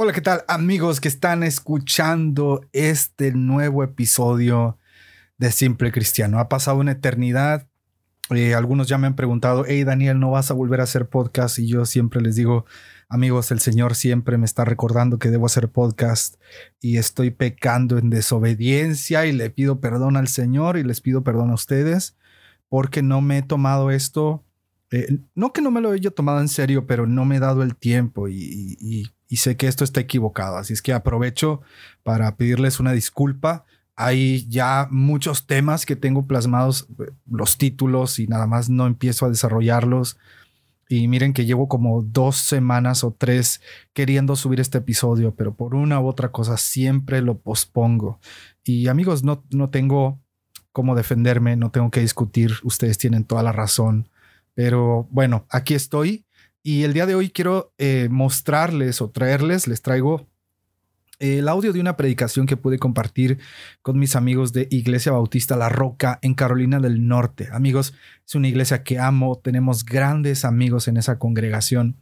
Hola, 0.00 0.12
¿qué 0.12 0.20
tal 0.20 0.44
amigos 0.46 1.00
que 1.00 1.08
están 1.08 1.42
escuchando 1.42 2.64
este 2.72 3.32
nuevo 3.32 3.82
episodio 3.82 4.78
de 5.38 5.50
Simple 5.50 5.90
Cristiano? 5.90 6.38
Ha 6.38 6.48
pasado 6.48 6.78
una 6.78 6.92
eternidad. 6.92 7.66
Eh, 8.30 8.54
algunos 8.54 8.86
ya 8.86 8.96
me 8.96 9.08
han 9.08 9.16
preguntado, 9.16 9.64
hey 9.66 9.82
Daniel, 9.82 10.20
¿no 10.20 10.30
vas 10.30 10.52
a 10.52 10.54
volver 10.54 10.78
a 10.78 10.84
hacer 10.84 11.08
podcast? 11.08 11.58
Y 11.58 11.66
yo 11.66 11.84
siempre 11.84 12.20
les 12.20 12.36
digo, 12.36 12.64
amigos, 13.08 13.50
el 13.50 13.58
Señor 13.58 13.96
siempre 13.96 14.38
me 14.38 14.44
está 14.44 14.64
recordando 14.64 15.18
que 15.18 15.30
debo 15.30 15.46
hacer 15.46 15.68
podcast 15.68 16.36
y 16.80 16.98
estoy 16.98 17.32
pecando 17.32 17.98
en 17.98 18.08
desobediencia 18.08 19.26
y 19.26 19.32
le 19.32 19.50
pido 19.50 19.80
perdón 19.80 20.16
al 20.16 20.28
Señor 20.28 20.78
y 20.78 20.84
les 20.84 21.00
pido 21.00 21.24
perdón 21.24 21.50
a 21.50 21.54
ustedes 21.54 22.16
porque 22.68 23.02
no 23.02 23.20
me 23.20 23.38
he 23.38 23.42
tomado 23.42 23.90
esto 23.90 24.44
eh, 24.90 25.18
no 25.34 25.52
que 25.52 25.60
no 25.60 25.70
me 25.70 25.80
lo 25.80 25.90
haya 25.90 26.10
tomado 26.10 26.40
en 26.40 26.48
serio, 26.48 26.86
pero 26.86 27.06
no 27.06 27.24
me 27.24 27.36
he 27.36 27.40
dado 27.40 27.62
el 27.62 27.76
tiempo 27.76 28.28
y, 28.28 29.10
sé 29.36 29.56
que 29.56 29.68
esto 29.68 29.84
está 29.84 30.00
equivocado. 30.00 30.56
Así 30.56 30.72
es 30.72 30.82
que 30.82 30.92
aprovecho 30.92 31.60
para 32.02 32.36
pedirles 32.36 32.80
una 32.80 32.92
disculpa. 32.92 33.64
Hay 33.94 34.48
ya 34.48 34.88
muchos 34.90 35.46
temas 35.46 35.84
que 35.84 35.96
tengo 35.96 36.26
plasmados, 36.26 36.88
eh, 36.98 37.10
los 37.30 37.58
títulos 37.58 38.18
y 38.18 38.26
nada 38.26 38.46
más 38.46 38.70
no 38.70 38.86
empiezo 38.86 39.26
a 39.26 39.28
desarrollarlos. 39.28 40.18
Y 40.88 41.06
miren 41.06 41.34
que 41.34 41.44
llevo 41.44 41.68
como 41.68 42.02
dos 42.02 42.36
semanas 42.36 43.04
o 43.04 43.12
tres 43.12 43.60
queriendo 43.92 44.36
subir 44.36 44.58
este 44.60 44.78
episodio, 44.78 45.34
pero 45.34 45.54
por 45.54 45.74
una 45.74 46.00
u 46.00 46.06
otra 46.06 46.32
cosa 46.32 46.56
siempre 46.56 47.20
lo 47.20 47.38
pospongo. 47.38 48.18
Y 48.64 48.88
amigos, 48.88 49.22
no, 49.22 49.44
no 49.50 49.68
tengo 49.68 50.18
cómo 50.72 50.94
defenderme, 50.94 51.56
no 51.56 51.70
tengo 51.70 51.90
que 51.90 52.00
discutir, 52.00 52.52
ustedes 52.62 52.96
tienen 52.96 53.24
toda 53.24 53.42
la 53.42 53.52
razón. 53.52 54.08
Pero 54.54 55.06
bueno, 55.10 55.44
aquí 55.50 55.74
estoy 55.74 56.24
y 56.62 56.84
el 56.84 56.92
día 56.92 57.06
de 57.06 57.14
hoy 57.14 57.30
quiero 57.30 57.72
eh, 57.78 58.08
mostrarles 58.10 59.00
o 59.00 59.10
traerles, 59.10 59.68
les 59.68 59.82
traigo 59.82 60.26
el 61.18 61.48
audio 61.48 61.72
de 61.72 61.80
una 61.80 61.96
predicación 61.96 62.46
que 62.46 62.56
pude 62.56 62.78
compartir 62.78 63.38
con 63.82 63.98
mis 63.98 64.14
amigos 64.14 64.52
de 64.52 64.68
Iglesia 64.70 65.12
Bautista 65.12 65.56
La 65.56 65.68
Roca 65.68 66.18
en 66.22 66.34
Carolina 66.34 66.78
del 66.78 67.06
Norte. 67.06 67.48
Amigos, 67.52 67.94
es 68.26 68.34
una 68.34 68.48
iglesia 68.48 68.84
que 68.84 68.98
amo, 68.98 69.40
tenemos 69.42 69.84
grandes 69.84 70.44
amigos 70.44 70.86
en 70.88 70.96
esa 70.96 71.18
congregación. 71.18 71.96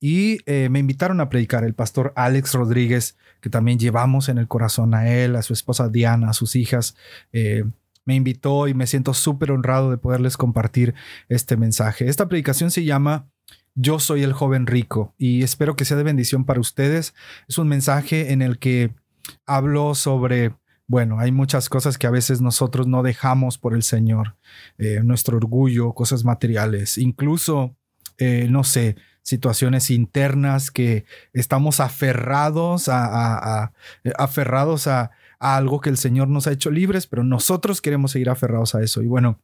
Y 0.00 0.38
eh, 0.46 0.68
me 0.70 0.80
invitaron 0.80 1.20
a 1.20 1.28
predicar 1.28 1.64
el 1.64 1.74
pastor 1.74 2.12
Alex 2.16 2.54
Rodríguez, 2.54 3.16
que 3.40 3.50
también 3.50 3.78
llevamos 3.78 4.28
en 4.28 4.38
el 4.38 4.48
corazón 4.48 4.94
a 4.94 5.08
él, 5.08 5.36
a 5.36 5.42
su 5.42 5.52
esposa 5.52 5.88
Diana, 5.88 6.30
a 6.30 6.32
sus 6.32 6.56
hijas. 6.56 6.96
Eh, 7.32 7.64
me 8.04 8.16
invitó 8.16 8.66
y 8.66 8.74
me 8.74 8.86
siento 8.86 9.14
súper 9.14 9.52
honrado 9.52 9.90
de 9.90 9.98
poderles 9.98 10.36
compartir 10.36 10.94
este 11.28 11.56
mensaje. 11.56 12.08
Esta 12.08 12.28
predicación 12.28 12.70
se 12.70 12.84
llama 12.84 13.31
Yo 13.74 13.98
soy 13.98 14.22
el 14.22 14.32
joven 14.32 14.66
rico 14.66 15.14
y 15.16 15.42
espero 15.42 15.76
que 15.76 15.84
sea 15.84 15.96
de 15.96 16.02
bendición 16.02 16.44
para 16.44 16.60
ustedes. 16.60 17.14
Es 17.48 17.58
un 17.58 17.68
mensaje 17.68 18.32
en 18.32 18.42
el 18.42 18.58
que 18.58 18.94
hablo 19.46 19.94
sobre, 19.94 20.54
bueno, 20.86 21.18
hay 21.18 21.32
muchas 21.32 21.68
cosas 21.68 21.96
que 21.96 22.06
a 22.06 22.10
veces 22.10 22.40
nosotros 22.40 22.86
no 22.86 23.02
dejamos 23.02 23.58
por 23.58 23.74
el 23.74 23.82
Señor, 23.82 24.36
eh, 24.78 25.00
nuestro 25.02 25.36
orgullo, 25.38 25.94
cosas 25.94 26.24
materiales, 26.24 26.98
incluso, 26.98 27.76
eh, 28.18 28.46
no 28.50 28.62
sé, 28.64 28.96
situaciones 29.22 29.90
internas 29.90 30.70
que 30.70 31.04
estamos 31.32 31.78
aferrados 31.78 32.88
a 32.88 33.72
aferrados 34.18 34.88
a, 34.88 35.12
algo 35.42 35.80
que 35.80 35.90
el 35.90 35.96
Señor 35.96 36.28
nos 36.28 36.46
ha 36.46 36.52
hecho 36.52 36.70
libres, 36.70 37.08
pero 37.08 37.24
nosotros 37.24 37.80
queremos 37.82 38.12
seguir 38.12 38.30
aferrados 38.30 38.76
a 38.76 38.82
eso. 38.82 39.02
Y 39.02 39.08
bueno, 39.08 39.40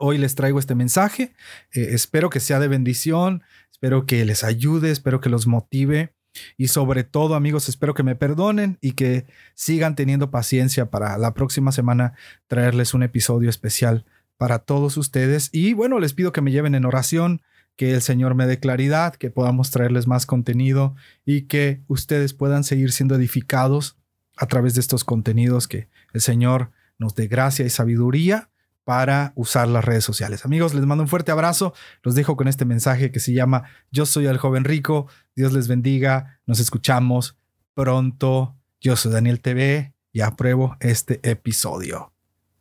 hoy 0.00 0.18
les 0.18 0.34
traigo 0.34 0.58
este 0.58 0.74
mensaje. 0.74 1.34
Eh, 1.72 1.90
espero 1.92 2.30
que 2.30 2.40
sea 2.40 2.58
de 2.58 2.68
bendición, 2.68 3.42
espero 3.70 4.06
que 4.06 4.24
les 4.24 4.42
ayude, 4.42 4.90
espero 4.90 5.20
que 5.20 5.28
los 5.28 5.46
motive. 5.46 6.14
Y 6.56 6.68
sobre 6.68 7.04
todo, 7.04 7.34
amigos, 7.34 7.68
espero 7.68 7.94
que 7.94 8.02
me 8.02 8.16
perdonen 8.16 8.78
y 8.80 8.92
que 8.92 9.26
sigan 9.54 9.94
teniendo 9.94 10.30
paciencia 10.30 10.90
para 10.90 11.18
la 11.18 11.34
próxima 11.34 11.70
semana 11.70 12.14
traerles 12.46 12.94
un 12.94 13.02
episodio 13.02 13.50
especial 13.50 14.06
para 14.36 14.60
todos 14.60 14.96
ustedes. 14.96 15.50
Y 15.52 15.74
bueno, 15.74 15.98
les 15.98 16.14
pido 16.14 16.32
que 16.32 16.40
me 16.40 16.52
lleven 16.52 16.74
en 16.74 16.86
oración, 16.86 17.42
que 17.76 17.92
el 17.92 18.00
Señor 18.00 18.34
me 18.34 18.46
dé 18.46 18.58
claridad, 18.58 19.14
que 19.14 19.30
podamos 19.30 19.70
traerles 19.70 20.06
más 20.06 20.24
contenido 20.24 20.94
y 21.24 21.42
que 21.42 21.82
ustedes 21.88 22.32
puedan 22.32 22.64
seguir 22.64 22.92
siendo 22.92 23.16
edificados 23.16 23.96
a 24.36 24.46
través 24.46 24.74
de 24.74 24.80
estos 24.80 25.04
contenidos 25.04 25.68
que 25.68 25.88
el 26.14 26.20
Señor 26.20 26.70
nos 26.98 27.14
dé 27.14 27.26
gracia 27.26 27.66
y 27.66 27.70
sabiduría 27.70 28.50
para 28.90 29.32
usar 29.36 29.68
las 29.68 29.84
redes 29.84 30.02
sociales. 30.02 30.44
Amigos, 30.44 30.74
les 30.74 30.84
mando 30.84 31.04
un 31.04 31.08
fuerte 31.08 31.30
abrazo. 31.30 31.72
Los 32.02 32.16
dejo 32.16 32.36
con 32.36 32.48
este 32.48 32.64
mensaje 32.64 33.12
que 33.12 33.20
se 33.20 33.32
llama 33.32 33.62
Yo 33.92 34.04
soy 34.04 34.26
el 34.26 34.36
joven 34.36 34.64
rico. 34.64 35.06
Dios 35.36 35.52
les 35.52 35.68
bendiga. 35.68 36.40
Nos 36.44 36.58
escuchamos 36.58 37.36
pronto. 37.72 38.56
Yo 38.80 38.96
soy 38.96 39.12
Daniel 39.12 39.40
TV 39.40 39.94
y 40.12 40.22
apruebo 40.22 40.76
este 40.80 41.20
episodio. 41.22 42.12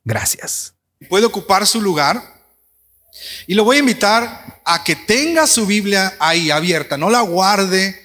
Gracias. 0.05 0.75
Puede 1.09 1.25
ocupar 1.25 1.65
su 1.65 1.81
lugar 1.81 2.21
y 3.47 3.55
lo 3.55 3.63
voy 3.63 3.77
a 3.77 3.79
invitar 3.79 4.61
a 4.63 4.83
que 4.83 4.95
tenga 4.95 5.47
su 5.47 5.65
Biblia 5.65 6.13
ahí 6.19 6.51
abierta, 6.51 6.95
no 6.95 7.09
la 7.09 7.21
guarde 7.21 7.95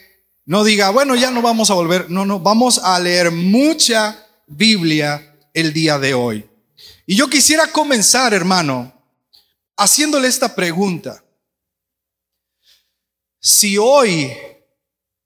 no 0.46 0.62
diga, 0.62 0.90
bueno, 0.90 1.14
ya 1.14 1.30
no 1.30 1.40
vamos 1.40 1.70
a 1.70 1.74
volver. 1.74 2.10
No, 2.10 2.26
no, 2.26 2.38
vamos 2.38 2.78
a 2.78 2.98
leer 3.00 3.30
mucha 3.30 4.26
Biblia 4.46 5.38
el 5.54 5.72
día 5.72 5.98
de 5.98 6.12
hoy. 6.12 6.46
Y 7.06 7.16
yo 7.16 7.28
quisiera 7.28 7.70
comenzar, 7.70 8.32
hermano, 8.32 8.92
haciéndole 9.76 10.28
esta 10.28 10.54
pregunta. 10.54 11.22
Si 13.40 13.76
hoy 13.76 14.32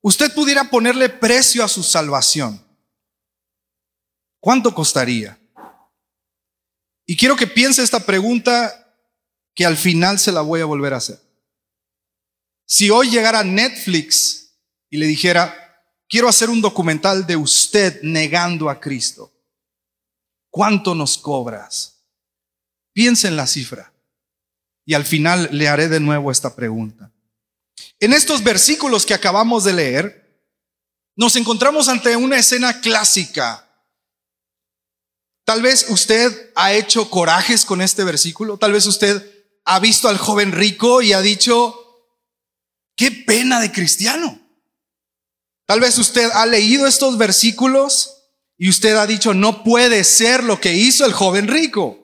usted 0.01 0.35
pudiera 0.35 0.65
ponerle 0.65 1.09
precio 1.09 1.63
a 1.63 1.69
su 1.69 1.83
salvación, 1.83 2.65
¿cuánto 4.41 4.75
costaría? 4.75 5.39
Y 7.07 7.17
quiero 7.17 7.37
que 7.37 7.47
piense 7.47 7.83
esta 7.83 8.01
pregunta 8.01 8.97
que 9.55 9.65
al 9.65 9.77
final 9.77 10.19
se 10.19 10.33
la 10.33 10.41
voy 10.41 10.61
a 10.61 10.67
volver 10.67 10.95
a 10.95 10.99
hacer. 10.99 11.21
Si 12.67 12.91
hoy 12.91 13.11
llegara 13.11 13.43
Netflix 13.45 14.53
y 14.91 14.99
le 14.99 15.07
dijera, 15.07 15.55
quiero 16.09 16.29
hacer 16.29 16.51
un 16.51 16.61
documental 16.61 17.27
de 17.27 17.37
usted 17.37 18.03
negando 18.03 18.69
a 18.69 18.79
Cristo, 18.79 19.33
¿cuánto 20.59 20.97
nos 20.97 21.19
cobras? 21.19 22.03
Piensa 22.93 23.29
en 23.29 23.37
la 23.37 23.47
cifra. 23.47 23.93
Y 24.85 24.95
al 24.95 25.05
final 25.05 25.49
le 25.53 25.69
haré 25.69 25.87
de 25.87 26.01
nuevo 26.01 26.33
esta 26.33 26.57
pregunta. 26.57 27.13
En 28.01 28.13
estos 28.13 28.43
versículos 28.43 29.07
que 29.07 29.15
acabamos 29.15 29.63
de 29.63 29.73
leer, 29.73 30.43
nos 31.15 31.37
encontramos 31.37 31.89
ante 31.89 32.17
una 32.17 32.39
escena 32.39 32.81
clásica. 32.81 33.69
Tal 35.45 35.63
vez 35.63 35.87
usted 35.91 36.51
ha 36.57 36.73
hecho 36.73 37.09
corajes 37.09 37.65
con 37.65 37.81
este 37.81 38.03
versículo, 38.03 38.59
tal 38.59 38.73
vez 38.73 38.85
usted 38.87 39.47
ha 39.65 39.79
visto 39.79 40.09
al 40.09 40.19
joven 40.19 40.51
rico 40.51 41.03
y 41.03 41.13
ha 41.13 41.21
dicho, 41.21 42.03
qué 42.97 43.13
pena 43.13 43.61
de 43.61 43.71
cristiano. 43.71 44.41
Tal 45.67 45.79
vez 45.79 45.99
usted 45.99 46.29
ha 46.35 46.47
leído 46.47 46.89
estos 46.89 47.17
versículos 47.17 48.18
y 48.59 48.69
usted 48.69 48.97
ha 48.97 49.07
dicho, 49.07 49.33
no 49.33 49.63
puede 49.63 50.03
ser 50.03 50.43
lo 50.43 50.61
que 50.61 50.75
hizo 50.75 51.07
el 51.07 51.13
joven 51.13 51.47
rico. 51.47 51.97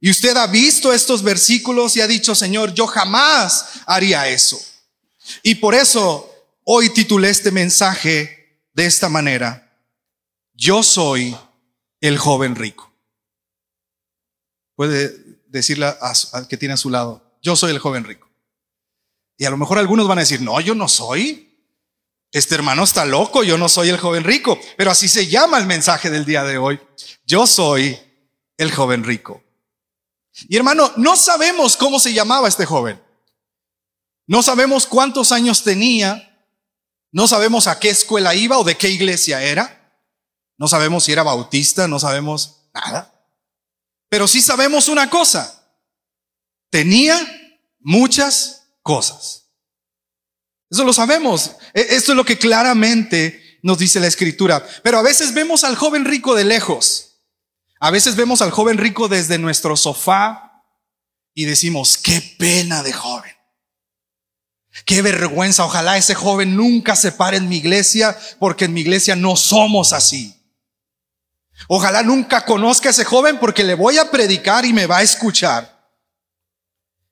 Y 0.00 0.10
usted 0.10 0.34
ha 0.36 0.46
visto 0.46 0.92
estos 0.92 1.22
versículos 1.22 1.96
y 1.96 2.00
ha 2.00 2.06
dicho, 2.06 2.34
Señor, 2.34 2.72
yo 2.72 2.86
jamás 2.86 3.82
haría 3.86 4.26
eso. 4.28 4.58
Y 5.42 5.56
por 5.56 5.74
eso 5.74 6.32
hoy 6.64 6.88
titulé 6.90 7.28
este 7.28 7.50
mensaje 7.50 8.62
de 8.72 8.86
esta 8.86 9.10
manera. 9.10 9.78
Yo 10.54 10.82
soy 10.82 11.36
el 12.00 12.16
joven 12.16 12.56
rico. 12.56 12.90
Puede 14.76 15.14
decirle 15.48 15.94
al 16.32 16.48
que 16.48 16.56
tiene 16.56 16.74
a 16.74 16.78
su 16.78 16.88
lado, 16.88 17.38
yo 17.42 17.54
soy 17.54 17.72
el 17.72 17.80
joven 17.80 18.04
rico. 18.04 18.30
Y 19.36 19.44
a 19.44 19.50
lo 19.50 19.56
mejor 19.58 19.78
algunos 19.78 20.08
van 20.08 20.18
a 20.18 20.22
decir, 20.22 20.40
no, 20.40 20.58
yo 20.60 20.74
no 20.74 20.88
soy 20.88 21.47
este 22.32 22.54
hermano 22.54 22.84
está 22.84 23.04
loco, 23.04 23.42
yo 23.42 23.56
no 23.56 23.68
soy 23.68 23.88
el 23.88 23.98
joven 23.98 24.24
rico, 24.24 24.58
pero 24.76 24.90
así 24.90 25.08
se 25.08 25.26
llama 25.26 25.58
el 25.58 25.66
mensaje 25.66 26.10
del 26.10 26.24
día 26.24 26.44
de 26.44 26.58
hoy. 26.58 26.80
Yo 27.24 27.46
soy 27.46 27.98
el 28.56 28.70
joven 28.72 29.04
rico. 29.04 29.42
Y 30.48 30.56
hermano, 30.56 30.92
no 30.96 31.16
sabemos 31.16 31.76
cómo 31.76 31.98
se 31.98 32.12
llamaba 32.12 32.48
este 32.48 32.66
joven. 32.66 33.02
No 34.26 34.42
sabemos 34.42 34.86
cuántos 34.86 35.32
años 35.32 35.64
tenía. 35.64 36.24
No 37.10 37.26
sabemos 37.26 37.66
a 37.66 37.80
qué 37.80 37.88
escuela 37.88 38.34
iba 38.34 38.58
o 38.58 38.64
de 38.64 38.76
qué 38.76 38.90
iglesia 38.90 39.42
era. 39.42 39.74
No 40.58 40.68
sabemos 40.68 41.04
si 41.04 41.12
era 41.12 41.22
bautista, 41.22 41.88
no 41.88 41.98
sabemos 41.98 42.68
nada. 42.74 43.14
Pero 44.10 44.28
sí 44.28 44.42
sabemos 44.42 44.88
una 44.88 45.08
cosa. 45.08 45.66
Tenía 46.70 47.16
muchas 47.80 48.68
cosas. 48.82 49.47
Eso 50.70 50.84
lo 50.84 50.92
sabemos. 50.92 51.52
E, 51.74 51.80
esto 51.96 52.12
es 52.12 52.16
lo 52.16 52.24
que 52.24 52.38
claramente 52.38 53.58
nos 53.62 53.78
dice 53.78 54.00
la 54.00 54.06
escritura. 54.06 54.66
Pero 54.82 54.98
a 54.98 55.02
veces 55.02 55.34
vemos 55.34 55.64
al 55.64 55.76
joven 55.76 56.04
rico 56.04 56.34
de 56.34 56.44
lejos. 56.44 57.22
A 57.80 57.90
veces 57.90 58.16
vemos 58.16 58.42
al 58.42 58.50
joven 58.50 58.78
rico 58.78 59.08
desde 59.08 59.38
nuestro 59.38 59.76
sofá 59.76 60.64
y 61.34 61.44
decimos, 61.44 61.96
qué 61.96 62.20
pena 62.38 62.82
de 62.82 62.92
joven. 62.92 63.32
Qué 64.84 65.02
vergüenza. 65.02 65.64
Ojalá 65.64 65.96
ese 65.96 66.14
joven 66.14 66.56
nunca 66.56 66.96
se 66.96 67.12
pare 67.12 67.36
en 67.36 67.48
mi 67.48 67.58
iglesia 67.58 68.16
porque 68.38 68.66
en 68.66 68.74
mi 68.74 68.80
iglesia 68.80 69.16
no 69.16 69.36
somos 69.36 69.92
así. 69.92 70.34
Ojalá 71.66 72.02
nunca 72.02 72.44
conozca 72.44 72.88
a 72.88 72.92
ese 72.92 73.04
joven 73.04 73.38
porque 73.38 73.64
le 73.64 73.74
voy 73.74 73.98
a 73.98 74.10
predicar 74.10 74.64
y 74.64 74.72
me 74.72 74.86
va 74.86 74.98
a 74.98 75.02
escuchar. 75.02 75.78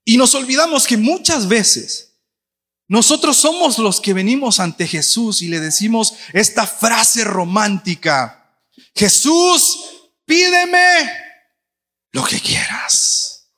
Y 0.05 0.17
nos 0.17 0.35
olvidamos 0.35 0.87
que 0.87 0.97
muchas 0.97 1.49
veces 1.49 2.16
nosotros 2.89 3.37
somos 3.37 3.79
los 3.79 4.01
que 4.01 4.13
venimos 4.13 4.61
ante 4.61 4.87
Jesús 4.87 5.43
y 5.43 5.49
le 5.49 5.61
decimos 5.61 6.15
esta 6.33 6.67
frase 6.67 7.25
romántica. 7.25 8.61
Jesús, 8.95 9.79
pídeme 10.25 11.11
lo 12.13 12.25
que 12.25 12.41
quieras. 12.41 13.51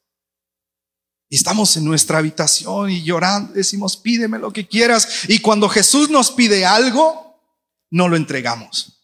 Y 1.31 1.37
estamos 1.37 1.77
en 1.77 1.85
nuestra 1.85 2.19
habitación 2.19 2.91
y 2.91 3.03
llorando, 3.03 3.53
decimos, 3.53 3.97
pídeme 3.97 4.39
lo 4.39 4.53
que 4.53 4.67
quieras. 4.67 5.25
Y 5.29 5.41
cuando 5.41 5.69
Jesús 5.69 6.09
nos 6.09 6.31
pide 6.31 6.65
algo, 6.65 7.43
no 7.91 8.09
lo 8.09 8.17
entregamos. 8.17 8.95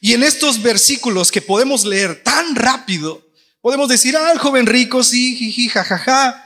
Y 0.00 0.14
en 0.14 0.22
estos 0.22 0.62
versículos 0.62 1.30
que 1.30 1.42
podemos 1.42 1.84
leer 1.84 2.22
tan 2.22 2.54
rápido, 2.54 3.24
Podemos 3.64 3.88
decir, 3.88 4.14
ah, 4.14 4.30
el 4.30 4.38
joven 4.38 4.66
rico, 4.66 5.02
sí, 5.02 5.36
jiji, 5.36 5.70
jajaja, 5.70 6.43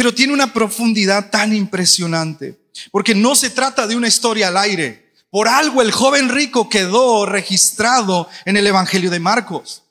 pero 0.00 0.14
tiene 0.14 0.32
una 0.32 0.50
profundidad 0.50 1.28
tan 1.28 1.54
impresionante, 1.54 2.58
porque 2.90 3.14
no 3.14 3.36
se 3.36 3.50
trata 3.50 3.86
de 3.86 3.94
una 3.94 4.08
historia 4.08 4.48
al 4.48 4.56
aire. 4.56 5.12
Por 5.28 5.46
algo 5.46 5.82
el 5.82 5.92
joven 5.92 6.30
rico 6.30 6.70
quedó 6.70 7.26
registrado 7.26 8.26
en 8.46 8.56
el 8.56 8.66
Evangelio 8.66 9.10
de 9.10 9.20
Marcos. 9.20 9.82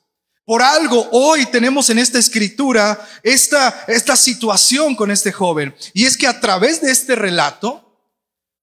Por 0.44 0.62
algo 0.62 1.08
hoy 1.12 1.46
tenemos 1.46 1.90
en 1.90 2.00
esta 2.00 2.18
escritura 2.18 3.08
esta, 3.22 3.84
esta 3.86 4.16
situación 4.16 4.96
con 4.96 5.12
este 5.12 5.30
joven. 5.30 5.76
Y 5.94 6.06
es 6.06 6.16
que 6.16 6.26
a 6.26 6.40
través 6.40 6.80
de 6.80 6.90
este 6.90 7.14
relato 7.14 7.96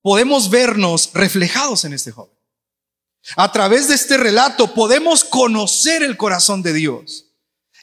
podemos 0.02 0.50
vernos 0.50 1.12
reflejados 1.14 1.86
en 1.86 1.94
este 1.94 2.12
joven. 2.12 2.38
A 3.38 3.54
través 3.54 3.88
de 3.88 3.96
este 3.96 4.18
relato 4.18 4.74
podemos 4.74 5.24
conocer 5.24 6.04
el 6.04 6.18
corazón 6.18 6.62
de 6.62 6.74
Dios. 6.74 7.28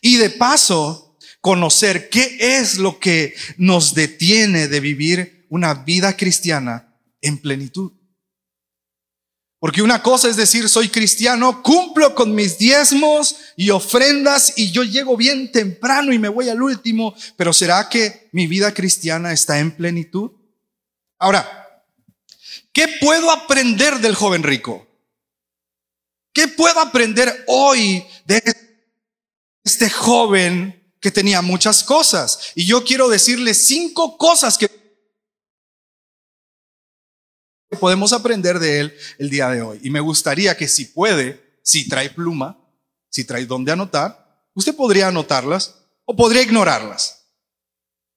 Y 0.03 0.17
de 0.17 0.29
paso, 0.29 1.04
conocer 1.45 2.09
qué 2.09 2.39
es 2.41 2.79
lo 2.79 2.99
que 2.99 3.35
nos 3.59 3.93
detiene 3.93 4.67
de 4.67 4.81
vivir 4.81 5.47
una 5.51 5.75
vida 5.75 6.17
cristiana 6.17 6.97
en 7.21 7.37
plenitud. 7.37 7.93
Porque 9.59 9.83
una 9.83 10.03
cosa 10.03 10.31
es 10.31 10.37
decir, 10.37 10.71
soy 10.71 10.89
cristiano, 10.89 11.63
cumplo 11.63 12.15
con 12.15 12.35
mis 12.35 12.57
diezmos 12.57 13.37
y 13.59 13.69
ofrendas 13.69 14.55
y 14.57 14.71
yo 14.71 14.85
llego 14.85 15.19
bien 15.19 15.53
temprano 15.53 16.15
y 16.15 16.19
me 16.19 16.31
voy 16.31 16.49
al 16.49 16.63
último, 16.63 17.15
pero 17.37 17.53
¿será 17.53 17.91
que 17.91 18.31
mi 18.33 18.47
vida 18.47 18.73
cristiana 18.73 19.31
está 19.31 19.59
en 19.59 19.73
plenitud? 19.73 20.31
Ahora, 21.19 21.85
¿qué 22.73 22.89
puedo 23.03 23.31
aprender 23.31 23.99
del 23.99 24.15
joven 24.15 24.45
rico? 24.45 24.89
¿Qué 26.33 26.49
puedo 26.49 26.81
aprender 26.81 27.45
hoy 27.49 28.03
de 28.25 28.43
este 29.63 29.91
joven 29.91 30.84
que 31.05 31.11
tenía 31.11 31.43
muchas 31.43 31.85
cosas. 31.85 32.53
Y 32.55 32.65
yo 32.65 32.83
quiero 32.83 33.11
decirle 33.11 33.53
cinco 33.53 34.17
cosas 34.17 34.57
que 34.57 34.71
podemos 37.79 38.15
aprender 38.15 38.59
de 38.59 38.81
él 38.81 38.99
el 39.19 39.29
día 39.29 39.51
de 39.51 39.61
hoy. 39.61 39.81
Y 39.83 39.91
me 39.91 40.01
gustaría 40.01 40.57
que 40.57 40.67
si 40.67 40.87
puede, 40.87 41.59
si 41.63 41.91
trae 41.91 42.09
pluma, 42.09 42.59
si 43.11 43.25
trae 43.25 43.45
donde 43.45 43.71
anotar, 43.71 44.49
usted 44.55 44.75
podría 44.75 45.09
anotarlas 45.09 45.75
o 46.07 46.17
podría 46.17 46.41
ignorarlas 46.41 47.27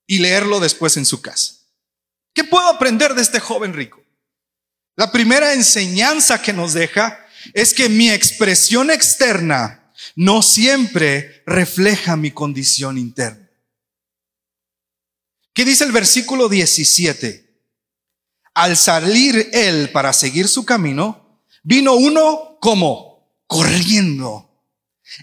y 0.06 0.20
leerlo 0.20 0.62
después 0.62 0.96
en 0.96 1.06
su 1.06 1.22
casa. 1.22 1.56
¿Qué 2.34 2.46
puedo 2.46 2.70
aprender 2.70 3.16
de 3.16 3.22
este 3.22 3.42
joven 3.42 3.74
rico? 3.74 4.02
La 4.96 5.12
primera 5.12 5.54
enseñanza 5.54 6.42
que 6.42 6.54
nos 6.54 6.72
deja 6.72 7.20
es 7.54 7.74
que 7.74 7.90
mi 7.90 8.10
expresión 8.10 8.92
externa 8.92 9.87
no 10.16 10.42
siempre 10.42 11.44
refleja 11.46 12.16
mi 12.16 12.32
condición 12.32 12.98
interna. 12.98 13.50
¿Qué 15.54 15.66
dice 15.66 15.84
el 15.86 15.92
versículo 15.92 16.50
17? 16.50 17.48
Al 18.54 18.78
salir 18.78 19.50
él 19.54 19.90
para 19.92 20.14
seguir 20.14 20.48
su 20.48 20.66
camino, 20.66 21.42
vino 21.64 21.94
uno 21.94 22.58
como 22.60 23.42
corriendo 23.48 24.48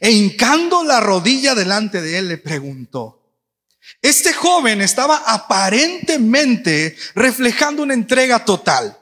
e 0.01 0.11
hincando 0.11 0.83
la 0.83 1.01
rodilla 1.01 1.55
delante 1.55 2.01
de 2.01 2.19
él 2.19 2.29
le 2.29 2.39
preguntó. 2.39 3.21
Este 4.01 4.33
joven 4.33 4.81
estaba 4.81 5.19
aparentemente 5.27 6.97
reflejando 7.15 7.83
una 7.83 7.95
entrega 7.95 8.45
total. 8.45 8.99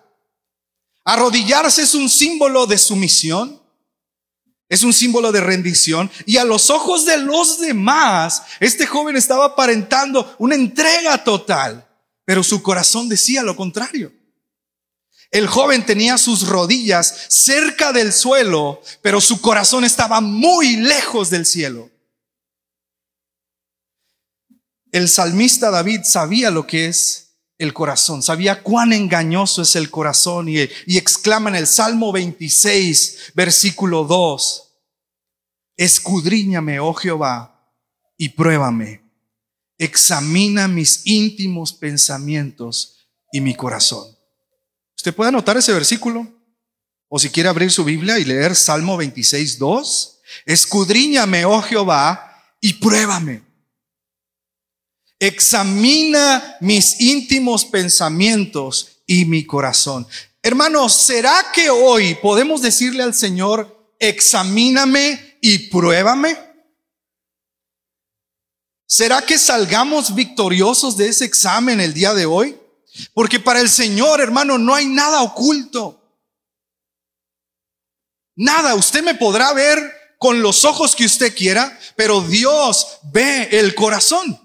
Arrodillarse 1.04 1.82
es 1.82 1.94
un 1.94 2.08
símbolo 2.08 2.66
de 2.66 2.78
sumisión, 2.78 3.61
es 4.72 4.82
un 4.84 4.94
símbolo 4.94 5.32
de 5.32 5.42
rendición. 5.42 6.10
Y 6.24 6.38
a 6.38 6.44
los 6.44 6.70
ojos 6.70 7.04
de 7.04 7.18
los 7.18 7.60
demás, 7.60 8.42
este 8.58 8.86
joven 8.86 9.16
estaba 9.16 9.44
aparentando 9.44 10.34
una 10.38 10.54
entrega 10.54 11.22
total. 11.22 11.86
Pero 12.24 12.42
su 12.42 12.62
corazón 12.62 13.06
decía 13.06 13.42
lo 13.42 13.54
contrario. 13.54 14.10
El 15.30 15.46
joven 15.46 15.84
tenía 15.84 16.16
sus 16.16 16.48
rodillas 16.48 17.26
cerca 17.28 17.92
del 17.92 18.14
suelo, 18.14 18.80
pero 19.02 19.20
su 19.20 19.42
corazón 19.42 19.84
estaba 19.84 20.22
muy 20.22 20.76
lejos 20.76 21.28
del 21.28 21.44
cielo. 21.44 21.90
El 24.90 25.10
salmista 25.10 25.70
David 25.70 26.00
sabía 26.04 26.50
lo 26.50 26.66
que 26.66 26.86
es 26.86 27.21
el 27.62 27.72
corazón, 27.72 28.22
sabía 28.22 28.62
cuán 28.62 28.92
engañoso 28.92 29.62
es 29.62 29.76
el 29.76 29.90
corazón 29.90 30.48
y, 30.48 30.58
exclama 30.58 31.50
en 31.50 31.56
el 31.56 31.66
Salmo 31.66 32.12
26, 32.12 33.32
versículo 33.34 34.04
2, 34.04 34.68
Escudriñame, 35.76 36.80
oh 36.80 36.92
Jehová, 36.92 37.72
y 38.16 38.30
pruébame. 38.30 39.02
Examina 39.78 40.68
mis 40.68 41.06
íntimos 41.06 41.72
pensamientos 41.72 43.08
y 43.32 43.40
mi 43.40 43.54
corazón. 43.54 44.06
Usted 44.96 45.14
puede 45.14 45.28
anotar 45.28 45.56
ese 45.56 45.72
versículo, 45.72 46.28
o 47.08 47.18
si 47.18 47.30
quiere 47.30 47.48
abrir 47.48 47.70
su 47.70 47.84
Biblia 47.84 48.18
y 48.18 48.24
leer 48.24 48.54
Salmo 48.54 48.96
26, 48.96 49.58
2. 49.58 50.20
Escudriñame, 50.46 51.44
oh 51.44 51.60
Jehová, 51.62 52.32
y 52.60 52.74
pruébame. 52.74 53.51
Examina 55.22 56.56
mis 56.58 57.00
íntimos 57.00 57.64
pensamientos 57.64 59.02
y 59.06 59.24
mi 59.24 59.46
corazón. 59.46 60.04
Hermanos, 60.42 60.94
¿será 60.94 61.52
que 61.54 61.70
hoy 61.70 62.16
podemos 62.16 62.60
decirle 62.60 63.04
al 63.04 63.14
Señor, 63.14 63.94
examíname 64.00 65.38
y 65.40 65.68
pruébame? 65.68 66.36
¿Será 68.84 69.22
que 69.22 69.38
salgamos 69.38 70.12
victoriosos 70.12 70.96
de 70.96 71.06
ese 71.06 71.24
examen 71.24 71.78
el 71.78 71.94
día 71.94 72.14
de 72.14 72.26
hoy? 72.26 72.58
Porque 73.14 73.38
para 73.38 73.60
el 73.60 73.70
Señor, 73.70 74.20
hermano, 74.20 74.58
no 74.58 74.74
hay 74.74 74.86
nada 74.86 75.22
oculto. 75.22 76.02
Nada, 78.34 78.74
usted 78.74 79.04
me 79.04 79.14
podrá 79.14 79.52
ver 79.52 79.78
con 80.18 80.42
los 80.42 80.64
ojos 80.64 80.96
que 80.96 81.04
usted 81.04 81.32
quiera, 81.32 81.78
pero 81.94 82.22
Dios 82.22 82.98
ve 83.12 83.50
el 83.52 83.76
corazón. 83.76 84.42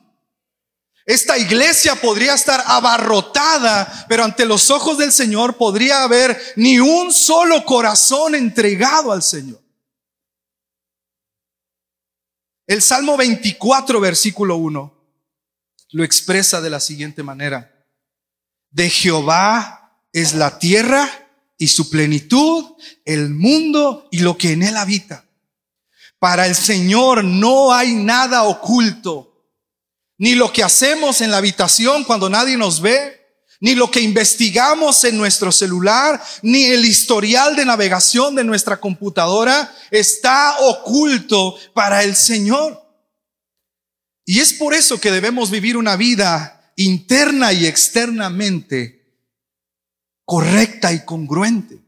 Esta 1.08 1.38
iglesia 1.38 1.96
podría 1.96 2.34
estar 2.34 2.62
abarrotada, 2.66 4.06
pero 4.10 4.26
ante 4.26 4.46
los 4.46 4.70
ojos 4.70 4.98
del 4.98 5.14
Señor 5.14 5.56
podría 5.56 6.04
haber 6.04 6.38
ni 6.58 6.80
un 6.80 7.14
solo 7.14 7.64
corazón 7.64 8.36
entregado 8.36 9.14
al 9.14 9.24
Señor. 9.24 9.64
El 12.68 12.82
Salmo 12.82 13.16
24, 13.16 14.02
versículo 14.02 14.58
1, 14.58 14.94
lo 15.92 16.04
expresa 16.04 16.60
de 16.60 16.70
la 16.72 16.82
siguiente 16.82 17.24
manera. 17.24 17.74
De 18.70 18.90
Jehová 18.90 19.98
es 20.12 20.34
la 20.34 20.60
tierra 20.60 21.10
y 21.58 21.70
su 21.70 21.90
plenitud, 21.90 22.74
el 23.06 23.30
mundo 23.30 24.10
y 24.12 24.20
lo 24.20 24.38
que 24.38 24.52
en 24.52 24.62
él 24.62 24.76
habita. 24.76 25.24
Para 26.20 26.48
el 26.48 26.56
Señor 26.56 27.24
no 27.24 27.74
hay 27.74 27.94
nada 27.94 28.44
oculto, 28.44 29.27
ni 30.18 30.36
lo 30.36 30.52
que 30.52 30.64
hacemos 30.64 31.22
en 31.22 31.32
la 31.32 31.38
habitación 31.38 32.04
cuando 32.04 32.30
nadie 32.30 32.58
nos 32.58 32.82
ve, 32.82 33.18
ni 33.60 33.76
lo 33.76 33.90
que 33.90 34.02
investigamos 34.02 35.04
en 35.04 35.18
nuestro 35.18 35.52
celular, 35.52 36.22
ni 36.42 36.66
el 36.66 36.86
historial 36.86 37.56
de 37.56 37.66
navegación 37.66 38.36
de 38.36 38.44
nuestra 38.44 38.80
computadora 38.80 39.74
está 39.90 40.58
oculto 40.60 41.56
para 41.74 42.04
el 42.04 42.16
Señor. 42.16 42.84
Y 44.26 44.40
es 44.40 44.54
por 44.54 44.74
eso 44.74 45.00
que 45.00 45.12
debemos 45.12 45.50
vivir 45.50 45.78
una 45.78 45.96
vida 45.96 46.72
interna 46.76 47.54
y 47.54 47.66
externamente 47.66 48.98
correcta 50.26 50.92
y 50.92 51.06
congruente, 51.06 51.80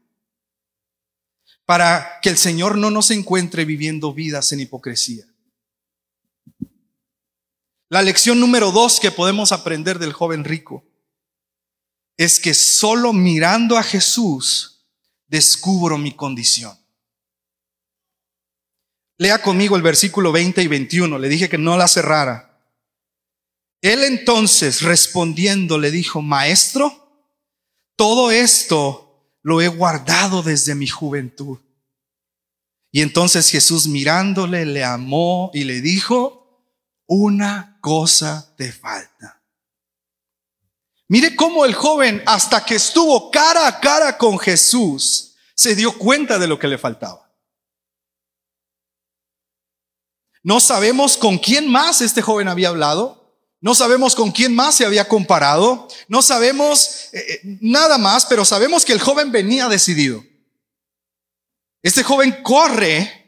para 1.66 2.20
que 2.22 2.30
el 2.30 2.38
Señor 2.38 2.78
no 2.78 2.90
nos 2.90 3.12
encuentre 3.12 3.66
viviendo 3.66 4.14
vidas 4.14 4.52
en 4.54 4.62
hipocresía. 4.62 5.29
La 7.90 8.04
lección 8.04 8.40
número 8.40 8.72
dos 8.72 9.00
que 9.00 9.12
podemos 9.12 9.52
aprender 9.52 9.98
del 9.98 10.14
joven 10.14 10.44
rico 10.44 10.86
es 12.18 12.40
que 12.40 12.54
solo 12.54 13.14
mirando 13.14 13.78
a 13.78 13.84
Jesús 13.84 14.86
descubro 15.28 15.98
mi 15.98 16.14
condición. 16.14 16.78
Lea 19.18 19.42
conmigo 19.42 19.76
el 19.76 19.82
versículo 19.82 20.32
20 20.32 20.62
y 20.62 20.68
21. 20.68 21.18
Le 21.18 21.30
dije 21.30 21.50
que 21.50 21.58
no 21.58 21.78
la 21.78 21.88
cerrara. 21.88 22.62
Él 23.82 24.04
entonces 24.04 24.82
respondiendo 24.82 25.78
le 25.78 25.90
dijo, 25.90 26.22
Maestro, 26.22 27.26
todo 27.96 28.32
esto 28.32 29.34
lo 29.42 29.62
he 29.62 29.68
guardado 29.68 30.44
desde 30.44 30.76
mi 30.76 30.88
juventud. 30.88 31.58
Y 32.92 33.02
entonces 33.02 33.50
Jesús 33.50 33.88
mirándole 33.88 34.66
le 34.66 34.84
amó 34.84 35.52
y 35.54 35.64
le 35.64 35.82
dijo, 35.82 36.39
una 37.10 37.80
cosa 37.82 38.54
te 38.56 38.72
falta. 38.72 39.42
Mire 41.08 41.36
cómo 41.36 41.66
el 41.66 41.74
joven, 41.74 42.22
hasta 42.28 42.64
que 42.64 42.76
estuvo 42.76 43.32
cara 43.32 43.68
a 43.68 43.80
cara 43.80 44.16
con 44.16 44.38
Jesús, 44.38 45.36
se 45.56 45.76
dio 45.76 45.98
cuenta 45.98 46.38
de 46.38 46.48
lo 46.48 46.60
que 46.60 46.68
le 46.68 46.78
faltaba. 46.78 47.28
No 50.44 50.60
sabemos 50.60 51.18
con 51.18 51.40
quién 51.40 51.68
más 51.68 52.02
este 52.02 52.22
joven 52.22 52.48
había 52.48 52.70
hablado. 52.70 53.36
No 53.60 53.74
sabemos 53.74 54.16
con 54.16 54.32
quién 54.32 54.56
más 54.56 54.76
se 54.76 54.86
había 54.86 55.08
comparado. 55.08 55.88
No 56.08 56.22
sabemos 56.22 57.10
eh, 57.12 57.26
eh, 57.28 57.40
nada 57.60 57.98
más, 57.98 58.28
pero 58.28 58.46
sabemos 58.46 58.86
que 58.86 58.94
el 58.94 59.02
joven 59.02 59.32
venía 59.32 59.68
decidido. 59.68 60.24
Este 61.82 62.04
joven 62.04 62.44
corre 62.44 63.19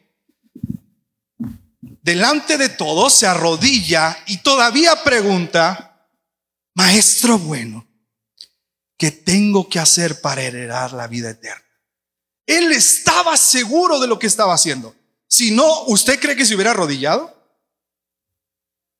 delante 2.01 2.57
de 2.57 2.69
todos, 2.69 3.13
se 3.13 3.27
arrodilla 3.27 4.17
y 4.27 4.37
todavía 4.37 5.03
pregunta, 5.03 6.09
Maestro 6.73 7.37
bueno, 7.37 7.87
¿qué 8.97 9.11
tengo 9.11 9.69
que 9.69 9.79
hacer 9.79 10.21
para 10.21 10.41
heredar 10.41 10.93
la 10.93 11.07
vida 11.07 11.29
eterna? 11.31 11.65
Él 12.45 12.71
estaba 12.71 13.37
seguro 13.37 13.99
de 13.99 14.07
lo 14.07 14.19
que 14.19 14.27
estaba 14.27 14.53
haciendo. 14.53 14.95
Si 15.27 15.51
no, 15.51 15.83
¿usted 15.85 16.19
cree 16.19 16.35
que 16.35 16.45
se 16.45 16.55
hubiera 16.55 16.71
arrodillado? 16.71 17.37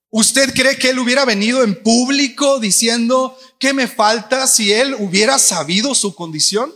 ¿Usted 0.10 0.53
cree 0.53 0.77
que 0.77 0.89
él 0.89 1.00
hubiera 1.00 1.24
venido 1.24 1.63
en 1.63 1.81
público 1.81 2.60
diciendo 2.60 3.38
qué 3.60 3.74
me 3.74 3.88
falta 3.88 4.46
si 4.46 4.72
él 4.74 4.93
hubiera 5.00 5.39
sabido 5.39 5.96
su 5.96 6.13
condición? 6.15 6.74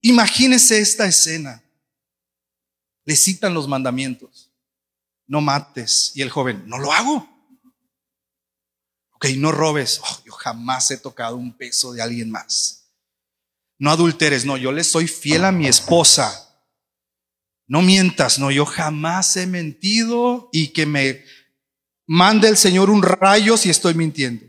Imagínese 0.00 0.78
esta 0.78 1.06
escena. 1.06 1.65
Le 3.06 3.16
citan 3.16 3.54
los 3.54 3.66
mandamientos. 3.66 4.52
No 5.26 5.40
mates. 5.40 6.12
Y 6.14 6.22
el 6.22 6.28
joven, 6.28 6.64
no 6.66 6.78
lo 6.78 6.92
hago. 6.92 7.28
Ok, 9.12 9.26
no 9.38 9.52
robes. 9.52 10.00
Oh, 10.02 10.22
yo 10.26 10.32
jamás 10.32 10.90
he 10.90 10.98
tocado 10.98 11.36
un 11.36 11.56
peso 11.56 11.92
de 11.92 12.02
alguien 12.02 12.30
más. 12.30 12.90
No 13.78 13.90
adulteres. 13.90 14.44
No, 14.44 14.56
yo 14.56 14.72
le 14.72 14.84
soy 14.84 15.08
fiel 15.08 15.44
a 15.44 15.52
mi 15.52 15.68
esposa. 15.68 16.62
No 17.66 17.80
mientas. 17.80 18.38
No, 18.38 18.50
yo 18.50 18.66
jamás 18.66 19.36
he 19.36 19.46
mentido 19.46 20.50
y 20.52 20.68
que 20.68 20.84
me 20.84 21.24
mande 22.06 22.48
el 22.48 22.56
Señor 22.56 22.90
un 22.90 23.02
rayo 23.02 23.56
si 23.56 23.70
estoy 23.70 23.94
mintiendo. 23.94 24.44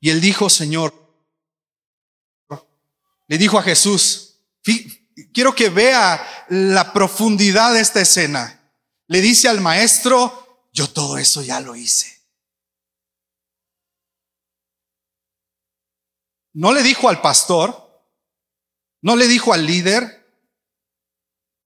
Y 0.00 0.10
él 0.10 0.20
dijo, 0.20 0.48
Señor, 0.48 0.94
le 3.26 3.38
dijo 3.38 3.58
a 3.58 3.62
Jesús, 3.62 4.36
quiero 5.32 5.54
que 5.54 5.68
vea 5.68 6.37
la 6.48 6.92
profundidad 6.92 7.74
de 7.74 7.80
esta 7.80 8.00
escena. 8.00 8.54
Le 9.06 9.20
dice 9.20 9.48
al 9.48 9.60
maestro, 9.60 10.68
yo 10.72 10.90
todo 10.90 11.18
eso 11.18 11.42
ya 11.42 11.60
lo 11.60 11.76
hice. 11.76 12.18
No 16.54 16.72
le 16.72 16.82
dijo 16.82 17.08
al 17.08 17.20
pastor, 17.20 18.02
no 19.02 19.16
le 19.16 19.28
dijo 19.28 19.52
al 19.52 19.66
líder, 19.66 20.18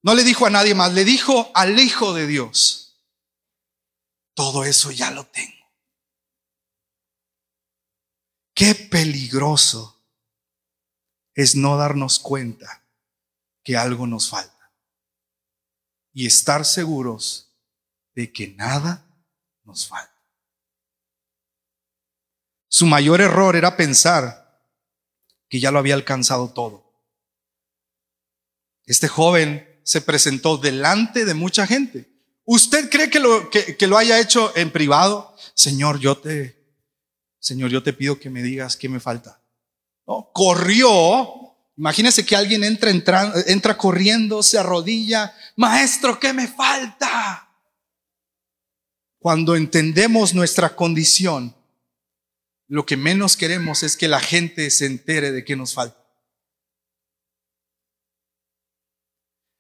no 0.03 0.15
le 0.15 0.25
dijo 0.25 0.47
a 0.47 0.51
nadie 0.51 0.75
más, 0.75 0.93
le 0.93 1.05
dijo 1.05 1.51
al 1.55 1.79
Hijo 1.79 2.13
de 2.13 2.27
Dios. 2.27 3.01
Todo 4.35 4.65
eso 4.65 4.91
ya 4.91 5.11
lo 5.11 5.25
tengo. 5.27 5.53
Qué 8.55 8.75
peligroso 8.75 10.01
es 11.35 11.57
no 11.57 11.77
darnos 11.77 12.19
cuenta 12.19 12.85
que 13.65 13.77
algo 13.77 14.07
nos 14.07 14.29
falta 14.29 14.62
y 16.13 16.27
estar 16.27 16.65
seguros 16.65 17.53
de 18.15 18.33
que 18.33 18.49
nada 18.49 19.07
nos 19.65 19.87
falta. 19.87 20.13
Su 22.69 22.87
mayor 22.87 23.21
error 23.21 23.57
era 23.57 23.77
pensar 23.77 24.43
que 25.49 25.61
ya 25.61 25.71
lo 25.71 25.79
había 25.79 25.95
alcanzado 25.95 26.53
todo. 26.53 26.83
Este 28.87 29.09
joven 29.09 29.81
se 29.85 30.01
presentó 30.01 30.57
delante 30.57 31.25
de 31.25 31.35
mucha 31.35 31.67
gente. 31.67 32.11
¿Usted 32.45 32.91
cree 32.91 33.11
que 33.11 33.21
lo, 33.87 33.99
haya 33.99 34.21
hecho 34.21 34.57
en 34.57 34.71
privado? 34.71 35.37
Señor, 35.55 36.01
yo 36.01 36.19
te, 36.19 36.77
Señor, 37.39 37.71
yo 37.71 37.83
te 37.83 37.93
pido 37.93 38.19
que 38.19 38.31
me 38.31 38.43
digas 38.43 38.77
qué 38.77 38.89
me 38.89 39.01
falta. 39.01 39.41
Corrió. 40.33 41.42
Imagínese 41.77 42.27
que 42.27 42.37
alguien 42.37 42.65
entra, 42.65 42.91
entra, 42.91 43.33
entra 43.47 43.79
corriendo, 43.79 44.43
se 44.43 44.59
arrodilla. 44.59 45.35
Maestro, 45.57 46.21
¿qué 46.21 46.33
me 46.33 46.47
falta? 46.47 47.49
Cuando 49.19 49.57
entendemos 49.57 50.35
nuestra 50.35 50.77
condición, 50.77 51.55
lo 52.69 52.85
que 52.87 52.97
menos 52.97 53.37
queremos 53.37 53.83
es 53.83 53.97
que 53.97 54.09
la 54.09 54.21
gente 54.21 54.71
se 54.71 54.87
entere 54.87 55.33
de 55.33 55.45
qué 55.45 55.57
nos 55.57 55.75
falta. 55.75 56.03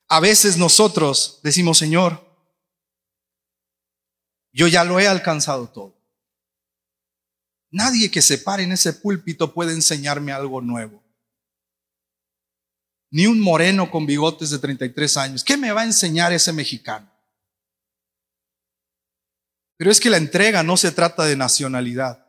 A 0.09 0.21
veces 0.21 0.59
nosotros 0.59 1.40
decimos, 1.42 1.78
Señor, 1.78 2.23
yo 4.52 4.69
ya 4.69 4.85
lo 4.85 5.00
he 5.00 5.07
alcanzado 5.07 5.69
todo. 5.71 5.97
Nadie 7.71 8.11
que 8.11 8.21
se 8.21 8.37
pare 8.37 8.64
en 8.64 8.73
ese 8.73 8.92
púlpito 8.92 9.54
puede 9.54 9.73
enseñarme 9.73 10.33
algo 10.33 10.61
nuevo. 10.61 11.02
Ni 13.12 13.26
un 13.26 13.40
moreno 13.40 13.90
con 13.90 14.07
bigotes 14.07 14.49
de 14.49 14.59
33 14.59 15.16
años. 15.19 15.45
¿Qué 15.45 15.59
me 15.59 15.71
va 15.71 15.83
a 15.83 15.85
enseñar 15.85 16.33
ese 16.33 16.50
mexicano? 16.50 17.12
Pero 19.76 19.90
es 19.90 20.00
que 20.00 20.09
la 20.09 20.16
entrega 20.16 20.62
no 20.62 20.78
se 20.78 20.92
trata 20.92 21.25
de 21.26 21.37
nacionalidad. 21.37 22.26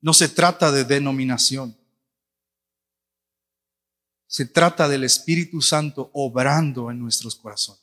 No 0.00 0.14
se 0.14 0.30
trata 0.30 0.72
de 0.72 0.84
denominación. 0.84 1.76
Se 4.26 4.46
trata 4.46 4.88
del 4.88 5.04
Espíritu 5.04 5.60
Santo 5.60 6.10
obrando 6.14 6.90
en 6.90 6.98
nuestros 6.98 7.36
corazones. 7.36 7.82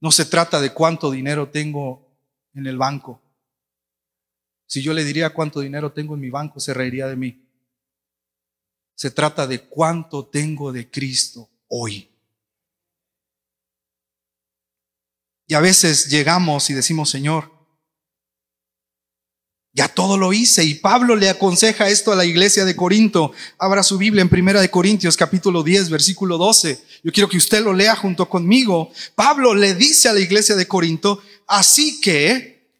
No 0.00 0.10
se 0.10 0.24
trata 0.24 0.60
de 0.60 0.72
cuánto 0.72 1.12
dinero 1.12 1.48
tengo 1.50 2.18
en 2.54 2.66
el 2.66 2.76
banco. 2.76 3.22
Si 4.66 4.82
yo 4.82 4.92
le 4.92 5.04
diría 5.04 5.30
cuánto 5.30 5.60
dinero 5.60 5.92
tengo 5.92 6.14
en 6.14 6.20
mi 6.22 6.30
banco, 6.30 6.58
se 6.58 6.74
reiría 6.74 7.06
de 7.06 7.14
mí. 7.14 7.43
Se 8.94 9.10
trata 9.10 9.46
de 9.46 9.60
cuánto 9.60 10.26
tengo 10.26 10.72
de 10.72 10.90
Cristo 10.90 11.50
hoy. 11.68 12.10
Y 15.46 15.54
a 15.54 15.60
veces 15.60 16.08
llegamos 16.08 16.70
y 16.70 16.74
decimos, 16.74 17.10
Señor, 17.10 17.52
ya 19.74 19.88
todo 19.88 20.16
lo 20.16 20.32
hice. 20.32 20.64
Y 20.64 20.74
Pablo 20.74 21.16
le 21.16 21.28
aconseja 21.28 21.88
esto 21.88 22.12
a 22.12 22.16
la 22.16 22.24
iglesia 22.24 22.64
de 22.64 22.76
Corinto. 22.76 23.32
Abra 23.58 23.82
su 23.82 23.98
Biblia 23.98 24.22
en 24.22 24.28
Primera 24.28 24.60
de 24.60 24.70
Corintios 24.70 25.16
capítulo 25.16 25.62
10, 25.62 25.90
versículo 25.90 26.38
12. 26.38 26.80
Yo 27.02 27.12
quiero 27.12 27.28
que 27.28 27.36
usted 27.36 27.62
lo 27.62 27.72
lea 27.72 27.96
junto 27.96 28.28
conmigo. 28.28 28.90
Pablo 29.16 29.54
le 29.54 29.74
dice 29.74 30.08
a 30.08 30.12
la 30.12 30.20
iglesia 30.20 30.54
de 30.54 30.68
Corinto, 30.68 31.22
así 31.46 32.00
que 32.00 32.70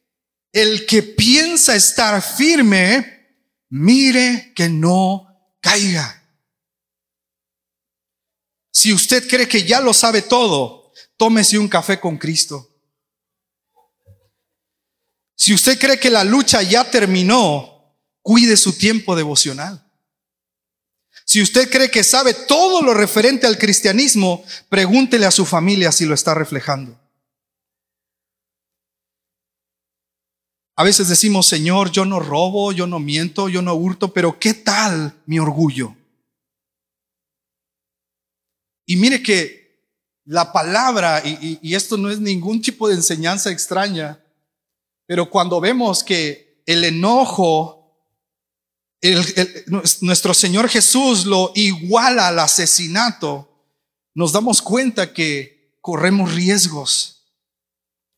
el 0.53 0.87
que 0.87 1.03
piensa 1.03 1.75
estar 1.75 2.23
firme, 2.23 3.27
mire 3.69 4.53
que 4.55 4.69
no 4.69 5.34
caiga. 5.65 6.23
Si 8.71 8.93
usted 8.93 9.27
cree 9.27 9.49
que 9.49 9.65
ya 9.65 9.81
lo 9.81 9.95
sabe 9.95 10.21
todo, 10.21 10.93
tómese 11.17 11.59
un 11.59 11.69
café 11.69 11.99
con 11.99 12.19
Cristo. 12.19 12.71
Si 15.35 15.55
usted 15.55 15.79
cree 15.79 15.99
que 15.99 16.11
la 16.11 16.23
lucha 16.23 16.63
ya 16.63 16.91
terminó, 16.91 17.97
cuide 18.21 18.57
su 18.59 18.77
tiempo 18.77 19.17
devocional. 19.17 19.91
Si 21.25 21.41
usted 21.41 21.71
cree 21.71 21.91
que 21.91 22.05
sabe 22.05 22.35
todo 22.35 22.83
lo 22.83 22.93
referente 22.93 23.47
al 23.47 23.57
cristianismo, 23.57 24.45
pregúntele 24.69 25.25
a 25.25 25.31
su 25.31 25.47
familia 25.47 25.91
si 25.91 26.05
lo 26.05 26.15
está 26.15 26.35
reflejando. 26.35 27.01
A 30.77 30.83
veces 30.83 31.09
decimos, 31.09 31.47
Señor, 31.47 31.91
yo 31.91 32.05
no 32.05 32.19
robo, 32.19 32.73
yo 32.73 32.87
no 32.87 32.99
miento, 32.99 33.49
yo 33.49 33.63
no 33.63 33.75
hurto, 33.75 34.13
pero 34.13 34.39
¿qué 34.39 34.55
tal 34.55 35.15
mi 35.27 35.39
orgullo? 35.39 35.95
Y 38.87 38.97
mire 38.97 39.23
que 39.23 39.65
la 40.25 40.53
palabra, 40.53 41.23
y, 41.25 41.75
esto 41.75 41.97
no 41.97 42.11
es 42.11 42.19
ningún 42.19 42.61
tipo 42.61 42.89
de 42.89 42.95
enseñanza 42.95 43.51
extraña, 43.51 44.21
pero 45.07 45.31
cuando 45.31 45.61
vemos 45.61 46.03
que 46.03 46.63
el 46.67 46.85
enojo 46.85 47.83
nuestro 50.01 50.33
Señor 50.33 50.69
Jesús 50.69 51.27
lo 51.27 51.53
iguala 51.55 52.29
al 52.29 52.39
asesinato, 52.39 53.51
nos 54.15 54.33
damos 54.33 54.63
cuenta 54.63 55.13
que 55.13 55.77
corremos 55.83 56.33
riesgos. 56.33 57.27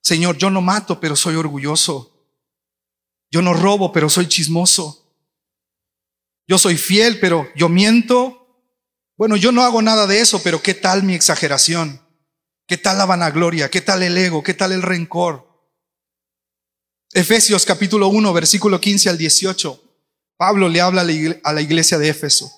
Señor, 0.01 0.39
yo 0.39 0.49
no 0.49 0.61
mato, 0.61 1.01
pero 1.01 1.17
soy 1.17 1.35
orgulloso. 1.35 2.16
Yo 3.31 3.43
no 3.43 3.55
robo, 3.55 3.93
pero 3.93 4.09
soy 4.09 4.29
chismoso. 4.29 5.07
Yo 6.49 6.59
soy 6.59 6.77
fiel, 6.77 7.19
pero 7.21 7.49
yo 7.57 7.69
miento. 7.69 8.65
Bueno, 9.17 9.37
yo 9.37 9.53
no 9.53 9.63
hago 9.63 9.83
nada 9.83 10.07
de 10.07 10.21
eso, 10.21 10.43
pero 10.43 10.63
¿qué 10.63 10.75
tal 10.75 11.03
mi 11.03 11.15
exageración? 11.15 12.01
¿Qué 12.67 12.77
tal 12.77 12.99
la 12.99 13.07
vanagloria? 13.07 13.71
¿Qué 13.71 13.81
tal 13.81 14.03
el 14.03 14.17
ego? 14.17 14.43
¿Qué 14.43 14.55
tal 14.55 14.73
el 14.73 14.83
rencor? 14.83 15.47
Efesios 17.13 17.65
capítulo 17.65 18.09
1, 18.09 18.33
versículo 18.33 18.81
15 18.81 19.11
al 19.11 19.19
18. 19.19 19.83
Pablo 20.37 20.69
le 20.69 20.81
habla 20.81 21.01
a 21.01 21.53
la 21.53 21.61
iglesia 21.61 21.99
de 21.99 22.09
Éfeso. 22.09 22.51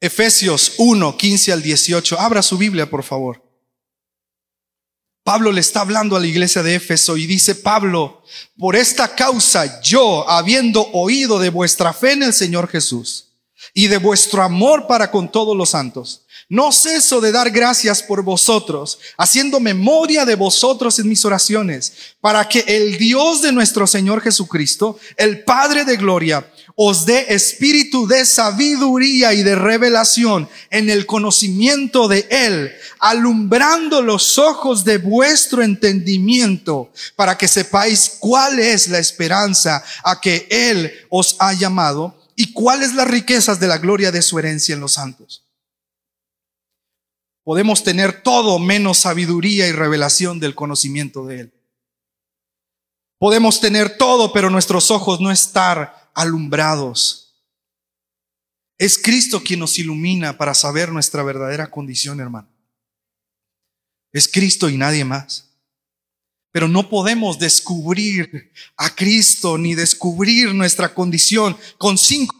Efesios 0.00 0.74
1, 0.78 1.16
15 1.16 1.52
al 1.52 1.62
18. 1.62 2.20
Abra 2.20 2.42
su 2.42 2.56
Biblia, 2.56 2.88
por 2.88 3.02
favor. 3.02 3.49
Pablo 5.22 5.52
le 5.52 5.60
está 5.60 5.82
hablando 5.82 6.16
a 6.16 6.20
la 6.20 6.26
iglesia 6.26 6.62
de 6.62 6.74
Éfeso 6.74 7.16
y 7.16 7.26
dice, 7.26 7.54
Pablo, 7.54 8.22
por 8.58 8.74
esta 8.74 9.14
causa 9.14 9.80
yo, 9.82 10.28
habiendo 10.28 10.88
oído 10.92 11.38
de 11.38 11.50
vuestra 11.50 11.92
fe 11.92 12.12
en 12.12 12.22
el 12.22 12.32
Señor 12.32 12.68
Jesús 12.68 13.26
y 13.74 13.88
de 13.88 13.98
vuestro 13.98 14.42
amor 14.42 14.86
para 14.86 15.10
con 15.10 15.30
todos 15.30 15.56
los 15.56 15.70
santos, 15.70 16.26
no 16.50 16.72
ceso 16.72 17.20
de 17.20 17.30
dar 17.30 17.52
gracias 17.52 18.02
por 18.02 18.24
vosotros, 18.24 18.98
haciendo 19.16 19.60
memoria 19.60 20.24
de 20.24 20.34
vosotros 20.34 20.98
en 20.98 21.08
mis 21.08 21.24
oraciones, 21.24 21.92
para 22.20 22.48
que 22.48 22.64
el 22.66 22.98
Dios 22.98 23.40
de 23.40 23.52
nuestro 23.52 23.86
Señor 23.86 24.20
Jesucristo, 24.20 24.98
el 25.16 25.44
Padre 25.44 25.84
de 25.84 25.96
Gloria, 25.96 26.44
os 26.74 27.06
dé 27.06 27.26
espíritu 27.28 28.08
de 28.08 28.26
sabiduría 28.26 29.32
y 29.32 29.44
de 29.44 29.54
revelación 29.54 30.48
en 30.70 30.90
el 30.90 31.06
conocimiento 31.06 32.08
de 32.08 32.26
Él, 32.28 32.72
alumbrando 32.98 34.02
los 34.02 34.36
ojos 34.36 34.84
de 34.84 34.98
vuestro 34.98 35.62
entendimiento, 35.62 36.90
para 37.14 37.38
que 37.38 37.46
sepáis 37.46 38.16
cuál 38.18 38.58
es 38.58 38.88
la 38.88 38.98
esperanza 38.98 39.84
a 40.02 40.20
que 40.20 40.48
Él 40.50 40.92
os 41.10 41.36
ha 41.38 41.52
llamado 41.52 42.18
y 42.34 42.52
cuáles 42.52 42.94
las 42.94 43.06
riquezas 43.06 43.60
de 43.60 43.68
la 43.68 43.78
gloria 43.78 44.10
de 44.10 44.22
su 44.22 44.36
herencia 44.36 44.74
en 44.74 44.80
los 44.80 44.94
santos 44.94 45.44
Podemos 47.42 47.82
tener 47.82 48.22
todo 48.22 48.58
menos 48.58 48.98
sabiduría 48.98 49.66
y 49.66 49.72
revelación 49.72 50.40
del 50.40 50.54
conocimiento 50.54 51.26
de 51.26 51.40
Él. 51.40 51.54
Podemos 53.18 53.60
tener 53.60 53.98
todo, 53.98 54.32
pero 54.32 54.50
nuestros 54.50 54.90
ojos 54.90 55.20
no 55.20 55.30
estar 55.30 56.10
alumbrados. 56.14 57.34
Es 58.78 58.96
Cristo 58.96 59.42
quien 59.42 59.60
nos 59.60 59.78
ilumina 59.78 60.38
para 60.38 60.54
saber 60.54 60.90
nuestra 60.90 61.22
verdadera 61.22 61.70
condición, 61.70 62.18
hermano. 62.20 62.48
Es 64.12 64.26
Cristo 64.26 64.68
y 64.68 64.78
nadie 64.78 65.04
más. 65.04 65.50
Pero 66.52 66.66
no 66.66 66.88
podemos 66.88 67.38
descubrir 67.38 68.52
a 68.76 68.94
Cristo 68.94 69.56
ni 69.56 69.74
descubrir 69.74 70.54
nuestra 70.54 70.94
condición 70.94 71.56
con 71.78 71.96
cinco 71.96 72.39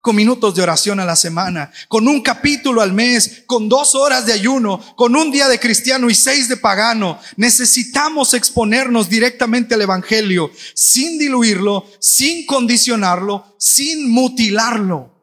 con 0.00 0.16
minutos 0.16 0.54
de 0.54 0.62
oración 0.62 0.98
a 0.98 1.04
la 1.04 1.16
semana, 1.16 1.70
con 1.88 2.08
un 2.08 2.22
capítulo 2.22 2.80
al 2.80 2.92
mes, 2.92 3.42
con 3.46 3.68
dos 3.68 3.94
horas 3.94 4.24
de 4.24 4.32
ayuno, 4.32 4.80
con 4.96 5.14
un 5.14 5.30
día 5.30 5.48
de 5.48 5.60
cristiano 5.60 6.08
y 6.08 6.14
seis 6.14 6.48
de 6.48 6.56
pagano. 6.56 7.18
Necesitamos 7.36 8.32
exponernos 8.32 9.10
directamente 9.10 9.74
al 9.74 9.82
Evangelio, 9.82 10.50
sin 10.74 11.18
diluirlo, 11.18 11.84
sin 11.98 12.46
condicionarlo, 12.46 13.54
sin 13.58 14.10
mutilarlo. 14.10 15.14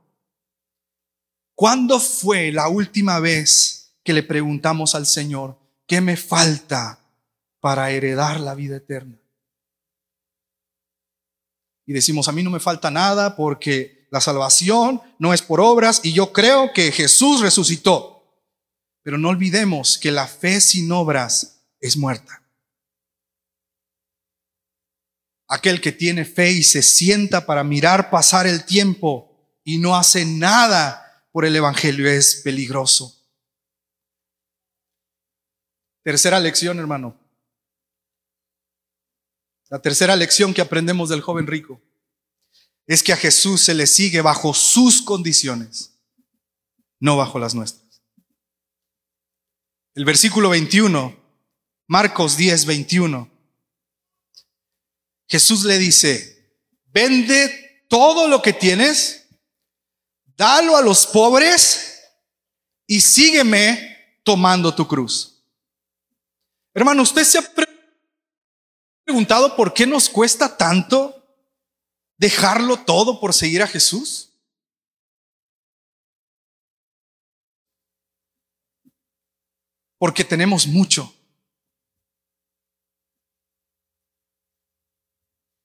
¿Cuándo 1.56 2.00
fue 2.00 2.52
la 2.52 2.68
última 2.68 3.20
vez 3.20 3.96
que 4.04 4.14
le 4.14 4.22
preguntamos 4.22 4.94
al 4.94 5.08
Señor, 5.08 5.60
¿qué 5.88 6.02
me 6.02 6.16
falta 6.18 7.00
para 7.60 7.90
heredar 7.90 8.40
la 8.40 8.54
vida 8.54 8.78
eterna? 8.78 9.20
Y 11.88 11.94
decimos, 11.94 12.28
a 12.28 12.32
mí 12.32 12.44
no 12.44 12.52
me 12.52 12.60
falta 12.60 12.92
nada 12.92 13.36
porque 13.36 13.97
la 14.10 14.22
salvación 14.22 15.02
no 15.20 15.34
es 15.34 15.42
por 15.42 15.60
obras 15.60 16.02
y 16.04 16.14
yo 16.14 16.32
creo 16.32 16.72
que 16.74 16.92
Jesús 16.92 17.42
resucitó. 17.42 18.24
Pero 19.04 19.18
no 19.18 19.30
olvidemos 19.30 19.98
que 19.98 20.12
la 20.12 20.28
fe 20.28 20.62
sin 20.62 20.92
obras 20.92 21.66
es 21.80 21.98
muerta. 21.98 22.44
Aquel 25.50 25.80
que 25.80 25.92
tiene 25.92 26.26
fe 26.26 26.52
y 26.52 26.64
se 26.64 26.82
sienta 26.82 27.46
para 27.46 27.64
mirar 27.64 28.10
pasar 28.10 28.48
el 28.48 28.66
tiempo 28.66 29.60
y 29.64 29.78
no 29.78 29.96
hace 29.96 30.26
nada 30.26 31.26
por 31.32 31.46
el 31.46 31.56
Evangelio 31.56 32.10
es 32.10 32.42
peligroso. 32.44 33.14
Tercera 36.04 36.40
lección, 36.40 36.80
hermano. 36.80 37.18
La 39.70 39.82
tercera 39.82 40.16
lección 40.16 40.54
que 40.54 40.62
aprendemos 40.62 41.10
del 41.10 41.22
joven 41.22 41.48
rico 41.48 41.82
es 42.88 43.04
que 43.04 43.12
a 43.12 43.18
Jesús 43.18 43.62
se 43.62 43.74
le 43.74 43.86
sigue 43.86 44.22
bajo 44.22 44.54
sus 44.54 45.02
condiciones, 45.02 46.00
no 47.00 47.18
bajo 47.18 47.38
las 47.38 47.54
nuestras. 47.54 48.02
El 49.94 50.06
versículo 50.06 50.50
21, 50.50 51.16
Marcos 51.88 52.38
10, 52.38 52.66
21. 52.66 53.30
Jesús 55.28 55.66
le 55.66 55.78
dice, 55.78 56.56
vende 56.86 57.84
todo 57.90 58.30
lo 58.30 58.42
que 58.42 58.54
tienes, 58.54 59.28
dalo 60.38 60.78
a 60.78 60.82
los 60.82 61.06
pobres 61.08 62.04
y 62.86 63.02
sígueme 63.02 64.20
tomando 64.24 64.74
tu 64.74 64.88
cruz. 64.88 65.44
Hermano, 66.74 67.02
¿usted 67.02 67.24
se 67.26 67.40
ha 67.40 67.54
preguntado 69.06 69.56
por 69.58 69.74
qué 69.74 69.86
nos 69.86 70.08
cuesta 70.08 70.56
tanto 70.56 71.17
dejarlo 72.18 72.84
todo 72.84 73.20
por 73.20 73.34
seguir 73.34 73.62
a 73.62 73.68
Jesús? 73.68 74.34
Porque 79.98 80.24
tenemos 80.24 80.68
mucho. 80.68 81.14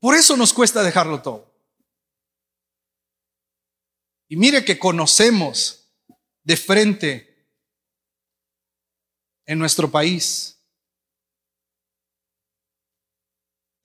Por 0.00 0.14
eso 0.14 0.36
nos 0.36 0.52
cuesta 0.52 0.82
dejarlo 0.82 1.22
todo. 1.22 1.52
Y 4.28 4.36
mire 4.36 4.64
que 4.64 4.78
conocemos 4.78 5.86
de 6.42 6.56
frente 6.56 7.48
en 9.46 9.58
nuestro 9.58 9.90
país 9.90 10.58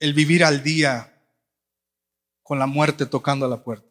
el 0.00 0.14
vivir 0.14 0.42
al 0.42 0.62
día 0.62 1.17
con 2.48 2.58
la 2.58 2.66
muerte 2.66 3.04
tocando 3.04 3.44
a 3.44 3.48
la 3.50 3.62
puerta. 3.62 3.86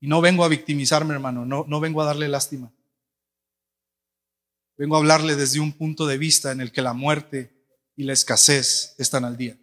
Y 0.00 0.08
no 0.08 0.20
vengo 0.20 0.44
a 0.44 0.48
victimizarme, 0.48 1.14
hermano, 1.14 1.46
no, 1.46 1.64
no 1.68 1.78
vengo 1.78 2.02
a 2.02 2.06
darle 2.06 2.26
lástima. 2.26 2.72
Vengo 4.76 4.96
a 4.96 4.98
hablarle 4.98 5.36
desde 5.36 5.60
un 5.60 5.72
punto 5.72 6.08
de 6.08 6.18
vista 6.18 6.50
en 6.50 6.60
el 6.60 6.72
que 6.72 6.82
la 6.82 6.94
muerte 6.94 7.54
y 7.94 8.02
la 8.02 8.14
escasez 8.14 8.96
están 8.98 9.24
al 9.24 9.36
día. 9.36 9.56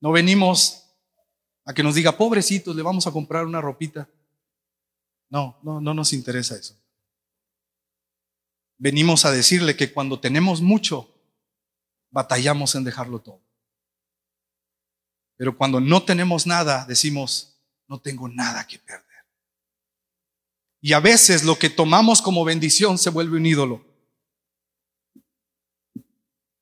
No 0.00 0.10
venimos 0.10 0.86
a 1.66 1.74
que 1.74 1.82
nos 1.82 1.94
diga, 1.94 2.16
pobrecitos, 2.16 2.74
le 2.74 2.82
vamos 2.82 3.06
a 3.06 3.12
comprar 3.12 3.44
una 3.44 3.60
ropita. 3.60 4.08
No, 5.28 5.58
no, 5.62 5.82
no 5.82 5.92
nos 5.92 6.14
interesa 6.14 6.56
eso. 6.56 6.80
Venimos 8.78 9.26
a 9.26 9.32
decirle 9.32 9.76
que 9.76 9.92
cuando 9.92 10.18
tenemos 10.18 10.62
mucho, 10.62 11.14
batallamos 12.10 12.74
en 12.74 12.84
dejarlo 12.84 13.18
todo. 13.18 13.49
Pero 15.40 15.56
cuando 15.56 15.80
no 15.80 16.02
tenemos 16.02 16.46
nada, 16.46 16.84
decimos, 16.86 17.58
no 17.88 17.98
tengo 17.98 18.28
nada 18.28 18.66
que 18.66 18.78
perder. 18.78 19.24
Y 20.82 20.92
a 20.92 21.00
veces 21.00 21.44
lo 21.44 21.58
que 21.58 21.70
tomamos 21.70 22.20
como 22.20 22.44
bendición 22.44 22.98
se 22.98 23.08
vuelve 23.08 23.38
un 23.38 23.46
ídolo. 23.46 23.82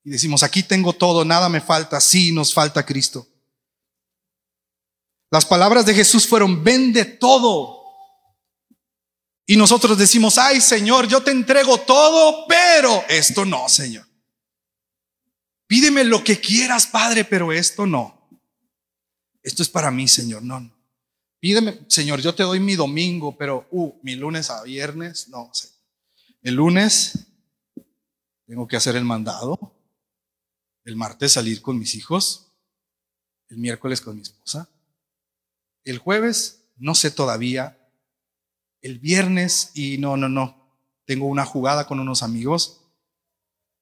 Y 0.05 0.11
decimos, 0.11 0.43
aquí 0.43 0.63
tengo 0.63 0.93
todo, 0.93 1.25
nada 1.25 1.49
me 1.49 1.59
falta, 1.59 1.99
sí 1.99 2.31
nos 2.31 2.53
falta 2.53 2.85
Cristo. 2.85 3.27
Las 5.29 5.45
palabras 5.45 5.85
de 5.85 5.93
Jesús 5.93 6.25
fueron, 6.25 6.63
vende 6.63 7.03
todo. 7.03 7.83
Y 9.45 9.57
nosotros 9.57 9.97
decimos, 9.97 10.37
ay 10.37 10.61
Señor, 10.61 11.05
yo 11.05 11.21
te 11.21 11.31
entrego 11.31 11.79
todo, 11.81 12.45
pero 12.47 13.03
esto 13.09 13.43
no, 13.43 13.67
Señor. 13.67 14.07
Pídeme 15.67 16.05
lo 16.05 16.23
que 16.23 16.39
quieras, 16.39 16.87
Padre, 16.87 17.25
pero 17.25 17.51
esto 17.51 17.85
no. 17.85 18.18
Esto 19.43 19.63
es 19.63 19.69
para 19.69 19.91
mí, 19.91 20.07
Señor. 20.07 20.43
No, 20.43 20.59
no. 20.59 20.79
Pídeme, 21.39 21.79
Señor, 21.87 22.21
yo 22.21 22.35
te 22.35 22.43
doy 22.43 22.59
mi 22.59 22.75
domingo, 22.75 23.37
pero, 23.37 23.67
uh, 23.71 23.93
mi 24.03 24.15
lunes 24.15 24.49
a 24.49 24.61
viernes, 24.63 25.29
no, 25.29 25.49
Señor. 25.53 25.77
El 26.41 26.55
lunes 26.55 27.27
tengo 28.45 28.67
que 28.67 28.75
hacer 28.75 28.95
el 28.95 29.05
mandado. 29.05 29.75
El 30.83 30.95
martes 30.95 31.33
salir 31.33 31.61
con 31.61 31.77
mis 31.77 31.95
hijos. 31.95 32.51
El 33.47 33.57
miércoles 33.57 34.01
con 34.01 34.15
mi 34.15 34.21
esposa. 34.21 34.69
El 35.83 35.99
jueves, 35.99 36.65
no 36.77 36.95
sé 36.95 37.11
todavía. 37.11 37.77
El 38.81 38.99
viernes, 38.99 39.71
y 39.75 39.97
no, 39.97 40.17
no, 40.17 40.29
no. 40.29 40.77
Tengo 41.05 41.27
una 41.27 41.45
jugada 41.45 41.87
con 41.87 41.99
unos 41.99 42.23
amigos. 42.23 42.81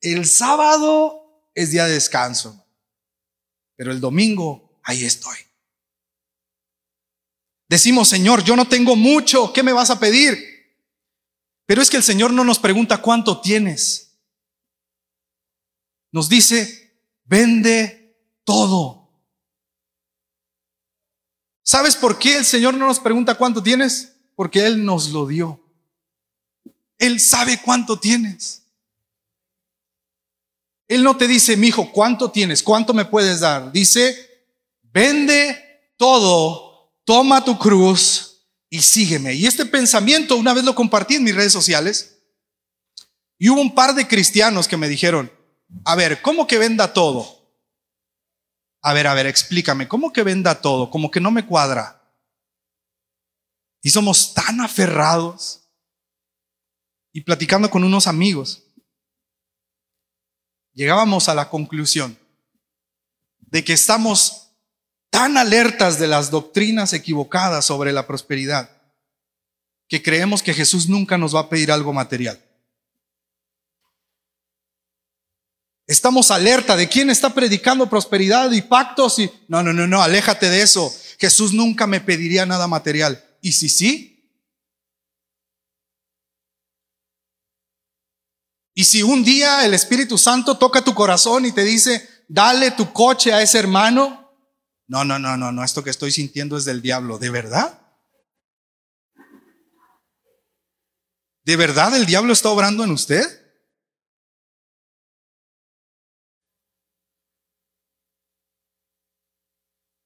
El 0.01 0.25
sábado 0.25 1.49
es 1.55 1.71
día 1.71 1.85
de 1.85 1.93
descanso. 1.93 2.65
Pero 3.75 3.91
el 3.91 3.99
domingo, 3.99 4.79
ahí 4.83 5.03
estoy. 5.05 5.37
Decimos, 7.69 8.08
Señor, 8.08 8.43
yo 8.43 8.56
no 8.56 8.67
tengo 8.67 8.95
mucho, 8.95 9.51
¿qué 9.51 9.63
me 9.63 9.73
vas 9.73 9.89
a 9.89 9.99
pedir? 9.99 10.58
Pero 11.65 11.82
es 11.82 11.89
que 11.89 11.97
el 11.97 12.03
Señor 12.03 12.32
no 12.32 12.43
nos 12.43 12.60
pregunta 12.60 13.01
cuánto 13.01 13.41
tienes. 13.41 14.17
Nos 16.12 16.30
dice, 16.30 16.97
vende 17.25 18.17
todo. 18.45 19.10
¿Sabes 21.62 21.97
por 21.97 22.17
qué 22.17 22.38
el 22.38 22.45
Señor 22.45 22.73
no 22.75 22.88
nos 22.88 23.01
pregunta 23.01 23.36
cuánto 23.36 23.62
tienes? 23.62 24.15
Porque 24.36 24.65
Él 24.65 24.86
nos 24.86 25.10
lo 25.10 25.27
dio. 25.27 25.60
Él 26.97 27.19
sabe 27.19 27.62
cuánto 27.62 27.99
tienes. 27.99 28.63
Él 30.88 31.03
no 31.03 31.17
te 31.17 31.27
dice, 31.27 31.58
mi 31.58 31.67
hijo, 31.67 31.91
¿cuánto 31.91 32.32
tienes? 32.32 32.63
¿Cuánto 32.63 32.93
me 32.93 33.03
puedes 33.03 33.41
dar? 33.41 33.73
Dice, 33.73 34.45
vende 34.84 35.91
todo, 35.97 36.66
toma 37.07 37.43
tu 37.43 37.57
cruz 37.57 38.45
y 38.69 38.81
sígueme. 38.81 39.33
Y 39.33 39.47
este 39.47 39.65
pensamiento 39.65 40.35
una 40.35 40.53
vez 40.53 40.65
lo 40.65 40.75
compartí 40.75 41.15
en 41.15 41.23
mis 41.23 41.33
redes 41.33 41.53
sociales 41.53 42.21
y 43.39 43.49
hubo 43.49 43.61
un 43.61 43.73
par 43.73 43.95
de 43.95 44.05
cristianos 44.05 44.67
que 44.67 44.75
me 44.75 44.89
dijeron, 44.89 45.31
a 45.85 45.95
ver, 45.95 46.21
¿cómo 46.21 46.47
que 46.47 46.57
venda 46.57 46.91
todo? 46.91 47.49
A 48.81 48.91
ver, 48.91 49.07
a 49.07 49.13
ver, 49.13 49.25
explícame, 49.25 49.87
¿cómo 49.87 50.11
que 50.11 50.23
venda 50.23 50.61
todo? 50.61 50.91
Como 50.91 51.09
que 51.09 51.21
no 51.21 51.31
me 51.31 51.45
cuadra. 51.45 52.13
Y 53.81 53.89
somos 53.89 54.33
tan 54.33 54.59
aferrados. 54.59 55.61
Y 57.13 57.21
platicando 57.21 57.69
con 57.69 57.85
unos 57.85 58.05
amigos, 58.05 58.63
llegábamos 60.73 61.29
a 61.29 61.35
la 61.35 61.49
conclusión 61.49 62.19
de 63.37 63.63
que 63.63 63.73
estamos 63.73 64.46
tan 65.09 65.37
alertas 65.37 65.99
de 65.99 66.07
las 66.07 66.31
doctrinas 66.31 66.93
equivocadas 66.93 67.65
sobre 67.65 67.91
la 67.91 68.07
prosperidad 68.07 68.69
que 69.87 70.03
creemos 70.03 70.43
que 70.43 70.53
Jesús 70.53 70.89
nunca 70.89 71.17
nos 71.17 71.35
va 71.35 71.41
a 71.41 71.49
pedir 71.49 71.71
algo 71.71 71.93
material. 71.93 72.43
Estamos 75.87 76.31
alerta 76.31 76.75
de 76.75 76.89
quién 76.89 77.09
está 77.09 77.33
predicando 77.33 77.89
prosperidad 77.89 78.51
y 78.51 78.61
pactos 78.61 79.19
y 79.19 79.31
no, 79.47 79.63
no, 79.63 79.71
no, 79.71 79.87
no, 79.87 80.01
aléjate 80.01 80.49
de 80.49 80.61
eso. 80.61 80.93
Jesús 81.17 81.53
nunca 81.53 81.87
me 81.87 82.01
pediría 82.01 82.45
nada 82.45 82.67
material. 82.67 83.23
¿Y 83.41 83.53
si 83.53 83.69
sí? 83.69 84.13
Y 88.73 88.83
si 88.83 89.01
un 89.01 89.23
día 89.23 89.65
el 89.65 89.73
Espíritu 89.73 90.17
Santo 90.17 90.57
toca 90.57 90.83
tu 90.83 90.93
corazón 90.93 91.45
y 91.45 91.53
te 91.53 91.63
dice, 91.63 92.07
dale 92.27 92.71
tu 92.71 92.91
coche 92.91 93.33
a 93.33 93.41
ese 93.41 93.57
hermano, 93.57 94.26
no, 94.88 95.04
no, 95.04 95.19
no, 95.19 95.36
no, 95.36 95.52
no, 95.52 95.63
esto 95.63 95.84
que 95.84 95.89
estoy 95.89 96.12
sintiendo 96.12 96.58
es 96.58 96.65
del 96.65 96.82
diablo, 96.82 97.17
¿de 97.17 97.30
verdad? 97.30 97.82
¿De 101.43 101.56
verdad 101.56 101.95
el 101.95 102.06
diablo 102.06 102.34
está 102.34 102.50
obrando 102.50 102.84
en 102.84 102.91
usted? 102.91 103.23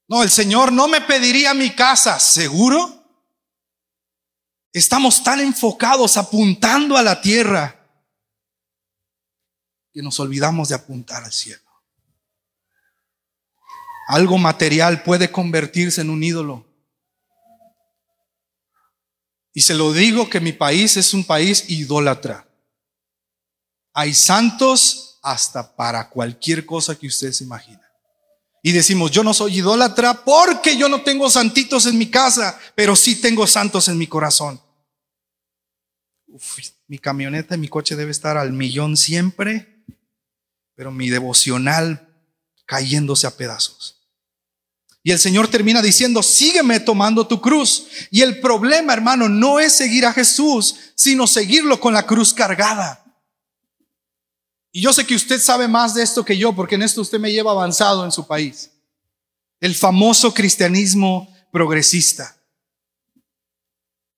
No, 0.07 0.23
el 0.23 0.29
Señor 0.29 0.73
no 0.73 0.87
me 0.87 1.01
pediría 1.01 1.53
mi 1.53 1.73
casa, 1.73 2.19
¿seguro? 2.19 3.01
Estamos 4.73 5.23
tan 5.23 5.39
enfocados 5.39 6.17
apuntando 6.17 6.97
a 6.97 7.01
la 7.01 7.21
tierra 7.21 7.89
que 9.93 10.01
nos 10.01 10.19
olvidamos 10.19 10.69
de 10.69 10.75
apuntar 10.75 11.23
al 11.23 11.31
cielo. 11.31 11.70
Algo 14.11 14.37
material 14.37 15.03
puede 15.03 15.31
convertirse 15.31 16.01
en 16.01 16.09
un 16.09 16.23
ídolo. 16.23 16.65
Y 19.53 19.61
se 19.61 19.73
lo 19.73 19.93
digo 19.93 20.29
que 20.29 20.39
mi 20.39 20.53
país 20.53 20.97
es 20.97 21.13
un 21.13 21.23
país 21.23 21.69
idólatra. 21.69 22.47
Hay 23.93 24.13
santos 24.13 25.19
hasta 25.21 25.75
para 25.75 26.09
cualquier 26.09 26.65
cosa 26.65 26.97
que 26.97 27.07
usted 27.07 27.31
se 27.31 27.43
imagina. 27.43 27.81
Y 28.63 28.71
decimos, 28.71 29.11
yo 29.11 29.23
no 29.23 29.33
soy 29.33 29.57
idólatra 29.57 30.25
porque 30.25 30.77
yo 30.77 30.87
no 30.87 31.01
tengo 31.01 31.29
santitos 31.29 31.85
en 31.85 31.97
mi 31.97 32.09
casa, 32.09 32.59
pero 32.75 32.95
sí 32.95 33.15
tengo 33.21 33.47
santos 33.47 33.87
en 33.87 33.97
mi 33.97 34.07
corazón. 34.07 34.61
mi 36.87 36.99
camioneta 36.99 37.55
y 37.55 37.57
mi 37.57 37.67
coche 37.67 37.95
debe 37.95 38.11
estar 38.11 38.37
al 38.37 38.53
millón 38.53 38.95
siempre 38.97 39.71
pero 40.81 40.91
mi 40.91 41.11
devocional 41.11 42.09
cayéndose 42.65 43.27
a 43.27 43.37
pedazos. 43.37 44.00
Y 45.03 45.11
el 45.11 45.19
Señor 45.19 45.47
termina 45.47 45.81
diciendo, 45.81 46.21
sígueme 46.21 46.79
tomando 46.79 47.25
tu 47.25 47.41
cruz. 47.41 47.87
Y 48.11 48.21
el 48.21 48.39
problema, 48.39 48.93
hermano, 48.93 49.27
no 49.27 49.59
es 49.59 49.73
seguir 49.73 50.05
a 50.05 50.13
Jesús, 50.13 50.75
sino 50.95 51.25
seguirlo 51.25 51.79
con 51.79 51.93
la 51.93 52.05
cruz 52.05 52.33
cargada. 52.33 53.03
Y 54.71 54.81
yo 54.81 54.93
sé 54.93 55.05
que 55.05 55.15
usted 55.15 55.39
sabe 55.39 55.67
más 55.67 55.95
de 55.95 56.03
esto 56.03 56.23
que 56.23 56.37
yo, 56.37 56.53
porque 56.53 56.75
en 56.75 56.83
esto 56.83 57.01
usted 57.01 57.19
me 57.19 57.31
lleva 57.31 57.51
avanzado 57.51 58.05
en 58.05 58.11
su 58.11 58.27
país. 58.27 58.69
El 59.59 59.75
famoso 59.75 60.33
cristianismo 60.33 61.33
progresista. 61.51 62.37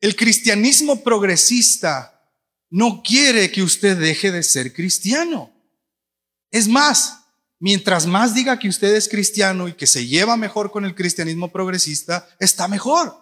El 0.01 0.15
cristianismo 0.15 1.01
progresista 1.01 2.29
no 2.69 3.01
quiere 3.01 3.51
que 3.51 3.63
usted 3.63 3.97
deje 3.97 4.31
de 4.31 4.43
ser 4.43 4.73
cristiano. 4.73 5.51
Es 6.51 6.67
más, 6.67 7.22
mientras 7.63 8.07
más 8.07 8.33
diga 8.33 8.59
que 8.59 8.67
usted 8.67 8.93
es 8.93 9.07
cristiano 9.07 9.69
y 9.69 9.73
que 9.73 9.87
se 9.87 10.05
lleva 10.05 10.35
mejor 10.35 10.69
con 10.69 10.83
el 10.83 10.93
cristianismo 10.93 11.49
progresista, 11.49 12.27
está 12.37 12.67
mejor. 12.67 13.17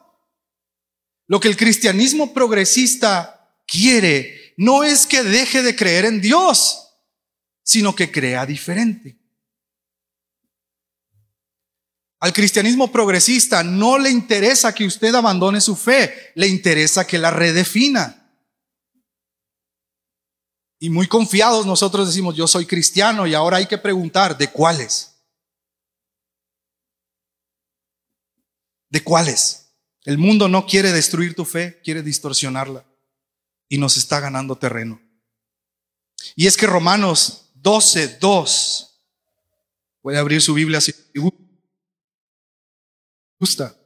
Lo 1.28 1.40
que 1.40 1.48
el 1.48 1.56
cristianismo 1.56 2.34
progresista 2.34 3.56
quiere 3.68 4.56
no 4.58 4.84
es 4.84 5.06
que 5.06 5.22
deje 5.22 5.62
de 5.62 5.76
creer 5.76 6.06
en 6.06 6.22
Dios, 6.22 6.88
sino 7.62 7.96
que 7.96 8.12
crea 8.12 8.48
diferente. 8.48 9.20
Al 12.20 12.34
cristianismo 12.34 12.92
progresista 12.92 13.62
no 13.62 14.00
le 14.00 14.10
interesa 14.10 14.74
que 14.74 14.88
usted 14.88 15.14
abandone 15.14 15.62
su 15.62 15.76
fe, 15.76 16.32
le 16.34 16.48
interesa 16.48 17.06
que 17.06 17.20
la 17.20 17.30
redefina. 17.30 18.21
Y 20.84 20.89
muy 20.89 21.06
confiados 21.06 21.67
nosotros 21.67 22.08
decimos, 22.08 22.36
yo 22.36 22.48
soy 22.48 22.65
cristiano 22.65 23.28
y 23.28 23.36
ahora 23.36 23.58
hay 23.58 23.67
que 23.67 23.78
preguntar, 23.78 24.36
¿de 24.36 24.48
cuáles? 24.48 25.15
¿De 28.89 29.04
cuáles? 29.04 29.76
El 30.06 30.17
mundo 30.17 30.48
no 30.48 30.65
quiere 30.65 30.91
destruir 30.91 31.36
tu 31.36 31.46
fe, 31.46 31.80
quiere 31.84 32.02
distorsionarla 32.02 32.84
y 33.70 33.78
nos 33.78 33.96
está 33.96 34.20
ganando 34.20 34.58
terreno. 34.58 35.00
Y 36.36 36.48
es 36.48 36.58
que 36.58 36.65
Romanos 36.65 37.52
12, 37.54 38.17
2, 38.17 39.04
puede 40.02 40.17
abrir 40.17 40.41
su 40.41 40.56
Biblia 40.56 40.82
si 40.82 40.96
gusta. 43.38 43.78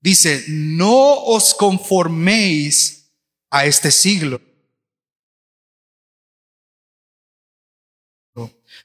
Dice, 0.00 0.44
no 0.46 1.24
os 1.24 1.52
conforméis 1.54 3.12
a 3.50 3.66
este 3.66 3.90
siglo 3.90 4.51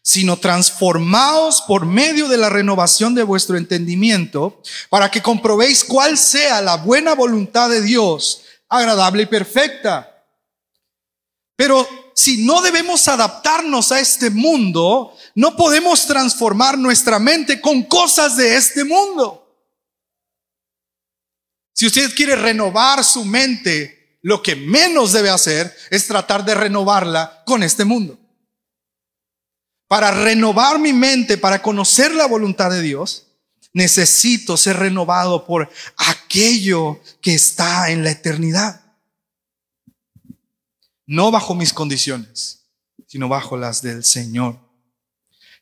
sino 0.08 0.38
transformaos 0.38 1.62
por 1.64 1.86
medio 1.86 2.30
de 2.30 2.38
la 2.38 2.48
renovación 2.48 3.14
de 3.14 3.24
vuestro 3.24 3.58
entendimiento, 3.58 4.62
para 4.88 5.12
que 5.12 5.22
comprobéis 5.22 5.84
cuál 5.84 6.18
sea 6.18 6.62
la 6.62 6.78
buena 6.78 7.14
voluntad 7.14 7.70
de 7.70 7.82
Dios, 7.82 8.44
agradable 8.70 9.24
y 9.24 9.26
perfecta. 9.26 10.26
Pero 11.58 11.86
si 12.16 12.46
no 12.46 12.62
debemos 12.62 13.06
adaptarnos 13.10 13.92
a 13.92 14.00
este 14.00 14.30
mundo, 14.30 15.14
no 15.36 15.58
podemos 15.58 16.08
transformar 16.08 16.78
nuestra 16.78 17.20
mente 17.20 17.60
con 17.60 17.84
cosas 17.84 18.38
de 18.38 18.56
este 18.56 18.86
mundo. 18.86 19.46
Si 21.74 21.86
usted 21.86 22.16
quiere 22.16 22.38
renovar 22.38 23.04
su 23.04 23.26
mente, 23.26 24.20
lo 24.22 24.42
que 24.42 24.56
menos 24.56 25.12
debe 25.12 25.32
hacer 25.32 25.76
es 25.90 26.08
tratar 26.08 26.46
de 26.46 26.56
renovarla 26.56 27.44
con 27.46 27.62
este 27.62 27.84
mundo. 27.84 28.18
Para 29.88 30.12
renovar 30.12 30.80
mi 30.80 30.92
mente, 30.92 31.38
para 31.38 31.62
conocer 31.62 32.14
la 32.14 32.26
voluntad 32.28 32.70
de 32.70 32.82
Dios, 32.82 33.28
necesito 33.74 34.58
ser 34.58 34.78
renovado 34.78 35.46
por 35.46 35.70
aquello 35.98 37.02
que 37.22 37.34
está 37.34 37.90
en 37.92 38.04
la 38.04 38.12
eternidad. 38.12 38.82
No 41.06 41.32
bajo 41.32 41.56
mis 41.56 41.72
condiciones, 41.72 42.68
sino 43.08 43.30
bajo 43.30 43.56
las 43.56 43.82
del 43.82 44.04
Señor. 44.04 44.60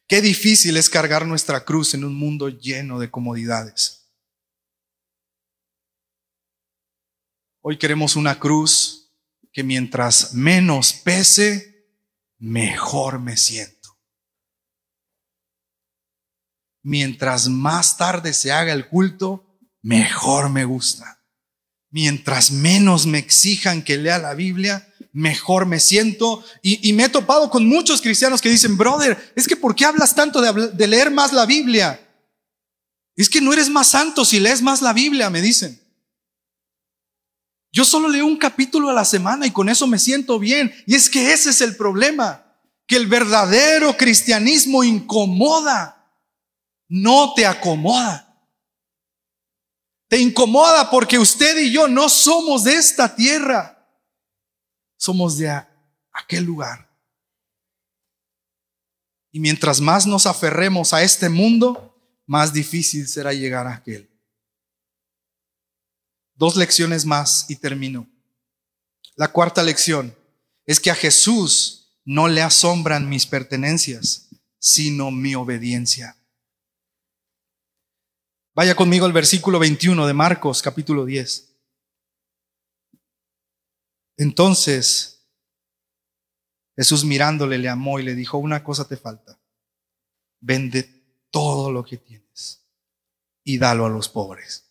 Qué 0.07 0.21
difícil 0.21 0.77
es 0.77 0.89
cargar 0.89 1.25
nuestra 1.25 1.65
cruz 1.65 1.93
en 1.93 2.03
un 2.03 2.15
mundo 2.15 2.49
lleno 2.49 2.99
de 2.99 3.11
comodidades. 3.11 4.05
Hoy 7.61 7.77
queremos 7.77 8.15
una 8.15 8.39
cruz 8.39 9.11
que 9.51 9.63
mientras 9.63 10.33
menos 10.33 10.93
pese, 10.93 11.89
mejor 12.37 13.19
me 13.19 13.37
siento. 13.37 13.74
Mientras 16.87 17.49
más 17.49 17.97
tarde 17.97 18.31
se 18.31 18.51
haga 18.51 18.71
el 18.71 18.87
culto, 18.87 19.43
mejor 19.81 20.51
me 20.51 20.65
gusta. 20.65 21.19
Mientras 21.89 22.51
menos 22.51 23.07
me 23.07 23.17
exijan 23.17 23.81
que 23.81 23.97
lea 23.97 24.19
la 24.19 24.35
Biblia, 24.35 24.87
mejor 25.11 25.65
me 25.65 25.79
siento. 25.79 26.45
Y, 26.61 26.93
me 26.93 27.05
he 27.05 27.09
topado 27.09 27.49
con 27.49 27.65
muchos 27.65 28.03
cristianos 28.03 28.39
que 28.39 28.51
dicen, 28.51 28.77
brother, 28.77 29.33
es 29.35 29.47
que 29.47 29.55
¿por 29.55 29.73
qué 29.73 29.85
hablas 29.85 30.13
tanto 30.13 30.39
de, 30.41 30.73
de 30.73 30.87
leer 30.87 31.09
más 31.09 31.33
la 31.33 31.47
Biblia? 31.47 31.99
Es 33.15 33.31
que 33.31 33.41
no 33.41 33.51
eres 33.51 33.67
más 33.67 33.87
santo 33.87 34.23
si 34.23 34.39
lees 34.39 34.61
más 34.61 34.83
la 34.83 34.93
Biblia, 34.93 35.31
me 35.31 35.41
dicen. 35.41 35.81
Yo 37.71 37.83
solo 37.83 38.09
leo 38.09 38.27
un 38.27 38.37
capítulo 38.37 38.91
a 38.91 38.93
la 38.93 39.05
semana 39.05 39.47
y 39.47 39.51
con 39.51 39.69
eso 39.69 39.87
me 39.87 39.97
siento 39.97 40.37
bien. 40.37 40.71
Y 40.85 40.93
es 40.93 41.09
que 41.09 41.33
ese 41.33 41.49
es 41.49 41.61
el 41.61 41.75
problema, 41.75 42.45
que 42.85 42.95
el 42.95 43.07
verdadero 43.07 43.97
cristianismo 43.97 44.83
incomoda, 44.83 45.94
no 46.87 47.33
te 47.33 47.45
acomoda. 47.45 48.21
Te 50.07 50.19
incomoda 50.19 50.89
porque 50.89 51.17
usted 51.17 51.57
y 51.57 51.71
yo 51.71 51.87
no 51.87 52.09
somos 52.09 52.63
de 52.63 52.75
esta 52.75 53.15
tierra, 53.15 53.87
somos 54.97 55.37
de 55.37 55.49
aquel 56.11 56.43
lugar. 56.43 56.85
Y 59.31 59.39
mientras 59.39 59.81
más 59.81 60.05
nos 60.05 60.27
aferremos 60.27 60.93
a 60.93 61.01
este 61.01 61.27
mundo, 61.27 61.93
más 62.25 62.53
difícil 62.53 63.07
será 63.07 63.33
llegar 63.33 63.67
a 63.67 63.75
aquel. 63.75 64.09
Dos 66.35 66.55
lecciones 66.55 67.05
más 67.05 67.45
y 67.49 67.55
termino. 67.55 68.07
La 69.15 69.31
cuarta 69.31 69.63
lección 69.63 70.15
es 70.65 70.79
que 70.79 70.91
a 70.91 70.95
Jesús 70.95 71.99
no 72.05 72.27
le 72.27 72.41
asombran 72.41 73.09
mis 73.09 73.25
pertenencias, 73.25 74.29
sino 74.59 75.11
mi 75.11 75.35
obediencia. 75.35 76.17
Vaya 78.55 78.75
conmigo 78.75 79.05
al 79.05 79.13
versículo 79.13 79.59
21 79.59 80.07
de 80.07 80.13
Marcos 80.13 80.61
capítulo 80.61 81.05
10. 81.05 81.55
Entonces 84.17 85.27
Jesús 86.75 87.05
mirándole 87.05 87.57
le 87.57 87.69
amó 87.69 87.99
y 87.99 88.03
le 88.03 88.15
dijo, 88.15 88.37
una 88.37 88.63
cosa 88.63 88.87
te 88.87 88.97
falta, 88.97 89.39
vende 90.39 90.83
todo 91.29 91.71
lo 91.71 91.83
que 91.83 91.97
tienes 91.97 92.65
y 93.43 93.57
dalo 93.57 93.85
a 93.85 93.89
los 93.89 94.09
pobres 94.09 94.65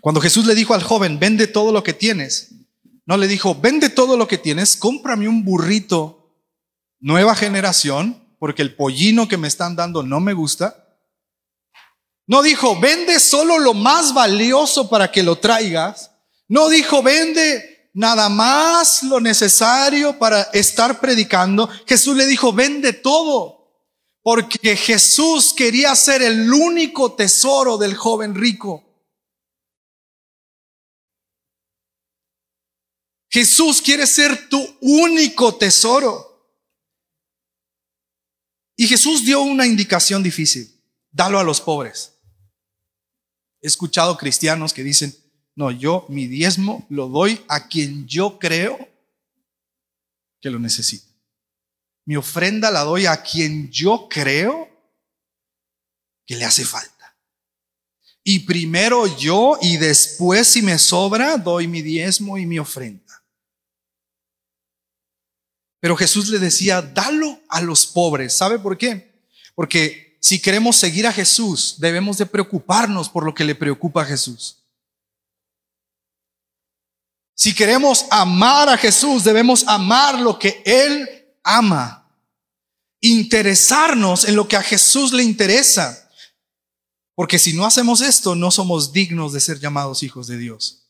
cuando 0.00 0.20
Jesús 0.20 0.46
le 0.46 0.54
dijo 0.54 0.74
al 0.74 0.82
joven, 0.82 1.18
vende 1.18 1.46
todo 1.46 1.72
lo 1.72 1.82
que 1.82 1.92
tienes, 1.92 2.54
no 3.06 3.16
le 3.16 3.26
dijo, 3.26 3.54
vende 3.54 3.90
todo 3.90 4.16
lo 4.16 4.26
que 4.26 4.38
tienes, 4.38 4.76
cómprame 4.76 5.28
un 5.28 5.44
burrito 5.44 6.20
nueva 7.00 7.34
generación, 7.34 8.22
porque 8.38 8.62
el 8.62 8.74
pollino 8.74 9.28
que 9.28 9.36
me 9.36 9.48
están 9.48 9.76
dando 9.76 10.02
no 10.02 10.20
me 10.20 10.32
gusta. 10.32 10.83
No 12.26 12.42
dijo, 12.42 12.78
vende 12.80 13.20
solo 13.20 13.58
lo 13.58 13.74
más 13.74 14.14
valioso 14.14 14.88
para 14.88 15.10
que 15.10 15.22
lo 15.22 15.36
traigas. 15.36 16.10
No 16.48 16.68
dijo, 16.68 17.02
vende 17.02 17.90
nada 17.92 18.28
más 18.28 19.02
lo 19.02 19.20
necesario 19.20 20.18
para 20.18 20.42
estar 20.52 21.00
predicando. 21.00 21.68
Jesús 21.86 22.16
le 22.16 22.26
dijo, 22.26 22.52
vende 22.52 22.92
todo. 22.92 23.54
Porque 24.22 24.74
Jesús 24.76 25.52
quería 25.52 25.94
ser 25.94 26.22
el 26.22 26.50
único 26.50 27.12
tesoro 27.12 27.76
del 27.76 27.94
joven 27.94 28.34
rico. 28.34 28.82
Jesús 33.28 33.82
quiere 33.82 34.06
ser 34.06 34.48
tu 34.48 34.64
único 34.80 35.56
tesoro. 35.56 36.34
Y 38.76 38.86
Jesús 38.86 39.24
dio 39.24 39.42
una 39.42 39.66
indicación 39.66 40.22
difícil. 40.22 40.80
Dalo 41.10 41.38
a 41.38 41.44
los 41.44 41.60
pobres. 41.60 42.13
He 43.64 43.66
escuchado 43.66 44.18
cristianos 44.18 44.74
que 44.74 44.82
dicen, 44.82 45.16
no, 45.56 45.70
yo 45.70 46.04
mi 46.10 46.26
diezmo 46.26 46.84
lo 46.90 47.08
doy 47.08 47.42
a 47.48 47.66
quien 47.66 48.06
yo 48.06 48.38
creo 48.38 48.78
que 50.38 50.50
lo 50.50 50.58
necesita. 50.58 51.10
Mi 52.04 52.14
ofrenda 52.16 52.70
la 52.70 52.80
doy 52.80 53.06
a 53.06 53.22
quien 53.22 53.70
yo 53.70 54.06
creo 54.10 54.68
que 56.26 56.36
le 56.36 56.44
hace 56.44 56.66
falta. 56.66 57.16
Y 58.22 58.40
primero 58.40 59.06
yo 59.16 59.56
y 59.62 59.78
después 59.78 60.46
si 60.46 60.60
me 60.60 60.78
sobra 60.78 61.38
doy 61.38 61.66
mi 61.66 61.80
diezmo 61.80 62.36
y 62.36 62.44
mi 62.44 62.58
ofrenda. 62.58 63.24
Pero 65.80 65.96
Jesús 65.96 66.28
le 66.28 66.38
decía, 66.38 66.82
dalo 66.82 67.40
a 67.48 67.62
los 67.62 67.86
pobres. 67.86 68.34
¿Sabe 68.34 68.58
por 68.58 68.76
qué? 68.76 69.24
Porque 69.54 70.03
si 70.24 70.40
queremos 70.40 70.76
seguir 70.76 71.06
a 71.06 71.12
Jesús, 71.12 71.74
debemos 71.76 72.16
de 72.16 72.24
preocuparnos 72.24 73.10
por 73.10 73.26
lo 73.26 73.34
que 73.34 73.44
le 73.44 73.54
preocupa 73.54 74.00
a 74.00 74.06
Jesús. 74.06 74.64
Si 77.34 77.54
queremos 77.54 78.06
amar 78.10 78.70
a 78.70 78.78
Jesús, 78.78 79.22
debemos 79.22 79.68
amar 79.68 80.18
lo 80.18 80.38
que 80.38 80.62
Él 80.64 81.06
ama. 81.42 82.10
Interesarnos 83.02 84.24
en 84.24 84.34
lo 84.34 84.48
que 84.48 84.56
a 84.56 84.62
Jesús 84.62 85.12
le 85.12 85.22
interesa. 85.22 86.08
Porque 87.14 87.38
si 87.38 87.52
no 87.52 87.66
hacemos 87.66 88.00
esto, 88.00 88.34
no 88.34 88.50
somos 88.50 88.94
dignos 88.94 89.34
de 89.34 89.40
ser 89.40 89.60
llamados 89.60 90.02
hijos 90.02 90.26
de 90.26 90.38
Dios. 90.38 90.88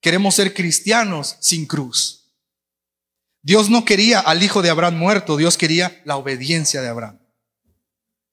Queremos 0.00 0.36
ser 0.36 0.54
cristianos 0.54 1.34
sin 1.40 1.66
cruz. 1.66 2.30
Dios 3.42 3.68
no 3.68 3.84
quería 3.84 4.20
al 4.20 4.44
hijo 4.44 4.62
de 4.62 4.70
Abraham 4.70 4.96
muerto, 4.96 5.36
Dios 5.36 5.56
quería 5.56 6.00
la 6.04 6.16
obediencia 6.16 6.82
de 6.82 6.88
Abraham. 6.88 7.25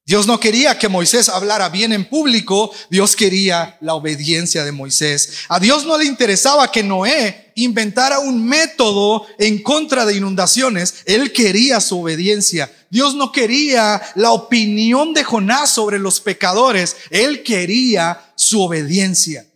Dios 0.06 0.28
no 0.28 0.38
quería 0.38 0.78
que 0.78 0.89
Moisés 0.89 1.30
hablara 1.30 1.70
bien 1.70 1.94
en 1.94 2.04
público, 2.04 2.72
Dios 2.89 3.16
quería 3.16 3.78
la 3.80 3.94
obediencia 3.94 4.66
de 4.66 4.74
Moisés. 4.74 5.46
A 5.48 5.62
Dios 5.62 5.86
no 5.86 5.98
le 5.98 6.04
interesaba 6.04 6.70
que 6.70 6.84
Noé 6.84 7.54
inventara 7.56 8.20
un 8.20 8.46
método 8.46 9.26
en 9.39 9.63
contra 9.63 10.06
de 10.06 10.18
inundaciones, 10.18 11.04
él 11.06 11.32
quería 11.32 11.80
su 11.80 12.02
obediencia. 12.02 12.70
Dios 12.89 13.16
no 13.16 13.32
quería 13.32 14.02
la 14.16 14.32
opinión 14.32 15.13
de 15.13 15.24
Jonás 15.24 15.70
sobre 15.70 16.00
los 16.00 16.20
pecadores, 16.20 16.98
él 17.10 17.42
quería 17.42 18.34
su 18.36 18.62
obediencia. 18.62 19.48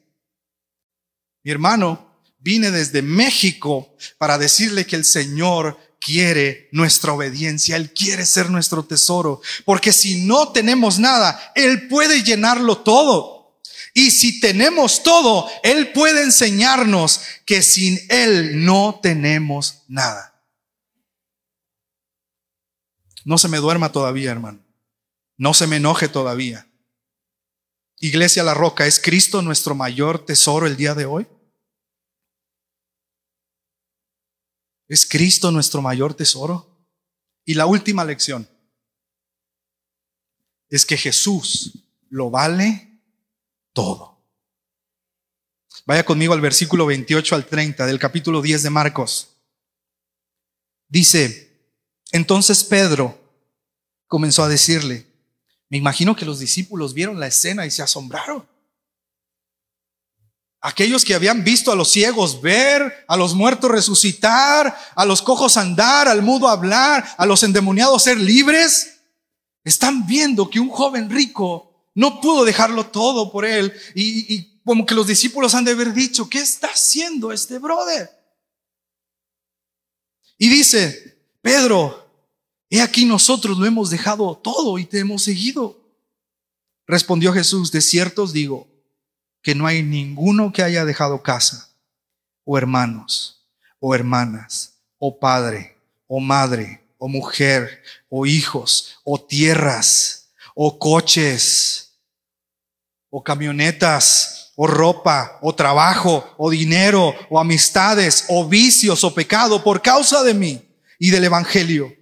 Mi 1.44 1.52
hermano, 1.52 2.08
vine 2.40 2.72
desde 2.72 3.02
México 3.02 3.94
para 4.18 4.38
decirle 4.38 4.86
que 4.86 4.96
el 4.96 5.04
Señor 5.04 5.78
quiere 6.00 6.70
nuestra 6.72 7.14
obediencia, 7.14 7.76
Él 7.76 7.94
quiere 7.94 8.26
ser 8.26 8.50
nuestro 8.50 8.86
tesoro, 8.86 9.42
porque 9.66 9.92
si 9.94 10.26
no 10.26 10.52
tenemos 10.52 11.00
nada, 11.00 11.52
Él 11.56 11.88
puede 11.88 12.24
llenarlo 12.24 12.78
todo. 12.80 13.60
Y 13.94 14.12
si 14.12 14.40
tenemos 14.40 15.02
todo, 15.02 15.50
Él 15.64 15.92
puede 15.92 16.24
enseñarnos 16.24 17.22
que 17.46 17.62
sin 17.62 18.00
Él 18.10 18.64
no 18.64 19.00
tenemos 19.02 19.84
nada. 19.88 20.44
No 23.26 23.38
se 23.38 23.48
me 23.48 23.58
duerma 23.58 23.92
todavía, 23.92 24.32
hermano. 24.32 24.64
No 25.36 25.54
se 25.54 25.68
me 25.68 25.78
enoje 25.78 26.08
todavía. 26.08 26.68
Iglesia 28.00 28.44
La 28.44 28.54
Roca, 28.54 28.86
¿es 28.86 29.00
Cristo 29.00 29.42
nuestro 29.42 29.76
mayor 29.76 30.26
tesoro 30.26 30.68
el 30.68 30.78
día 30.78 30.94
de 30.94 31.06
hoy? 31.06 31.28
¿Es 34.88 35.06
Cristo 35.06 35.52
nuestro 35.52 35.82
mayor 35.82 36.14
tesoro? 36.14 36.78
Y 37.46 37.54
la 37.54 37.66
última 37.66 38.04
lección 38.06 38.48
es 40.70 40.86
que 40.86 40.98
Jesús 40.98 41.74
lo 42.10 42.30
vale 42.30 43.02
todo. 43.74 44.18
Vaya 45.86 46.04
conmigo 46.04 46.34
al 46.34 46.42
versículo 46.42 46.86
28 46.86 47.36
al 47.36 47.46
30 47.46 47.86
del 47.86 48.00
capítulo 48.00 48.42
10 48.42 48.64
de 48.64 48.70
Marcos. 48.70 49.38
Dice, 50.90 51.48
entonces 52.12 52.64
Pedro 52.64 53.18
comenzó 54.08 54.44
a 54.44 54.50
decirle, 54.50 55.08
me 55.70 55.78
imagino 55.78 56.16
que 56.16 56.26
los 56.26 56.40
discípulos 56.40 56.94
vieron 56.94 57.20
la 57.20 57.28
escena 57.28 57.66
y 57.66 57.72
se 57.72 57.82
asombraron. 57.82 58.48
Aquellos 60.68 61.06
que 61.06 61.16
habían 61.16 61.46
visto 61.46 61.72
a 61.72 61.78
los 61.78 61.90
ciegos 61.90 62.42
ver, 62.42 63.06
a 63.08 63.16
los 63.16 63.34
muertos 63.34 63.72
resucitar, 63.72 64.78
a 64.96 65.06
los 65.06 65.22
cojos 65.22 65.56
andar, 65.56 66.10
al 66.10 66.22
mudo 66.22 66.50
hablar, 66.50 67.08
a 67.18 67.26
los 67.26 67.42
endemoniados 67.44 68.04
ser 68.04 68.18
libres, 68.18 69.00
están 69.64 70.06
viendo 70.06 70.50
que 70.50 70.60
un 70.60 70.68
joven 70.68 71.10
rico 71.10 71.90
no 71.96 72.20
pudo 72.20 72.44
dejarlo 72.44 72.88
todo 72.88 73.32
por 73.32 73.46
él 73.46 73.72
y, 73.96 74.60
como 74.66 74.86
que 74.86 74.94
los 74.94 75.08
discípulos 75.08 75.56
han 75.56 75.64
de 75.64 75.72
haber 75.72 75.94
dicho, 75.94 76.28
¿qué 76.30 76.40
está 76.40 76.68
haciendo 76.68 77.32
este 77.32 77.60
brother? 77.60 78.10
Y 80.38 80.50
dice, 80.50 81.18
Pedro, 81.42 82.12
he 82.70 82.82
aquí 82.82 83.06
nosotros 83.06 83.58
lo 83.58 83.66
hemos 83.66 83.90
dejado 83.90 84.36
todo 84.36 84.78
y 84.78 84.84
te 84.84 85.00
hemos 85.00 85.24
seguido. 85.24 85.80
Respondió 86.86 87.32
Jesús, 87.32 87.72
de 87.72 87.80
cierto 87.80 88.24
os 88.24 88.34
digo 88.34 88.68
que 89.48 89.56
no 89.56 89.66
hay 89.66 89.82
ninguno 89.82 90.52
que 90.52 90.62
haya 90.62 90.84
dejado 90.84 91.24
casa, 91.24 91.70
o 92.44 92.58
hermanos, 92.58 93.48
o 93.80 93.96
hermanas, 93.96 94.74
o 95.00 95.18
padre, 95.18 95.78
o 96.06 96.20
madre, 96.20 96.84
o 96.98 97.08
mujer, 97.08 97.82
o 98.10 98.26
hijos, 98.26 99.00
o 99.06 99.18
tierras, 99.18 100.32
o 100.54 100.78
coches, 100.78 101.94
o 103.10 103.24
camionetas, 103.24 104.52
o 104.58 104.68
ropa, 104.68 105.40
o 105.42 105.56
trabajo, 105.56 106.30
o 106.38 106.52
dinero, 106.52 107.16
o 107.30 107.40
amistades, 107.40 108.26
o 108.28 108.46
vicios, 108.50 109.02
o 109.06 109.14
pecado 109.14 109.64
por 109.64 109.82
causa 109.82 110.24
de 110.24 110.34
mí 110.34 110.62
y 111.00 111.10
del 111.10 111.24
Evangelio, 111.24 111.96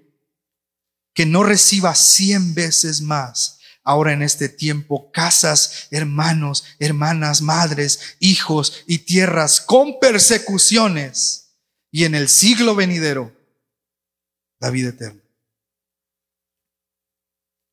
que 1.14 1.28
no 1.28 1.44
reciba 1.44 1.94
cien 1.94 2.56
veces 2.56 3.02
más 3.02 3.55
ahora 3.86 4.12
en 4.12 4.22
este 4.22 4.50
tiempo 4.50 5.10
casas, 5.12 5.88
hermanos, 5.92 6.66
hermanas, 6.80 7.42
madres, 7.42 8.18
hijos 8.20 8.84
y 8.88 9.00
tierras 9.00 9.62
con 9.62 10.00
persecuciones 10.00 11.56
y 11.92 12.04
en 12.04 12.16
el 12.16 12.28
siglo 12.28 12.76
venidero 12.76 13.32
la 14.60 14.70
vida 14.72 14.90
eterna. 14.90 15.22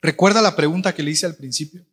¿Recuerda 0.00 0.42
la 0.42 0.54
pregunta 0.54 0.94
que 0.94 1.02
le 1.02 1.12
hice 1.12 1.26
al 1.26 1.34
principio? 1.34 1.84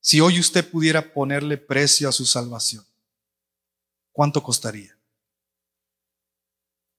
Si 0.00 0.20
hoy 0.20 0.40
usted 0.40 0.68
pudiera 0.68 1.12
ponerle 1.12 1.58
precio 1.58 2.08
a 2.08 2.12
su 2.12 2.24
salvación, 2.24 2.84
¿cuánto 4.12 4.42
costaría? 4.42 4.96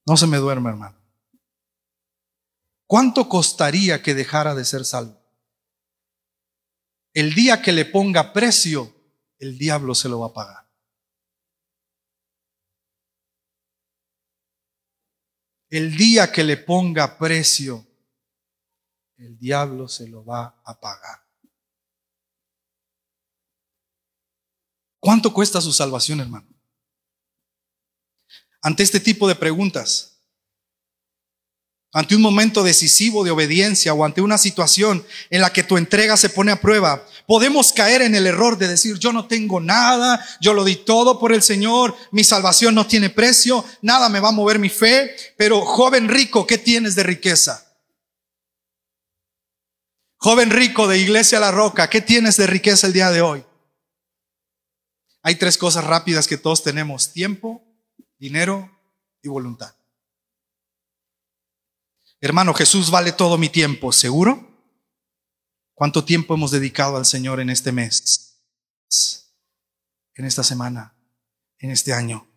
No 0.06 0.16
se 0.16 0.28
me 0.28 0.38
duerma, 0.38 0.70
hermano. 0.70 0.99
¿Cuánto 2.90 3.30
costaría 3.30 4.02
que 4.02 4.16
dejara 4.16 4.56
de 4.56 4.66
ser 4.66 4.84
salvo? 4.84 5.24
El 7.14 7.36
día 7.36 7.62
que 7.62 7.72
le 7.72 7.86
ponga 7.86 8.34
precio, 8.34 8.92
el 9.38 9.60
diablo 9.60 9.94
se 9.94 10.10
lo 10.10 10.22
va 10.22 10.30
a 10.30 10.34
pagar. 10.34 10.72
El 15.70 15.96
día 15.96 16.32
que 16.32 16.44
le 16.44 16.58
ponga 16.58 17.20
precio, 17.20 17.86
el 19.18 19.38
diablo 19.38 19.88
se 19.88 20.08
lo 20.08 20.26
va 20.26 20.60
a 20.66 20.80
pagar. 20.80 21.28
¿Cuánto 25.00 25.32
cuesta 25.32 25.62
su 25.62 25.72
salvación, 25.72 26.22
hermano? 26.22 26.50
Ante 28.64 28.82
este 28.82 29.00
tipo 29.00 29.28
de 29.28 29.36
preguntas, 29.36 30.09
ante 31.92 32.16
un 32.16 32.22
momento 32.22 32.64
decisivo 32.64 33.24
de 33.24 33.32
obediencia 33.32 33.94
o 33.94 34.06
ante 34.06 34.22
una 34.22 34.38
situación 34.38 35.04
en 35.32 35.42
la 35.42 35.52
que 35.52 35.64
tu 35.64 35.76
entrega 35.78 36.18
se 36.18 36.30
pone 36.30 36.52
a 36.52 36.62
prueba, 36.62 37.04
podemos 37.26 37.74
caer 37.74 38.04
en 38.04 38.14
el 38.14 38.28
error 38.28 38.58
de 38.60 38.68
decir, 38.68 39.00
yo 39.00 39.12
no 39.12 39.28
tengo 39.28 39.60
nada, 39.60 40.24
yo 40.40 40.54
lo 40.54 40.64
di 40.64 40.76
todo 40.76 41.20
por 41.20 41.34
el 41.34 41.42
Señor, 41.42 41.96
mi 42.12 42.24
salvación 42.24 42.76
no 42.76 42.86
tiene 42.86 43.10
precio, 43.10 43.66
nada 43.82 44.08
me 44.08 44.20
va 44.20 44.30
a 44.30 44.34
mover 44.34 44.60
mi 44.60 44.70
fe, 44.70 45.16
pero 45.36 45.62
joven 45.62 46.10
rico, 46.10 46.46
¿qué 46.46 46.60
tienes 46.60 46.94
de 46.94 47.04
riqueza? 47.04 47.66
Joven 50.18 50.52
rico 50.52 50.88
de 50.88 51.00
Iglesia 51.00 51.40
La 51.40 51.50
Roca, 51.52 51.90
¿qué 51.90 52.02
tienes 52.02 52.38
de 52.38 52.46
riqueza 52.46 52.86
el 52.86 52.94
día 52.94 53.10
de 53.10 53.22
hoy? 53.22 53.44
Hay 55.24 55.36
tres 55.36 55.58
cosas 55.58 55.86
rápidas 55.86 56.28
que 56.28 56.38
todos 56.38 56.62
tenemos, 56.62 57.14
tiempo, 57.14 57.64
dinero 58.20 58.70
y 59.24 59.30
voluntad. 59.30 59.79
Hermano, 62.22 62.54
Jesús 62.54 62.92
vale 62.92 63.14
todo 63.14 63.38
mi 63.38 63.50
tiempo, 63.50 63.92
¿seguro? 63.92 64.46
¿Cuánto 65.74 66.04
tiempo 66.04 66.34
hemos 66.34 66.52
dedicado 66.52 66.98
al 66.98 67.06
Señor 67.06 67.40
en 67.40 67.50
este 67.50 67.72
mes? 67.72 68.42
En 70.16 70.26
esta 70.26 70.44
semana, 70.44 70.94
en 71.60 71.72
este 71.72 71.94
año. 71.94 72.28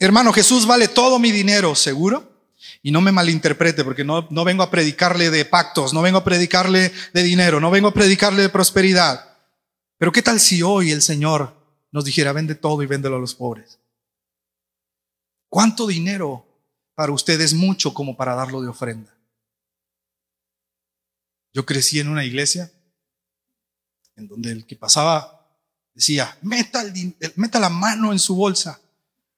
Hermano, 0.00 0.32
Jesús 0.32 0.66
vale 0.66 0.88
todo 0.88 1.20
mi 1.20 1.30
dinero, 1.30 1.76
¿seguro? 1.76 2.50
Y 2.82 2.90
no 2.90 3.00
me 3.00 3.12
malinterprete, 3.12 3.84
porque 3.84 4.02
no, 4.02 4.26
no 4.30 4.44
vengo 4.44 4.64
a 4.64 4.70
predicarle 4.70 5.30
de 5.30 5.44
pactos, 5.44 5.94
no 5.94 6.02
vengo 6.02 6.18
a 6.18 6.24
predicarle 6.24 6.92
de 7.12 7.22
dinero, 7.22 7.60
no 7.60 7.70
vengo 7.70 7.86
a 7.86 7.94
predicarle 7.94 8.42
de 8.42 8.48
prosperidad. 8.48 9.36
Pero 9.98 10.10
¿qué 10.10 10.22
tal 10.22 10.40
si 10.40 10.60
hoy 10.60 10.90
el 10.90 11.02
Señor 11.02 11.54
nos 11.92 12.04
dijera, 12.04 12.32
vende 12.32 12.56
todo 12.56 12.82
y 12.82 12.86
véndelo 12.86 13.14
a 13.14 13.20
los 13.20 13.36
pobres? 13.36 13.78
¿Cuánto 15.52 15.86
dinero 15.86 16.46
para 16.94 17.12
usted 17.12 17.38
es 17.42 17.52
mucho 17.52 17.92
como 17.92 18.16
para 18.16 18.34
darlo 18.34 18.62
de 18.62 18.68
ofrenda? 18.68 19.14
Yo 21.52 21.66
crecí 21.66 22.00
en 22.00 22.08
una 22.08 22.24
iglesia 22.24 22.72
en 24.16 24.28
donde 24.28 24.50
el 24.50 24.64
que 24.64 24.76
pasaba 24.76 25.46
decía, 25.92 26.38
meta, 26.40 26.82
la 27.60 27.68
mano 27.68 28.12
en 28.12 28.18
su 28.18 28.34
bolsa 28.34 28.80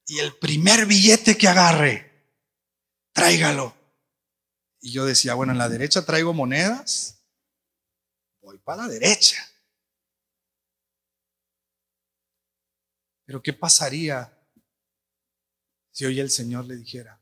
y 0.06 0.20
el 0.20 0.36
primer 0.36 0.86
billete 0.86 1.36
que 1.36 1.48
agarre, 1.48 2.30
tráigalo. 3.12 3.74
Y 4.80 4.92
yo 4.92 5.06
decía, 5.06 5.34
bueno, 5.34 5.50
en 5.50 5.58
la 5.58 5.68
derecha 5.68 6.06
traigo 6.06 6.32
monedas, 6.32 7.24
voy 8.40 8.58
para 8.58 8.82
la 8.82 8.88
derecha. 8.88 9.44
Pero 13.24 13.42
¿qué 13.42 13.52
pasaría 13.52 14.33
si 15.94 16.04
hoy 16.04 16.18
el 16.18 16.28
Señor 16.28 16.64
le 16.64 16.76
dijera, 16.76 17.20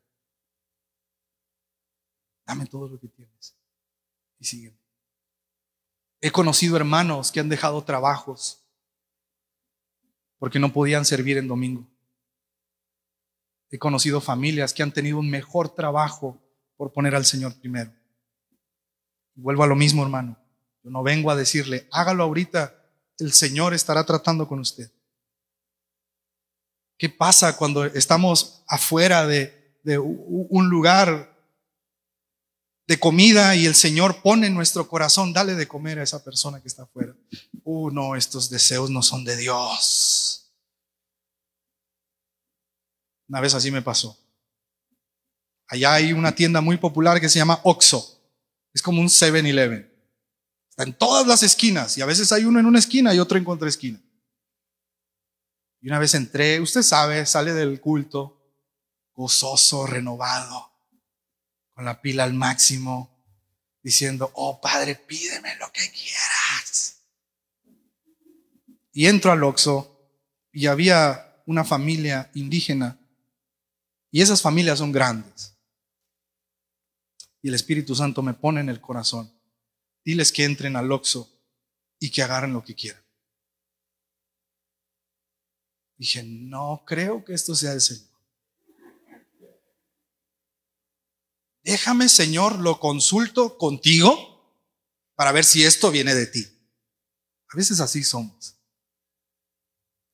dame 2.47 2.65
todo 2.65 2.89
lo 2.89 2.99
que 2.99 3.07
tienes 3.07 3.55
y 4.39 4.47
sígueme. 4.47 4.79
He 6.23 6.31
conocido 6.31 6.77
hermanos 6.77 7.31
que 7.31 7.41
han 7.41 7.51
dejado 7.51 7.85
trabajos 7.85 8.65
porque 10.39 10.59
no 10.59 10.73
podían 10.73 11.05
servir 11.05 11.37
en 11.37 11.49
domingo. 11.49 11.87
He 13.69 13.79
conocido 13.79 14.23
familias 14.23 14.73
que 14.73 14.83
han 14.83 14.93
tenido 14.93 15.19
un 15.19 15.29
mejor 15.29 15.75
trabajo 15.75 16.43
por 16.79 16.95
poner 16.95 17.15
al 17.15 17.27
Señor 17.27 17.55
primero. 17.55 17.93
vuelvo 19.35 19.65
a 19.65 19.67
lo 19.67 19.77
mismo, 19.77 20.03
hermano. 20.03 20.39
Yo 20.83 20.91
no 20.91 21.03
vengo 21.03 21.31
a 21.31 21.37
decirle, 21.37 21.89
hágalo 21.93 22.23
ahorita, 22.23 22.75
el 23.19 23.35
Señor 23.35 23.75
estará 23.75 24.05
tratando 24.07 24.49
con 24.49 24.61
usted. 24.61 24.91
¿Qué 26.99 27.09
pasa 27.09 27.57
cuando 27.57 27.85
estamos 27.85 28.63
afuera 28.67 29.27
de, 29.27 29.79
un 29.99 30.69
lugar 30.69 31.37
de 32.87 32.99
comida 32.99 33.57
y 33.57 33.67
el 33.67 33.75
Señor 33.75 34.23
pone 34.23 34.47
en 34.47 34.55
nuestro 34.55 34.87
corazón, 34.89 35.33
dale 35.33 35.55
de 35.55 35.67
comer 35.67 35.99
a 35.99 36.03
esa 36.03 36.23
persona 36.23 36.61
que 36.61 36.69
está 36.69 36.85
afuera? 36.85 37.15
Uh, 37.65 37.91
no, 37.91 38.17
estos 38.17 38.51
deseos 38.51 38.91
no 38.91 39.03
son 39.03 39.25
de 39.25 39.37
Dios. 39.37 40.53
Una 43.29 43.41
vez 43.41 43.55
así 43.55 43.71
me 43.71 43.83
pasó. 43.83 44.19
Allá 45.69 45.95
hay 45.95 46.13
una 46.13 46.35
tienda 46.35 46.61
muy 46.61 46.77
popular 46.77 47.21
que 47.21 47.31
se 47.31 47.39
llama 47.39 47.61
Oxo. 47.63 48.21
Es 48.75 48.83
como 48.83 49.01
un 49.01 49.09
7-Eleven. 49.09 49.91
Está 50.69 50.85
en 50.85 50.93
todas 50.93 51.27
las 51.27 51.43
esquinas 51.43 51.97
y 51.97 52.03
a 52.03 52.07
veces 52.07 52.31
hay 52.33 52.45
uno 52.45 52.61
en 52.61 52.67
una 52.67 52.79
esquina 52.79 53.15
y 53.15 53.19
otro 53.19 53.39
en 53.39 53.45
contraesquina. 53.45 54.01
Y 55.83 55.89
una 55.89 55.99
vez 55.99 56.15
entré, 56.15 56.61
usted 56.61 56.83
sabe, 56.83 57.27
sale 57.27 57.53
del 57.53 57.81
culto 57.81 58.39
gozoso, 59.15 59.87
renovado, 59.87 60.73
con 61.75 61.85
la 61.85 62.01
pila 62.01 62.25
al 62.25 62.33
máximo, 62.33 63.25
diciendo, 63.83 64.31
oh 64.35 64.61
Padre, 64.61 64.95
pídeme 64.95 65.57
lo 65.57 65.71
que 65.73 65.91
quieras. 65.91 67.03
Y 68.93 69.07
entro 69.07 69.33
al 69.33 69.43
Oxo 69.43 70.11
y 70.53 70.67
había 70.67 71.43
una 71.47 71.65
familia 71.65 72.31
indígena 72.35 72.99
y 74.11 74.21
esas 74.21 74.41
familias 74.41 74.79
son 74.79 74.93
grandes. 74.93 75.57
Y 77.41 77.49
el 77.49 77.55
Espíritu 77.55 77.97
Santo 77.97 78.23
me 78.23 78.35
pone 78.35 78.61
en 78.61 78.69
el 78.69 78.81
corazón. 78.81 79.33
Diles 80.05 80.31
que 80.31 80.45
entren 80.45 80.77
al 80.77 80.93
Oxo 80.93 81.29
y 81.99 82.11
que 82.11 82.23
agarren 82.23 82.53
lo 82.53 82.63
que 82.63 82.75
quieran. 82.75 83.02
Dije, 86.03 86.25
no 86.25 86.83
creo 86.85 87.25
que 87.25 87.33
esto 87.33 87.55
sea 87.55 87.75
el 87.75 87.81
Señor. 87.81 88.11
Déjame, 91.63 92.09
Señor, 92.09 92.59
lo 92.59 92.81
consulto 92.81 93.57
contigo 93.57 94.59
para 95.15 95.31
ver 95.31 95.45
si 95.45 95.63
esto 95.63 95.93
viene 95.93 96.17
de 96.17 96.27
ti. 96.27 96.45
A 97.53 97.57
veces 97.57 97.79
así 97.79 98.03
somos. 98.03 98.57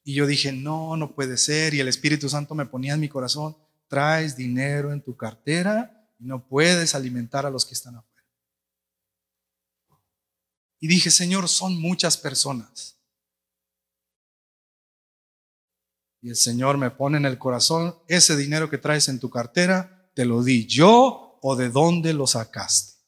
Y 0.05 0.12
yo 0.12 0.26
dije, 0.26 0.53
no, 0.53 0.95
no 0.99 1.14
puede 1.14 1.39
ser. 1.39 1.72
Y 1.72 1.80
el 1.80 1.89
Espíritu 1.89 2.28
Santo 2.28 2.55
me 2.55 2.66
ponía 2.66 2.93
en 2.93 3.01
mi 3.01 3.09
corazón, 3.09 3.57
traes 3.89 4.36
dinero 4.36 4.93
en 4.93 5.01
tu 5.01 5.16
cartera 5.16 6.07
y 6.18 6.26
no 6.26 6.47
puedes 6.47 6.95
alimentar 6.95 7.47
a 7.47 7.51
los 7.51 7.64
que 7.64 7.72
están 7.72 7.97
afuera. 7.97 8.28
Y 10.80 10.86
dije, 10.86 11.11
Señor, 11.11 11.49
son 11.49 11.80
muchas 11.80 12.18
personas. 12.18 12.97
Y 16.21 16.31
el 16.31 16.37
Señor 16.37 16.79
me 16.79 16.91
pone 16.91 17.16
en 17.16 17.25
el 17.25 17.39
corazón, 17.39 17.97
ese 18.09 18.37
dinero 18.37 18.69
que 18.69 18.79
traes 18.79 19.09
en 19.09 19.21
tu 19.21 19.31
cartera, 19.31 20.11
te 20.14 20.25
lo 20.25 20.43
di 20.43 20.66
yo 20.66 21.39
o 21.41 21.57
de 21.57 21.69
dónde 21.69 22.12
lo 22.12 22.27
sacaste. 22.27 22.99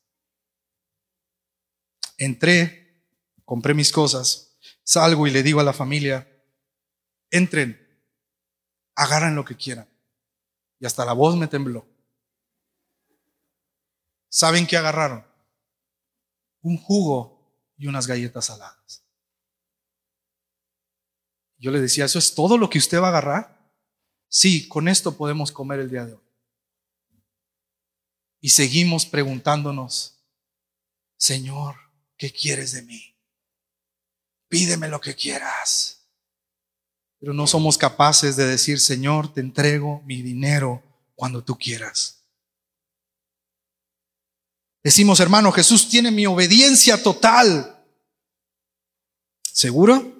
Entré, 2.16 3.04
compré 3.44 3.74
mis 3.74 3.90
cosas, 3.90 4.58
salgo 4.84 5.26
y 5.26 5.30
le 5.30 5.42
digo 5.42 5.58
a 5.58 5.64
la 5.64 5.72
familia, 5.72 6.28
entren, 7.30 7.80
agarran 8.94 9.34
lo 9.34 9.44
que 9.44 9.56
quieran. 9.56 9.88
Y 10.78 10.86
hasta 10.86 11.04
la 11.04 11.12
voz 11.12 11.36
me 11.36 11.48
tembló. 11.48 11.86
¿Saben 14.28 14.66
qué 14.66 14.76
agarraron? 14.76 15.26
Un 16.62 16.76
jugo 16.76 17.40
y 17.76 17.86
unas 17.86 18.06
galletas 18.06 18.46
saladas. 18.46 18.99
Yo 21.60 21.70
le 21.70 21.80
decía, 21.80 22.06
¿eso 22.06 22.18
es 22.18 22.34
todo 22.34 22.56
lo 22.56 22.70
que 22.70 22.78
usted 22.78 23.00
va 23.00 23.06
a 23.06 23.10
agarrar? 23.10 23.70
Sí, 24.28 24.66
con 24.66 24.88
esto 24.88 25.16
podemos 25.16 25.52
comer 25.52 25.80
el 25.80 25.90
día 25.90 26.06
de 26.06 26.14
hoy. 26.14 26.30
Y 28.40 28.48
seguimos 28.48 29.04
preguntándonos, 29.04 30.24
Señor, 31.18 31.76
¿qué 32.16 32.32
quieres 32.32 32.72
de 32.72 32.82
mí? 32.82 33.14
Pídeme 34.48 34.88
lo 34.88 35.00
que 35.02 35.14
quieras. 35.14 36.08
Pero 37.18 37.34
no 37.34 37.46
somos 37.46 37.76
capaces 37.76 38.36
de 38.36 38.46
decir, 38.46 38.80
Señor, 38.80 39.34
te 39.34 39.42
entrego 39.42 40.00
mi 40.06 40.22
dinero 40.22 40.82
cuando 41.14 41.44
tú 41.44 41.58
quieras. 41.58 42.24
Decimos, 44.82 45.20
hermano, 45.20 45.52
Jesús 45.52 45.90
tiene 45.90 46.10
mi 46.10 46.24
obediencia 46.24 47.02
total. 47.02 47.84
¿Seguro? 49.42 50.19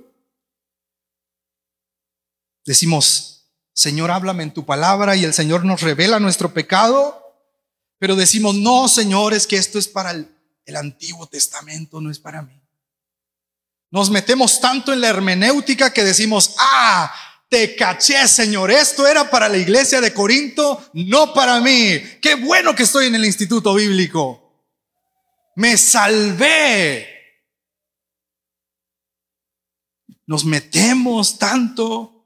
Decimos, 2.64 3.52
Señor, 3.72 4.10
háblame 4.10 4.42
en 4.42 4.52
tu 4.52 4.66
palabra 4.66 5.16
y 5.16 5.24
el 5.24 5.32
Señor 5.34 5.64
nos 5.64 5.80
revela 5.80 6.20
nuestro 6.20 6.52
pecado. 6.52 7.16
Pero 7.98 8.16
decimos, 8.16 8.54
no, 8.54 8.88
Señor, 8.88 9.34
es 9.34 9.46
que 9.46 9.56
esto 9.56 9.78
es 9.78 9.88
para 9.88 10.10
el, 10.10 10.28
el 10.64 10.76
Antiguo 10.76 11.26
Testamento, 11.26 12.00
no 12.00 12.10
es 12.10 12.18
para 12.18 12.42
mí. 12.42 12.60
Nos 13.90 14.10
metemos 14.10 14.60
tanto 14.60 14.92
en 14.92 15.00
la 15.00 15.08
hermenéutica 15.08 15.92
que 15.92 16.04
decimos, 16.04 16.54
ah, 16.58 17.12
te 17.48 17.74
caché, 17.74 18.28
Señor, 18.28 18.70
esto 18.70 19.06
era 19.06 19.28
para 19.28 19.48
la 19.48 19.58
iglesia 19.58 20.00
de 20.00 20.14
Corinto, 20.14 20.90
no 20.94 21.34
para 21.34 21.60
mí. 21.60 22.00
Qué 22.22 22.36
bueno 22.36 22.74
que 22.76 22.84
estoy 22.84 23.06
en 23.06 23.16
el 23.16 23.24
instituto 23.24 23.74
bíblico. 23.74 24.70
Me 25.56 25.76
salvé. 25.76 27.08
Nos 30.26 30.44
metemos 30.44 31.38
tanto 31.38 32.19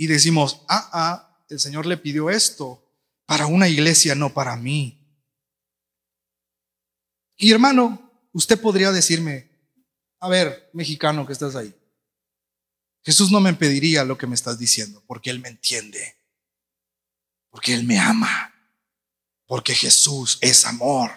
y 0.00 0.06
decimos, 0.06 0.62
ah, 0.66 0.88
ah, 0.94 1.44
el 1.50 1.60
Señor 1.60 1.84
le 1.84 1.98
pidió 1.98 2.30
esto 2.30 2.82
para 3.26 3.46
una 3.46 3.68
iglesia, 3.68 4.14
no 4.14 4.32
para 4.32 4.56
mí. 4.56 4.98
Y 7.36 7.52
hermano, 7.52 8.10
usted 8.32 8.58
podría 8.58 8.92
decirme, 8.92 9.50
a 10.18 10.26
ver, 10.30 10.70
mexicano 10.72 11.26
que 11.26 11.34
estás 11.34 11.54
ahí, 11.54 11.74
Jesús 13.02 13.30
no 13.30 13.40
me 13.40 13.52
pediría 13.52 14.02
lo 14.04 14.16
que 14.16 14.26
me 14.26 14.34
estás 14.34 14.58
diciendo, 14.58 15.04
porque 15.06 15.28
Él 15.28 15.40
me 15.40 15.50
entiende, 15.50 16.16
porque 17.50 17.74
Él 17.74 17.84
me 17.84 17.98
ama, 17.98 18.54
porque 19.44 19.74
Jesús 19.74 20.38
es 20.40 20.64
amor, 20.64 21.10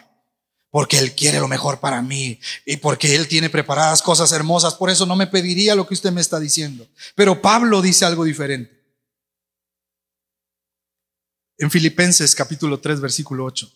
porque 0.74 0.98
Él 0.98 1.14
quiere 1.14 1.40
lo 1.40 1.48
mejor 1.48 1.80
para 1.80 2.02
mí 2.02 2.40
y 2.66 2.78
porque 2.78 3.14
Él 3.14 3.28
tiene 3.28 3.48
preparadas 3.48 4.02
cosas 4.02 4.32
hermosas. 4.32 4.74
Por 4.74 4.90
eso 4.90 5.06
no 5.06 5.16
me 5.16 5.28
pediría 5.28 5.76
lo 5.76 5.86
que 5.86 5.94
usted 5.94 6.12
me 6.12 6.20
está 6.20 6.40
diciendo. 6.40 6.88
Pero 7.14 7.40
Pablo 7.40 7.80
dice 7.80 8.06
algo 8.06 8.24
diferente. 8.24 8.84
En 11.60 11.70
Filipenses 11.70 12.34
capítulo 12.34 12.80
3, 12.80 13.02
versículo 13.02 13.46
8. 13.46 13.72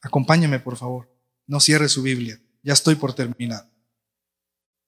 Acompáñeme, 0.00 0.58
por 0.58 0.78
favor. 0.78 1.14
No 1.46 1.60
cierre 1.60 1.90
su 1.90 2.00
Biblia. 2.00 2.40
Ya 2.62 2.72
estoy 2.72 2.94
por 2.94 3.14
terminar. 3.14 3.70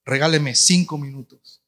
Regáleme 0.07 0.55
cinco 0.55 0.97
minutos. 0.97 1.63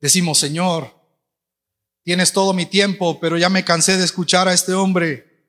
Decimos, 0.00 0.38
Señor, 0.38 0.97
tienes 2.08 2.32
todo 2.32 2.54
mi 2.54 2.64
tiempo, 2.64 3.20
pero 3.20 3.36
ya 3.36 3.50
me 3.50 3.66
cansé 3.66 3.98
de 3.98 4.04
escuchar 4.06 4.48
a 4.48 4.54
este 4.54 4.72
hombre. 4.72 5.44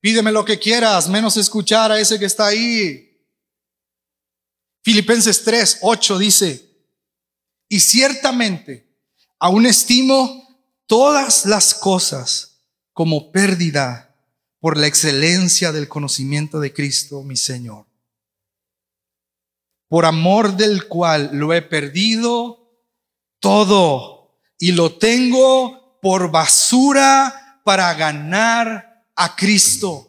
Pídeme 0.00 0.32
lo 0.32 0.46
que 0.46 0.58
quieras, 0.58 1.10
menos 1.10 1.36
escuchar 1.36 1.92
a 1.92 2.00
ese 2.00 2.18
que 2.18 2.24
está 2.24 2.46
ahí. 2.46 3.22
Filipenses 4.82 5.44
3, 5.44 5.80
8 5.82 6.18
dice, 6.20 6.70
y 7.68 7.80
ciertamente 7.80 8.90
aún 9.38 9.66
estimo 9.66 10.58
todas 10.86 11.44
las 11.44 11.74
cosas 11.74 12.62
como 12.94 13.30
pérdida 13.30 14.16
por 14.58 14.78
la 14.78 14.86
excelencia 14.86 15.70
del 15.70 15.86
conocimiento 15.86 16.60
de 16.60 16.72
Cristo, 16.72 17.24
mi 17.24 17.36
Señor, 17.36 17.84
por 19.86 20.06
amor 20.06 20.56
del 20.56 20.88
cual 20.88 21.28
lo 21.34 21.52
he 21.52 21.60
perdido 21.60 22.57
todo 23.40 24.40
y 24.58 24.72
lo 24.72 24.98
tengo 24.98 25.98
por 26.00 26.30
basura 26.30 27.60
para 27.64 27.92
ganar 27.94 29.04
a 29.14 29.36
Cristo. 29.36 30.04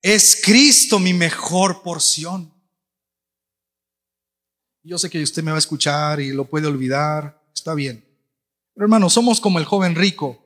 Es 0.00 0.40
Cristo 0.42 0.98
mi 0.98 1.12
mejor 1.12 1.82
porción. 1.82 2.52
Yo 4.82 4.96
sé 4.96 5.10
que 5.10 5.22
usted 5.22 5.42
me 5.42 5.50
va 5.50 5.56
a 5.56 5.58
escuchar 5.58 6.20
y 6.20 6.32
lo 6.32 6.46
puede 6.46 6.66
olvidar, 6.66 7.42
está 7.52 7.74
bien. 7.74 8.04
Pero 8.74 8.86
hermano, 8.86 9.10
somos 9.10 9.40
como 9.40 9.58
el 9.58 9.64
joven 9.64 9.94
rico, 9.94 10.40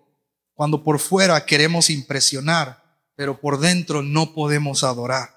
cuando 0.55 0.83
por 0.83 0.99
fuera 0.99 1.45
queremos 1.45 1.91
impresionar, 1.91 2.83
pero 3.15 3.41
por 3.41 3.61
dentro 3.61 4.03
no 4.03 4.35
podemos 4.35 4.83
adorar. 4.83 5.29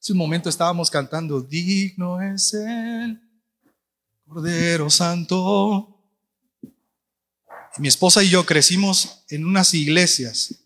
Hace 0.00 0.12
un 0.12 0.18
momento 0.18 0.48
estábamos 0.48 0.90
cantando, 0.90 1.40
digno 1.40 2.22
es 2.22 2.54
el 2.54 3.25
Cordero 4.26 4.90
Santo. 4.90 5.96
Mi 7.78 7.86
esposa 7.86 8.24
y 8.24 8.30
yo 8.30 8.44
crecimos 8.44 9.24
en 9.28 9.46
unas 9.46 9.72
iglesias 9.72 10.62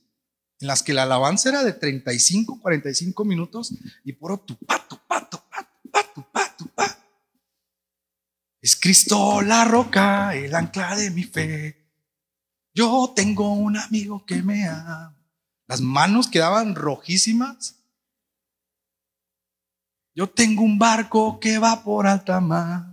en 0.61 0.67
las 0.67 0.83
que 0.83 0.95
la 0.95 1.03
alabanza 1.03 1.51
era 1.51 1.63
de 1.63 1.73
35, 1.75 2.59
45 2.61 3.25
minutos 3.25 3.75
y 4.05 4.13
puro 4.13 4.39
tupá, 4.39 4.87
tupá, 4.89 5.29
tupá, 5.29 5.69
tupá, 5.73 6.13
tupá, 6.15 6.57
tupá. 6.57 6.99
Es 8.63 8.77
Cristo 8.77 9.43
la 9.43 9.65
roca, 9.65 10.35
el 10.35 10.55
ancla 10.55 10.97
de 10.97 11.11
mi 11.11 11.25
fe. 11.25 11.87
Yo 12.73 13.13
tengo 13.15 13.53
un 13.53 13.77
amigo 13.77 14.25
que 14.25 14.43
me 14.43 14.67
ama. 14.67 15.17
Las 15.67 15.83
manos 15.83 16.29
quedaban 16.29 16.75
rojísimas. 16.75 17.77
Yo 20.15 20.31
tengo 20.31 20.63
un 20.63 20.79
barco 20.79 21.39
que 21.41 21.59
va 21.59 21.85
por 21.85 22.07
alta 22.07 22.41
mar. 22.41 22.90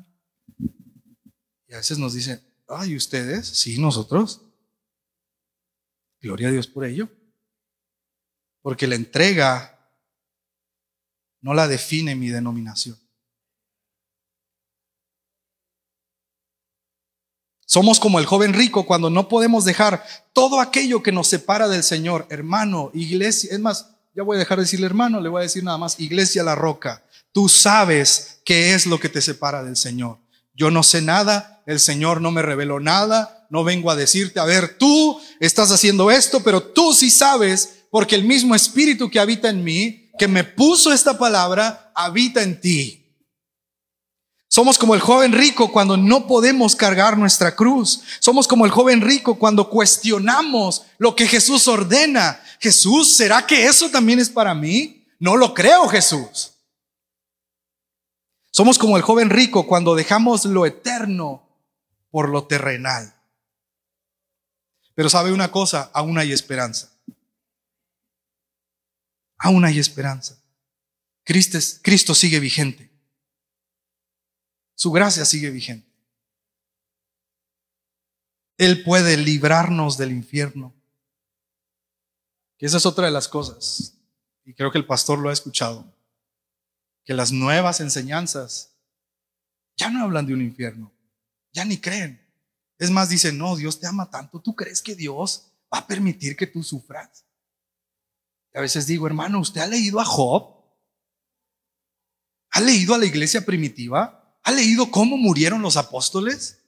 Y 1.67 1.73
a 1.73 1.77
veces 1.77 1.97
nos 1.97 2.13
dicen, 2.13 2.41
ay, 2.67 2.95
¿ustedes? 2.95 3.47
Sí, 3.47 3.79
nosotros. 3.79 4.41
Gloria 6.21 6.47
a 6.47 6.51
Dios 6.51 6.67
por 6.67 6.85
ello. 6.85 7.09
Porque 8.61 8.87
la 8.87 8.95
entrega 8.95 9.77
no 11.41 11.53
la 11.53 11.67
define 11.67 12.15
mi 12.15 12.29
denominación. 12.29 12.97
Somos 17.65 17.99
como 17.99 18.19
el 18.19 18.25
joven 18.25 18.53
rico 18.53 18.85
cuando 18.85 19.09
no 19.09 19.27
podemos 19.27 19.65
dejar 19.65 20.05
todo 20.31 20.61
aquello 20.61 21.03
que 21.03 21.11
nos 21.11 21.27
separa 21.27 21.67
del 21.67 21.83
Señor. 21.83 22.25
Hermano, 22.29 22.91
iglesia, 22.93 23.51
es 23.51 23.59
más, 23.59 23.89
ya 24.15 24.23
voy 24.23 24.37
a 24.37 24.39
dejar 24.39 24.57
de 24.57 24.63
decirle 24.63 24.85
hermano, 24.85 25.19
le 25.19 25.27
voy 25.27 25.39
a 25.39 25.43
decir 25.43 25.65
nada 25.65 25.77
más, 25.77 25.99
iglesia 25.99 26.43
la 26.43 26.55
roca. 26.55 27.03
Tú 27.33 27.49
sabes 27.49 28.39
qué 28.45 28.73
es 28.73 28.85
lo 28.85 28.99
que 28.99 29.09
te 29.09 29.21
separa 29.21 29.63
del 29.63 29.75
Señor. 29.75 30.17
Yo 30.57 30.71
no 30.71 30.81
sé 30.81 31.03
nada, 31.03 31.61
el 31.67 31.79
Señor 31.79 32.19
no 32.19 32.31
me 32.31 32.41
reveló 32.41 32.79
nada, 32.79 33.45
no 33.51 33.63
vengo 33.63 33.91
a 33.91 33.95
decirte, 33.95 34.39
a 34.39 34.45
ver, 34.45 34.75
tú 34.79 35.21
estás 35.39 35.71
haciendo 35.71 36.09
esto, 36.09 36.41
pero 36.43 36.63
tú 36.63 36.93
sí 36.93 37.11
sabes, 37.11 37.83
porque 37.91 38.15
el 38.15 38.23
mismo 38.23 38.55
espíritu 38.55 39.09
que 39.11 39.19
habita 39.19 39.49
en 39.49 39.63
mí 39.63 40.09
que 40.17 40.27
me 40.27 40.43
puso 40.43 40.91
esta 40.91 41.19
palabra, 41.19 41.91
habita 41.93 42.41
en 42.41 42.59
ti. 42.59 43.05
Somos 44.49 44.79
como 44.79 44.95
el 44.95 45.01
joven 45.01 45.31
rico 45.31 45.71
cuando 45.71 45.95
no 45.95 46.25
podemos 46.25 46.75
cargar 46.75 47.19
nuestra 47.19 47.55
cruz. 47.55 48.01
Somos 48.19 48.47
como 48.47 48.65
el 48.65 48.71
joven 48.71 49.01
rico 49.01 49.37
cuando 49.37 49.69
cuestionamos 49.69 50.85
lo 50.97 51.15
que 51.15 51.27
Jesús 51.27 51.67
ordena. 51.67 52.41
Jesús, 52.59 53.13
¿será 53.13 53.45
que 53.45 53.65
eso 53.65 53.91
también 53.91 54.17
es 54.17 54.29
para 54.29 54.55
mí? 54.55 55.05
No 55.19 55.37
lo 55.37 55.53
creo, 55.53 55.87
Jesús. 55.87 56.53
Somos 58.57 58.79
como 58.79 58.97
el 58.97 59.03
joven 59.03 59.29
rico 59.29 59.67
cuando 59.67 59.93
dejamos 59.93 60.45
lo 60.45 60.65
eterno 60.65 61.47
por 62.09 62.27
lo 62.27 62.47
terrenal. 62.47 63.13
Pero 64.95 65.11
sabe 65.11 65.31
una 65.31 65.51
cosa, 65.51 65.91
aún 65.93 66.17
hay 66.17 66.31
esperanza. 66.31 66.91
Aún 69.37 69.63
hay 69.63 69.77
esperanza. 69.77 70.41
Cristo, 71.23 72.15
sigue 72.15 72.39
vigente. 72.39 72.89
Su 74.73 74.91
gracia 74.91 75.23
sigue 75.23 75.51
vigente. 75.51 75.93
Él 78.57 78.83
puede 78.83 79.17
librarnos 79.17 79.99
del 79.99 80.09
infierno. 80.09 80.73
Y 82.57 82.65
esa 82.65 82.77
es 82.77 82.87
otra 82.87 83.05
de 83.05 83.11
las 83.11 83.27
cosas. 83.27 83.93
Y 84.45 84.55
creo 84.55 84.71
que 84.71 84.79
el 84.79 84.87
pastor 84.87 85.19
lo 85.19 85.29
ha 85.29 85.33
escuchado. 85.33 85.95
Que 87.07 87.15
las 87.15 87.31
nuevas 87.31 87.79
enseñanzas 87.79 88.77
ya 89.75 89.89
no 89.89 90.03
hablan 90.03 90.27
de 90.27 90.33
un 90.35 90.41
infierno. 90.43 90.91
Ya 91.53 91.65
ni 91.65 91.77
creen. 91.77 92.21
Es 92.77 92.91
más, 92.91 93.09
dicen, 93.09 93.39
no, 93.39 93.55
Dios 93.55 93.79
te 93.79 93.87
ama 93.87 94.11
tanto. 94.11 94.39
¿Tú 94.39 94.55
crees 94.55 94.83
que 94.83 94.93
Dios 94.93 95.51
va 95.73 95.79
a 95.79 95.87
permitir 95.87 96.37
que 96.37 96.45
tú 96.45 96.61
sufras? 96.61 97.23
a 98.53 98.61
veces 98.61 98.87
digo, 98.87 99.05
hermano, 99.05 99.39
¿usted 99.39 99.61
ha 99.61 99.67
leído 99.67 99.99
a 99.99 100.05
Job? 100.05 100.55
¿Ha 102.49 102.59
leído 102.59 102.95
a 102.95 102.97
la 102.97 103.05
iglesia 103.05 103.45
primitiva? 103.45 104.39
¿Ha 104.43 104.51
leído 104.51 104.89
cómo 104.89 105.15
murieron 105.15 105.61
los 105.61 105.77
apóstoles? 105.77 106.66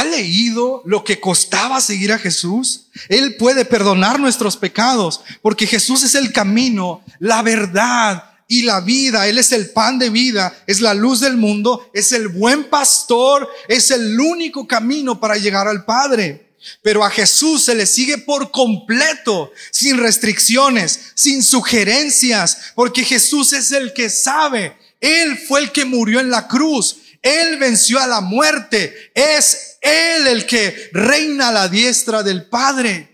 ¿Ha 0.00 0.04
leído 0.04 0.80
lo 0.86 1.04
que 1.04 1.20
costaba 1.20 1.78
seguir 1.78 2.10
a 2.10 2.18
Jesús? 2.18 2.86
Él 3.10 3.36
puede 3.36 3.66
perdonar 3.66 4.18
nuestros 4.18 4.56
pecados 4.56 5.20
porque 5.42 5.66
Jesús 5.66 6.02
es 6.04 6.14
el 6.14 6.32
camino, 6.32 7.04
la 7.18 7.42
verdad 7.42 8.24
y 8.48 8.62
la 8.62 8.80
vida. 8.80 9.28
Él 9.28 9.36
es 9.36 9.52
el 9.52 9.68
pan 9.68 9.98
de 9.98 10.08
vida, 10.08 10.56
es 10.66 10.80
la 10.80 10.94
luz 10.94 11.20
del 11.20 11.36
mundo, 11.36 11.90
es 11.92 12.12
el 12.12 12.28
buen 12.28 12.70
pastor, 12.70 13.46
es 13.68 13.90
el 13.90 14.18
único 14.18 14.66
camino 14.66 15.20
para 15.20 15.36
llegar 15.36 15.68
al 15.68 15.84
Padre. 15.84 16.54
Pero 16.80 17.04
a 17.04 17.10
Jesús 17.10 17.64
se 17.64 17.74
le 17.74 17.84
sigue 17.84 18.16
por 18.16 18.50
completo, 18.50 19.52
sin 19.70 19.98
restricciones, 19.98 21.12
sin 21.14 21.42
sugerencias, 21.42 22.72
porque 22.74 23.04
Jesús 23.04 23.52
es 23.52 23.70
el 23.70 23.92
que 23.92 24.08
sabe. 24.08 24.78
Él 24.98 25.36
fue 25.46 25.60
el 25.60 25.72
que 25.72 25.84
murió 25.84 26.20
en 26.20 26.30
la 26.30 26.48
cruz. 26.48 26.96
Él 27.20 27.58
venció 27.58 27.98
a 28.00 28.06
la 28.06 28.22
muerte. 28.22 29.12
Es 29.14 29.69
Él 29.80 30.26
el 30.26 30.46
que 30.46 30.90
reina 30.92 31.48
a 31.48 31.52
la 31.52 31.68
diestra 31.68 32.22
del 32.22 32.48
Padre. 32.48 33.10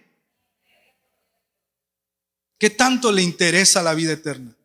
¿Qué 2.59 2.71
tanto 2.71 3.13
le 3.13 3.23
interesa 3.23 3.83
la 3.83 3.95
vida 3.95 4.13
eterna? 4.13 4.57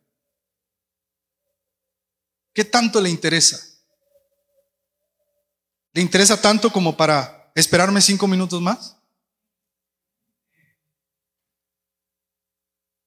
¿Qué 2.52 2.64
tanto 2.64 3.00
le 3.00 3.08
interesa? 3.08 3.60
¿Le 5.92 6.00
interesa 6.00 6.40
tanto 6.40 6.70
como 6.72 6.96
para 6.96 7.52
esperarme 7.54 8.00
cinco 8.00 8.26
minutos 8.26 8.60
más? 8.60 8.96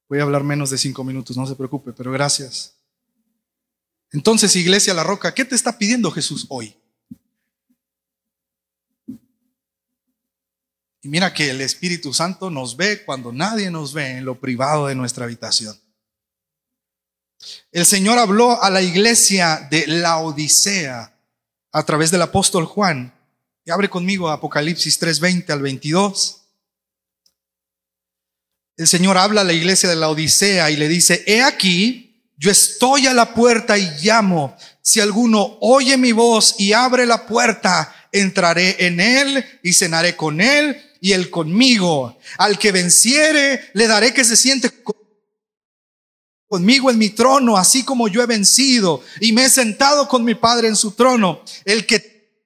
Voy 0.07 0.19
a 0.19 0.23
hablar 0.23 0.43
menos 0.43 0.69
de 0.69 0.77
cinco 0.77 1.03
minutos, 1.03 1.35
no 1.35 1.47
se 1.47 1.55
preocupe, 1.55 1.91
pero 1.93 2.11
gracias. 2.11 2.75
Entonces, 4.11 4.55
Iglesia 4.55 4.93
La 4.93 5.03
Roca, 5.03 5.33
¿qué 5.33 5.43
te 5.45 5.55
está 5.55 5.77
pidiendo 5.77 6.11
Jesús 6.11 6.45
hoy? 6.49 6.77
Y 11.05 11.07
mira 11.07 11.35
que 11.35 11.51
el 11.51 11.61
Espíritu 11.61 12.15
Santo 12.15 12.49
nos 12.49 12.75
ve 12.75 13.03
cuando 13.05 13.31
nadie 13.31 13.69
nos 13.69 13.93
ve 13.93 14.17
en 14.17 14.25
lo 14.25 14.39
privado 14.39 14.87
de 14.87 14.95
nuestra 14.95 15.25
habitación. 15.25 15.79
El 17.71 17.85
Señor 17.85 18.17
habló 18.17 18.59
a 18.59 18.71
la 18.71 18.81
iglesia 18.81 19.67
de 19.69 19.85
la 19.85 20.17
Odisea 20.17 21.15
a 21.71 21.83
través 21.85 22.09
del 22.09 22.23
apóstol 22.23 22.65
Juan. 22.65 23.13
Y 23.63 23.69
abre 23.69 23.87
conmigo 23.87 24.31
Apocalipsis 24.31 24.99
3:20 24.99 25.51
al 25.53 25.61
22. 25.61 26.41
El 28.75 28.87
Señor 28.87 29.19
habla 29.19 29.41
a 29.41 29.43
la 29.43 29.53
iglesia 29.53 29.87
de 29.87 29.97
la 29.97 30.09
Odisea 30.09 30.71
y 30.71 30.75
le 30.75 30.87
dice, 30.87 31.23
he 31.27 31.43
aquí, 31.43 32.33
yo 32.35 32.49
estoy 32.49 33.05
a 33.05 33.13
la 33.13 33.35
puerta 33.35 33.77
y 33.77 33.87
llamo. 34.01 34.57
Si 34.81 34.99
alguno 34.99 35.59
oye 35.61 35.97
mi 35.97 36.13
voz 36.13 36.55
y 36.57 36.73
abre 36.73 37.05
la 37.05 37.27
puerta, 37.27 37.93
entraré 38.11 38.87
en 38.87 38.99
él 38.99 39.45
y 39.61 39.71
cenaré 39.71 40.15
con 40.15 40.41
él 40.41 40.81
y 41.05 41.13
él 41.13 41.29
conmigo. 41.29 42.17
Al 42.39 42.57
que 42.57 42.71
venciere, 42.71 43.69
le 43.75 43.85
daré 43.85 44.11
que 44.11 44.25
se 44.25 44.35
siente 44.35 44.71
conmigo 46.47 46.89
en 46.89 46.97
mi 46.97 47.09
trono, 47.09 47.57
así 47.57 47.85
como 47.85 48.07
yo 48.07 48.23
he 48.23 48.25
vencido 48.25 49.03
y 49.19 49.31
me 49.31 49.45
he 49.45 49.49
sentado 49.51 50.07
con 50.07 50.23
mi 50.23 50.33
Padre 50.33 50.67
en 50.67 50.75
su 50.75 50.93
trono. 50.93 51.43
El 51.63 51.85
que 51.85 52.41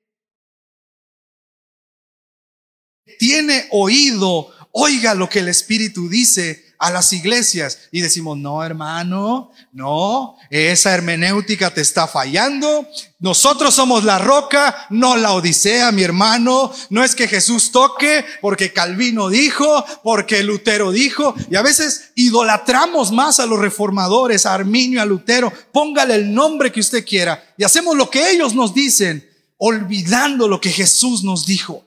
tiene 3.18 3.70
oído, 3.72 4.54
oiga 4.74 5.14
lo 5.14 5.30
que 5.30 5.40
el 5.40 5.48
Espíritu 5.48 6.10
dice 6.10 6.69
a 6.80 6.92
las 6.92 7.12
iglesias 7.12 7.78
y 7.92 8.00
decimos, 8.00 8.38
no 8.38 8.64
hermano, 8.64 9.52
no, 9.74 10.38
esa 10.50 10.94
hermenéutica 10.94 11.74
te 11.74 11.82
está 11.82 12.08
fallando. 12.08 12.88
Nosotros 13.20 13.76
somos 13.76 14.06
la 14.06 14.18
roca, 14.18 14.88
no 14.90 15.18
la 15.18 15.34
odisea, 15.34 15.92
mi 15.92 16.04
hermano. 16.04 16.72
No 16.90 17.04
es 17.04 17.16
que 17.16 17.28
Jesús 17.28 17.74
toque 17.74 18.24
porque 18.40 18.72
Calvino 18.72 19.28
dijo, 19.28 19.86
porque 20.04 20.42
Lutero 20.42 20.94
dijo. 20.94 21.36
Y 21.52 21.58
a 21.58 21.62
veces 21.62 22.12
idolatramos 22.16 23.12
más 23.12 23.42
a 23.42 23.46
los 23.46 23.60
reformadores, 23.60 24.46
a 24.46 24.54
Arminio, 24.54 25.02
a 25.02 25.06
Lutero. 25.06 25.52
Póngale 25.74 26.16
el 26.16 26.34
nombre 26.34 26.72
que 26.72 26.80
usted 26.80 27.06
quiera. 27.06 27.44
Y 27.58 27.66
hacemos 27.66 27.98
lo 27.98 28.10
que 28.10 28.32
ellos 28.32 28.56
nos 28.56 28.74
dicen, 28.74 29.30
olvidando 29.58 30.48
lo 30.48 30.62
que 30.62 30.72
Jesús 30.72 31.26
nos 31.26 31.46
dijo. 31.46 31.84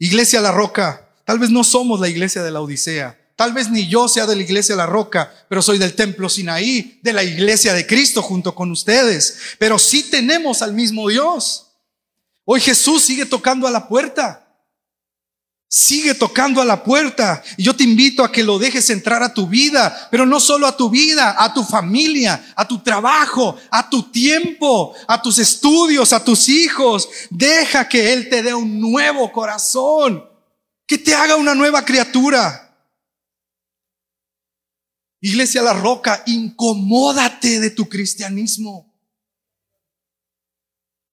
Iglesia 0.00 0.40
La 0.40 0.50
Roca, 0.50 1.08
tal 1.24 1.38
vez 1.38 1.50
no 1.50 1.62
somos 1.62 2.00
la 2.00 2.08
iglesia 2.08 2.42
de 2.42 2.50
la 2.50 2.60
Odisea 2.60 3.20
Tal 3.36 3.52
vez 3.52 3.68
ni 3.68 3.88
yo 3.88 4.06
sea 4.06 4.26
de 4.26 4.36
la 4.36 4.42
iglesia 4.42 4.76
La 4.76 4.86
Roca, 4.86 5.32
pero 5.48 5.60
soy 5.60 5.78
del 5.78 5.94
templo 5.94 6.28
Sinaí, 6.28 7.00
de 7.02 7.12
la 7.12 7.24
iglesia 7.24 7.72
de 7.72 7.86
Cristo 7.86 8.22
junto 8.22 8.54
con 8.54 8.70
ustedes. 8.70 9.38
Pero 9.58 9.78
sí 9.78 10.04
tenemos 10.04 10.62
al 10.62 10.72
mismo 10.72 11.08
Dios. 11.08 11.72
Hoy 12.44 12.60
Jesús 12.60 13.02
sigue 13.02 13.26
tocando 13.26 13.66
a 13.66 13.72
la 13.72 13.88
puerta. 13.88 14.40
Sigue 15.68 16.14
tocando 16.14 16.62
a 16.62 16.64
la 16.64 16.84
puerta. 16.84 17.42
Y 17.56 17.64
yo 17.64 17.74
te 17.74 17.82
invito 17.82 18.22
a 18.22 18.30
que 18.30 18.44
lo 18.44 18.60
dejes 18.60 18.88
entrar 18.90 19.24
a 19.24 19.34
tu 19.34 19.48
vida, 19.48 20.08
pero 20.12 20.24
no 20.24 20.38
solo 20.38 20.68
a 20.68 20.76
tu 20.76 20.88
vida, 20.88 21.34
a 21.36 21.52
tu 21.52 21.64
familia, 21.64 22.52
a 22.54 22.68
tu 22.68 22.78
trabajo, 22.78 23.56
a 23.68 23.90
tu 23.90 24.12
tiempo, 24.12 24.94
a 25.08 25.20
tus 25.20 25.40
estudios, 25.40 26.12
a 26.12 26.22
tus 26.22 26.48
hijos. 26.48 27.08
Deja 27.30 27.88
que 27.88 28.12
Él 28.12 28.28
te 28.28 28.44
dé 28.44 28.54
un 28.54 28.80
nuevo 28.80 29.32
corazón, 29.32 30.24
que 30.86 30.98
te 30.98 31.12
haga 31.12 31.34
una 31.34 31.56
nueva 31.56 31.84
criatura. 31.84 32.63
Iglesia 35.24 35.62
La 35.62 35.72
Roca, 35.72 36.22
incomódate 36.26 37.58
de 37.58 37.70
tu 37.70 37.88
cristianismo. 37.88 38.94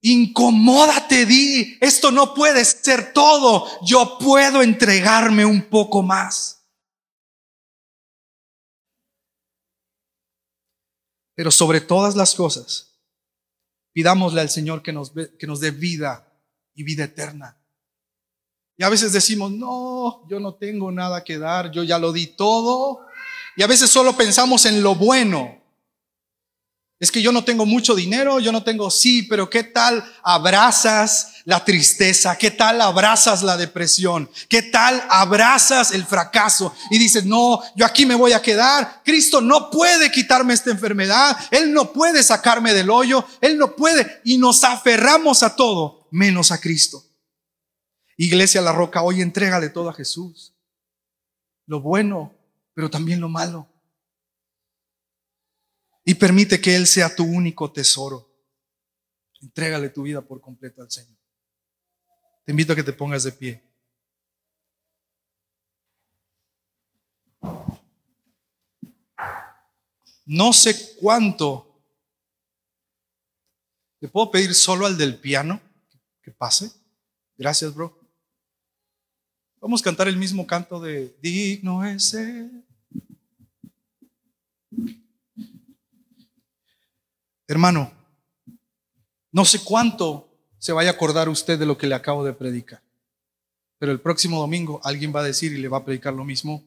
Incomódate, 0.02 1.26
di, 1.26 1.78
esto 1.80 2.12
no 2.12 2.34
puede 2.34 2.66
ser 2.66 3.14
todo, 3.14 3.66
yo 3.86 4.18
puedo 4.20 4.62
entregarme 4.64 5.46
un 5.46 5.62
poco 5.62 6.02
más. 6.02 6.68
Pero 11.34 11.50
sobre 11.50 11.80
todas 11.80 12.14
las 12.14 12.36
cosas, 12.36 13.00
pidámosle 13.94 14.42
al 14.42 14.50
Señor 14.50 14.84
que 14.84 14.92
nos, 14.92 15.14
que 15.40 15.48
nos 15.48 15.62
dé 15.62 15.72
vida 15.72 16.38
y 16.74 16.84
vida 16.84 17.06
eterna. 17.06 17.58
Y 18.76 18.84
a 18.84 18.90
veces 18.90 19.14
decimos, 19.14 19.52
no, 19.52 20.28
yo 20.28 20.42
no 20.42 20.56
tengo 20.56 20.92
nada 20.92 21.24
que 21.24 21.38
dar, 21.38 21.72
yo 21.72 21.84
ya 21.84 21.98
lo 21.98 22.12
di 22.12 22.28
todo, 22.28 23.06
y 23.56 23.64
a 23.64 23.68
veces 23.68 23.90
solo 23.90 24.16
pensamos 24.16 24.66
en 24.66 24.82
lo 24.82 24.96
bueno. 24.96 25.62
Es 27.02 27.12
que 27.12 27.24
yo 27.24 27.32
no 27.32 27.44
tengo 27.44 27.66
mucho 27.66 27.96
dinero, 27.96 28.40
yo 28.40 28.52
no 28.52 28.64
tengo, 28.64 28.92
sí, 28.92 29.24
pero 29.24 29.50
¿qué 29.50 29.64
tal 29.64 30.04
abrazas 30.22 31.42
la 31.46 31.66
tristeza? 31.66 32.38
¿Qué 32.38 32.52
tal 32.52 32.80
abrazas 32.80 33.42
la 33.42 33.58
depresión? 33.58 34.30
¿Qué 34.48 34.62
tal 34.62 35.04
abrazas 35.10 35.94
el 35.94 36.06
fracaso? 36.06 36.76
Y 36.92 37.00
dices, 37.00 37.26
no, 37.26 37.60
yo 37.76 37.88
aquí 37.88 38.06
me 38.06 38.14
voy 38.14 38.34
a 38.34 38.42
quedar. 38.42 39.02
Cristo 39.04 39.42
no 39.42 39.72
puede 39.72 40.12
quitarme 40.12 40.54
esta 40.54 40.70
enfermedad. 40.70 41.36
Él 41.50 41.74
no 41.74 41.92
puede 41.92 42.22
sacarme 42.22 42.72
del 42.72 42.92
hoyo. 42.92 43.26
Él 43.42 43.58
no 43.58 43.76
puede. 43.76 44.22
Y 44.24 44.38
nos 44.38 44.64
aferramos 44.64 45.42
a 45.42 45.56
todo 45.56 46.08
menos 46.12 46.52
a 46.52 46.62
Cristo. 46.62 47.04
Iglesia 48.16 48.62
La 48.62 48.74
Roca, 48.74 49.02
hoy 49.02 49.22
entrégale 49.22 49.70
todo 49.70 49.90
a 49.90 49.94
Jesús. 49.94 50.54
Lo 51.66 51.82
bueno, 51.82 52.32
pero 52.74 52.90
también 52.90 53.20
lo 53.20 53.30
malo. 53.30 53.68
Y 56.04 56.16
permite 56.16 56.60
que 56.60 56.76
Él 56.76 56.88
sea 56.88 57.14
tu 57.14 57.24
único 57.24 57.72
tesoro. 57.72 58.32
Entrégale 59.42 59.90
tu 59.90 60.04
vida 60.04 60.22
por 60.22 60.42
completo 60.42 60.82
al 60.82 60.92
Señor. 60.92 61.18
Te 62.44 62.52
invito 62.52 62.74
a 62.74 62.76
que 62.76 62.84
te 62.84 62.94
pongas 62.94 63.24
de 63.24 63.32
pie. 63.32 63.64
No 70.26 70.54
sé 70.54 70.96
cuánto. 70.98 71.68
¿Le 74.00 74.08
puedo 74.08 74.32
pedir 74.32 74.56
solo 74.56 74.86
al 74.86 74.98
del 74.98 75.20
piano 75.20 75.62
que 76.24 76.32
pase? 76.32 76.72
Gracias, 77.38 77.74
bro. 77.74 78.01
Vamos 79.62 79.82
a 79.82 79.84
cantar 79.84 80.08
el 80.08 80.18
mismo 80.18 80.48
canto 80.48 80.80
de 80.80 81.16
Digno 81.22 81.86
es. 81.86 82.18
Hermano, 87.48 87.92
no 89.32 89.46
sé 89.46 89.64
cuánto 89.64 90.28
se 90.58 90.72
vaya 90.72 90.90
a 90.90 90.94
acordar 90.94 91.30
usted 91.30 91.60
de 91.60 91.68
lo 91.68 91.78
que 91.78 91.86
le 91.86 91.94
acabo 91.94 92.26
de 92.26 92.34
predicar, 92.34 92.82
pero 93.78 93.92
el 93.92 94.00
próximo 94.00 94.40
domingo 94.40 94.82
alguien 94.84 95.14
va 95.16 95.20
a 95.20 95.26
decir 95.26 95.54
y 95.54 95.58
le 95.58 95.68
va 95.68 95.78
a 95.78 95.86
predicar 95.86 96.16
lo 96.16 96.26
mismo. 96.26 96.64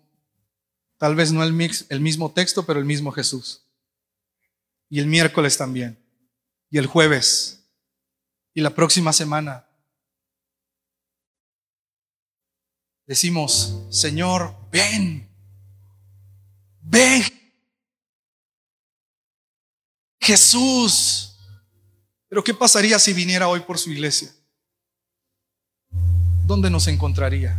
Tal 0.97 1.17
vez 1.17 1.33
no 1.33 1.43
el, 1.43 1.53
mix, 1.53 1.87
el 1.89 1.99
mismo 1.99 2.31
texto, 2.31 2.65
pero 2.65 2.79
el 2.79 2.87
mismo 2.87 3.11
Jesús. 3.11 3.63
Y 4.89 5.01
el 5.01 5.09
miércoles 5.09 5.57
también. 5.57 5.99
Y 6.71 6.79
el 6.79 6.87
jueves. 6.87 7.67
Y 8.55 8.61
la 8.61 8.71
próxima 8.71 9.13
semana. 9.13 9.67
Decimos, 13.07 13.87
Señor, 13.91 14.55
ven. 14.71 15.29
Ven 16.81 17.23
Jesús. 20.21 21.37
Pero 22.29 22.43
¿qué 22.43 22.55
pasaría 22.55 22.99
si 22.99 23.13
viniera 23.13 23.49
hoy 23.49 23.61
por 23.61 23.79
su 23.79 23.91
iglesia? 23.91 24.35
¿Dónde 26.47 26.71
nos 26.71 26.89
encontraría? 26.89 27.59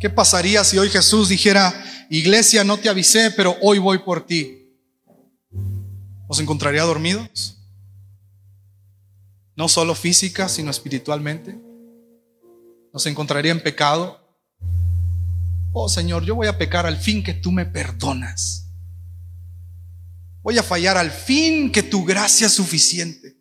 ¿Qué 0.00 0.08
pasaría 0.08 0.64
si 0.64 0.78
hoy 0.78 0.88
Jesús 0.88 1.28
dijera, 1.28 1.84
iglesia, 2.08 2.64
no 2.64 2.78
te 2.78 2.88
avisé, 2.88 3.30
pero 3.32 3.56
hoy 3.60 3.78
voy 3.78 3.98
por 3.98 4.24
ti? 4.24 4.78
¿Nos 6.28 6.40
encontraría 6.40 6.82
dormidos? 6.84 7.58
No 9.56 9.68
solo 9.68 9.94
física, 9.94 10.48
sino 10.48 10.70
espiritualmente. 10.70 11.58
¿Nos 12.92 13.06
encontraría 13.06 13.52
en 13.52 13.62
pecado? 13.62 14.20
Oh 15.72 15.88
Señor, 15.88 16.24
yo 16.24 16.34
voy 16.34 16.48
a 16.48 16.58
pecar 16.58 16.86
al 16.86 16.96
fin 16.96 17.22
que 17.22 17.34
tú 17.34 17.52
me 17.52 17.64
perdonas. 17.64 18.66
Voy 20.42 20.58
a 20.58 20.62
fallar 20.62 20.96
al 20.96 21.10
fin 21.10 21.70
que 21.70 21.82
tu 21.82 22.04
gracia 22.04 22.46
es 22.46 22.54
suficiente. 22.54 23.36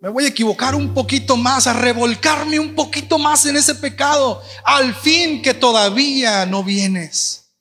Me 0.00 0.08
voy 0.08 0.24
a 0.24 0.28
equivocar 0.28 0.74
un 0.74 0.92
poquito 0.92 1.36
más, 1.36 1.66
a 1.66 1.72
revolcarme 1.72 2.58
un 2.58 2.74
poquito 2.74 3.18
más 3.18 3.46
en 3.46 3.56
ese 3.56 3.74
pecado, 3.74 4.42
al 4.64 4.94
fin 4.94 5.40
que 5.40 5.54
todavía 5.54 6.44
no 6.46 6.64
vienes. 6.64 7.52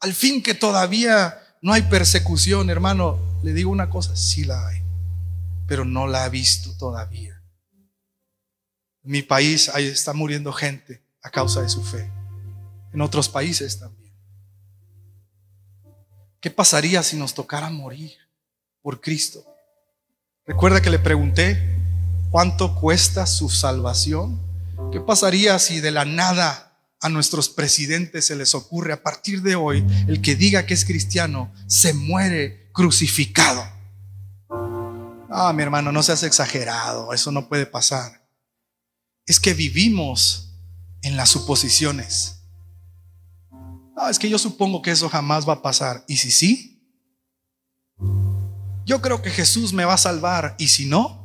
Al 0.00 0.12
fin 0.12 0.42
que 0.42 0.54
todavía 0.54 1.40
no 1.60 1.72
hay 1.72 1.82
persecución, 1.82 2.70
hermano. 2.70 3.18
Le 3.42 3.52
digo 3.52 3.70
una 3.70 3.90
cosa, 3.90 4.14
sí 4.14 4.44
la 4.44 4.68
hay, 4.68 4.82
pero 5.66 5.84
no 5.84 6.06
la 6.06 6.24
ha 6.24 6.28
visto 6.28 6.76
todavía. 6.76 7.31
Mi 9.04 9.22
país 9.22 9.68
ahí 9.68 9.86
está 9.86 10.12
muriendo 10.12 10.52
gente 10.52 11.02
a 11.22 11.30
causa 11.30 11.62
de 11.62 11.68
su 11.68 11.82
fe. 11.82 12.10
En 12.92 13.00
otros 13.00 13.28
países 13.28 13.78
también. 13.78 14.12
¿Qué 16.40 16.50
pasaría 16.50 17.02
si 17.02 17.16
nos 17.16 17.34
tocara 17.34 17.70
morir 17.70 18.12
por 18.80 19.00
Cristo? 19.00 19.44
Recuerda 20.44 20.82
que 20.82 20.90
le 20.90 20.98
pregunté, 20.98 21.78
¿cuánto 22.30 22.74
cuesta 22.74 23.26
su 23.26 23.48
salvación? 23.48 24.40
¿Qué 24.90 25.00
pasaría 25.00 25.58
si 25.58 25.80
de 25.80 25.92
la 25.92 26.04
nada 26.04 26.76
a 27.00 27.08
nuestros 27.08 27.48
presidentes 27.48 28.26
se 28.26 28.36
les 28.36 28.54
ocurre 28.54 28.92
a 28.92 29.02
partir 29.02 29.42
de 29.42 29.54
hoy, 29.56 29.86
el 30.08 30.20
que 30.20 30.34
diga 30.36 30.66
que 30.66 30.74
es 30.74 30.84
cristiano 30.84 31.52
se 31.66 31.94
muere 31.94 32.70
crucificado? 32.72 33.64
Ah, 35.30 35.52
mi 35.54 35.62
hermano, 35.62 35.92
no 35.92 36.02
seas 36.02 36.22
exagerado, 36.24 37.12
eso 37.12 37.32
no 37.32 37.48
puede 37.48 37.66
pasar. 37.66 38.21
Es 39.26 39.38
que 39.40 39.54
vivimos 39.54 40.54
en 41.02 41.16
las 41.16 41.30
suposiciones. 41.30 42.40
No, 43.50 44.08
es 44.08 44.18
que 44.18 44.28
yo 44.28 44.38
supongo 44.38 44.82
que 44.82 44.90
eso 44.90 45.08
jamás 45.08 45.48
va 45.48 45.54
a 45.54 45.62
pasar. 45.62 46.04
¿Y 46.08 46.16
si 46.16 46.30
sí? 46.30 46.72
Yo 48.84 49.00
creo 49.00 49.22
que 49.22 49.30
Jesús 49.30 49.72
me 49.72 49.84
va 49.84 49.94
a 49.94 49.98
salvar. 49.98 50.56
¿Y 50.58 50.68
si 50.68 50.86
no? 50.86 51.22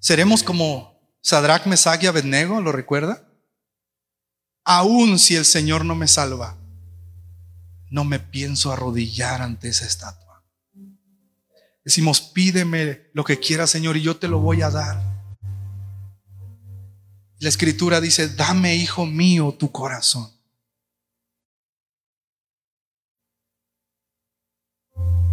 ¿Seremos 0.00 0.42
como 0.42 1.00
Sadrach, 1.22 1.66
Mesach 1.66 2.02
y 2.02 2.06
Abednego? 2.06 2.60
¿Lo 2.60 2.72
recuerda? 2.72 3.28
Aún 4.64 5.18
si 5.18 5.36
el 5.36 5.44
Señor 5.44 5.84
no 5.84 5.94
me 5.94 6.08
salva, 6.08 6.58
no 7.90 8.04
me 8.04 8.18
pienso 8.18 8.72
arrodillar 8.72 9.42
ante 9.42 9.68
esa 9.68 9.86
estatua. 9.86 10.44
Decimos, 11.84 12.20
pídeme 12.20 13.10
lo 13.12 13.22
que 13.24 13.38
quieras, 13.38 13.70
Señor, 13.70 13.96
y 13.96 14.02
yo 14.02 14.16
te 14.16 14.26
lo 14.26 14.40
voy 14.40 14.62
a 14.62 14.70
dar. 14.70 15.15
La 17.38 17.48
escritura 17.48 18.00
dice, 18.00 18.28
dame, 18.28 18.76
hijo 18.76 19.04
mío, 19.04 19.54
tu 19.58 19.70
corazón. 19.70 20.30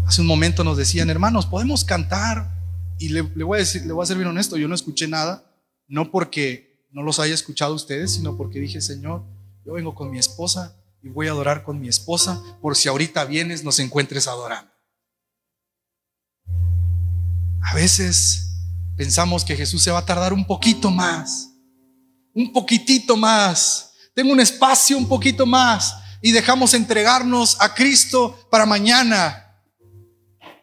Hace 0.06 0.22
un 0.22 0.28
momento 0.28 0.64
nos 0.64 0.78
decían, 0.78 1.10
hermanos, 1.10 1.46
podemos 1.46 1.86
cantar. 1.86 2.52
Y 3.00 3.10
le, 3.10 3.22
voy 3.22 3.58
a 3.58 3.60
decir, 3.60 3.86
le 3.86 3.94
voy 3.94 4.04
a 4.04 4.08
ser 4.08 4.18
honesto, 4.26 4.58
yo 4.58 4.68
no 4.68 4.76
escuché 4.76 5.08
nada, 5.08 5.44
no 5.88 6.12
porque 6.12 6.88
no 6.92 7.02
los 7.02 7.20
haya 7.20 7.34
escuchado 7.34 7.74
ustedes, 7.74 8.14
sino 8.14 8.38
porque 8.38 8.60
dije, 8.60 8.82
Señor, 8.82 9.24
yo 9.66 9.74
vengo 9.74 9.96
con 9.96 10.12
mi 10.12 10.20
esposa 10.20 10.76
y 11.02 11.10
voy 11.10 11.28
a 11.28 11.32
adorar 11.32 11.64
con 11.64 11.80
mi 11.80 11.88
esposa, 11.88 12.42
por 12.62 12.76
si 12.76 12.88
ahorita 12.88 13.26
vienes, 13.26 13.64
nos 13.64 13.80
encuentres 13.80 14.28
adorando. 14.28 14.72
A 17.62 17.74
veces 17.74 18.52
pensamos 18.96 19.44
que 19.44 19.56
Jesús 19.56 19.82
se 19.82 19.92
va 19.92 20.00
a 20.00 20.06
tardar 20.06 20.34
un 20.34 20.46
poquito 20.46 20.92
más, 20.92 21.53
un 22.34 22.52
poquitito 22.52 23.16
más. 23.18 23.92
Tengo 24.14 24.32
un 24.32 24.40
espacio 24.40 24.98
un 24.98 25.08
poquito 25.08 25.46
más 25.46 25.96
y 26.22 26.32
dejamos 26.32 26.74
entregarnos 26.74 27.58
a 27.60 27.74
Cristo 27.74 28.48
para 28.50 28.66
mañana 28.66 29.44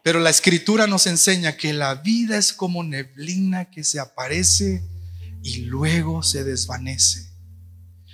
pero 0.03 0.19
la 0.19 0.29
escritura 0.29 0.87
nos 0.87 1.05
enseña 1.05 1.57
que 1.57 1.73
la 1.73 1.95
vida 1.95 2.37
es 2.37 2.53
como 2.53 2.83
neblina 2.83 3.69
que 3.69 3.83
se 3.83 3.99
aparece 3.99 4.83
y 5.43 5.57
luego 5.61 6.23
se 6.23 6.43
desvanece. 6.43 7.31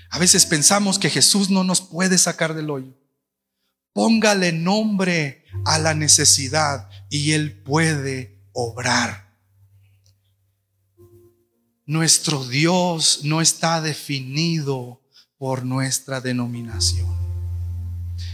A 0.10 0.20
veces 0.20 0.46
pensamos 0.46 1.00
que 1.00 1.10
Jesús 1.10 1.50
no 1.50 1.64
nos 1.64 1.82
puede 1.82 2.18
sacar 2.18 2.54
del 2.54 2.70
hoyo. 2.70 2.94
Póngale 3.94 4.52
nombre 4.52 5.46
a 5.66 5.80
la 5.80 5.94
necesidad 5.94 6.90
y 7.10 7.32
Él 7.32 7.64
puede 7.64 8.44
obrar. 8.54 9.27
Nuestro 11.88 12.46
Dios 12.46 13.22
no 13.24 13.42
está 13.42 13.82
definido 13.82 15.02
por 15.40 15.66
nuestra 15.66 16.22
denominación. 16.22 17.10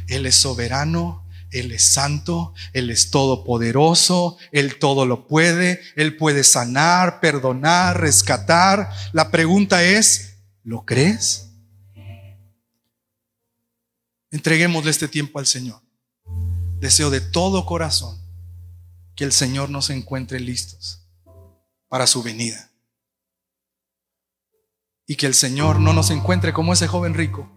Él 0.09 0.25
es 0.25 0.35
soberano 0.35 1.23
él 1.53 1.71
es 1.71 1.83
santo, 1.83 2.53
Él 2.73 2.89
es 2.89 3.11
todopoderoso, 3.11 4.37
Él 4.51 4.79
todo 4.79 5.05
lo 5.05 5.27
puede, 5.27 5.79
Él 5.95 6.17
puede 6.17 6.43
sanar, 6.43 7.19
perdonar, 7.19 8.01
rescatar. 8.01 8.89
La 9.13 9.29
pregunta 9.29 9.83
es, 9.83 10.37
¿lo 10.63 10.83
crees? 10.83 11.51
Entreguémosle 14.31 14.89
este 14.89 15.07
tiempo 15.07 15.37
al 15.37 15.45
Señor. 15.45 15.79
Deseo 16.79 17.11
de 17.11 17.21
todo 17.21 17.65
corazón 17.65 18.19
que 19.15 19.23
el 19.23 19.31
Señor 19.31 19.69
nos 19.69 19.91
encuentre 19.91 20.39
listos 20.39 21.05
para 21.87 22.07
su 22.07 22.23
venida. 22.23 22.71
Y 25.05 25.15
que 25.15 25.25
el 25.25 25.33
Señor 25.33 25.79
no 25.79 25.93
nos 25.93 26.09
encuentre 26.09 26.53
como 26.53 26.73
ese 26.73 26.87
joven 26.87 27.13
rico, 27.13 27.49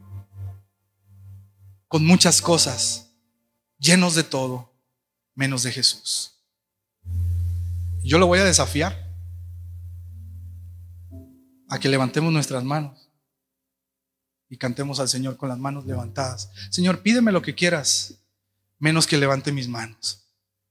con 1.89 2.05
muchas 2.05 2.43
cosas 2.43 3.13
llenos 3.79 4.15
de 4.15 4.25
todo, 4.25 4.73
menos 5.35 5.63
de 5.63 5.73
Jesús. 5.73 6.35
Yo 8.03 8.19
lo 8.19 8.27
voy 8.27 8.39
a 8.39 8.45
desafiar 8.45 9.07
a 11.69 11.79
que 11.79 11.89
levantemos 11.89 12.33
nuestras 12.33 12.65
manos 12.65 13.11
y 14.49 14.57
cantemos 14.57 15.01
al 15.01 15.09
Señor 15.09 15.37
con 15.37 15.49
las 15.49 15.59
manos 15.59 15.87
levantadas. 15.87 16.51
Señor, 16.71 17.03
pídeme 17.03 17.33
lo 17.33 17.43
que 17.43 17.55
quieras, 17.55 18.15
menos 18.79 19.07
que 19.07 19.19
levante 19.19 19.53
mis 19.53 19.69
manos, 19.69 20.29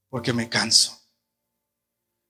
porque 0.08 0.32
me 0.32 0.48
canso. 0.48 0.98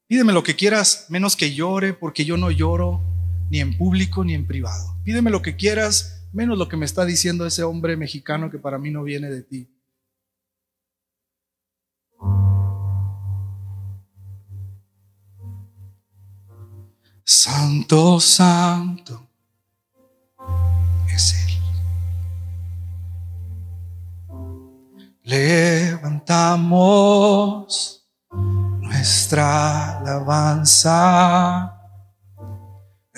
Pídeme 0.06 0.32
lo 0.32 0.42
que 0.42 0.56
quieras, 0.56 1.06
menos 1.08 1.36
que 1.36 1.54
llore, 1.54 1.92
porque 1.92 2.24
yo 2.24 2.36
no 2.36 2.50
lloro 2.50 3.15
ni 3.50 3.60
en 3.60 3.76
público 3.76 4.24
ni 4.24 4.34
en 4.34 4.46
privado. 4.46 4.96
Pídeme 5.04 5.30
lo 5.30 5.42
que 5.42 5.56
quieras, 5.56 6.28
menos 6.32 6.58
lo 6.58 6.68
que 6.68 6.76
me 6.76 6.84
está 6.84 7.04
diciendo 7.04 7.46
ese 7.46 7.62
hombre 7.62 7.96
mexicano 7.96 8.50
que 8.50 8.58
para 8.58 8.78
mí 8.78 8.90
no 8.90 9.02
viene 9.02 9.30
de 9.30 9.42
ti. 9.42 9.68
Santo, 17.24 18.20
santo 18.20 19.28
es 21.12 21.34
Él. 21.34 21.54
Levantamos 25.24 26.46
nuestra 28.80 29.98
alabanza 29.98 31.75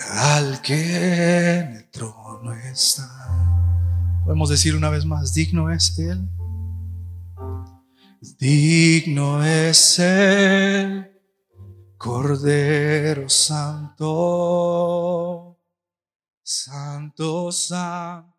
al 0.07 0.61
que 0.63 1.59
en 1.59 1.77
el 1.77 1.91
trono 1.91 2.53
está. 2.53 3.09
Podemos 4.25 4.49
decir 4.49 4.77
una 4.77 4.91
vez 4.91 5.05
más, 5.05 5.35
digno 5.35 5.71
es 5.71 5.99
Él. 5.99 6.29
Digno 8.39 9.45
es 9.45 9.99
Él, 9.99 11.11
Cordero 11.97 13.29
Santo, 13.29 14.07
Santo, 16.43 17.53
Santo. 17.53 18.35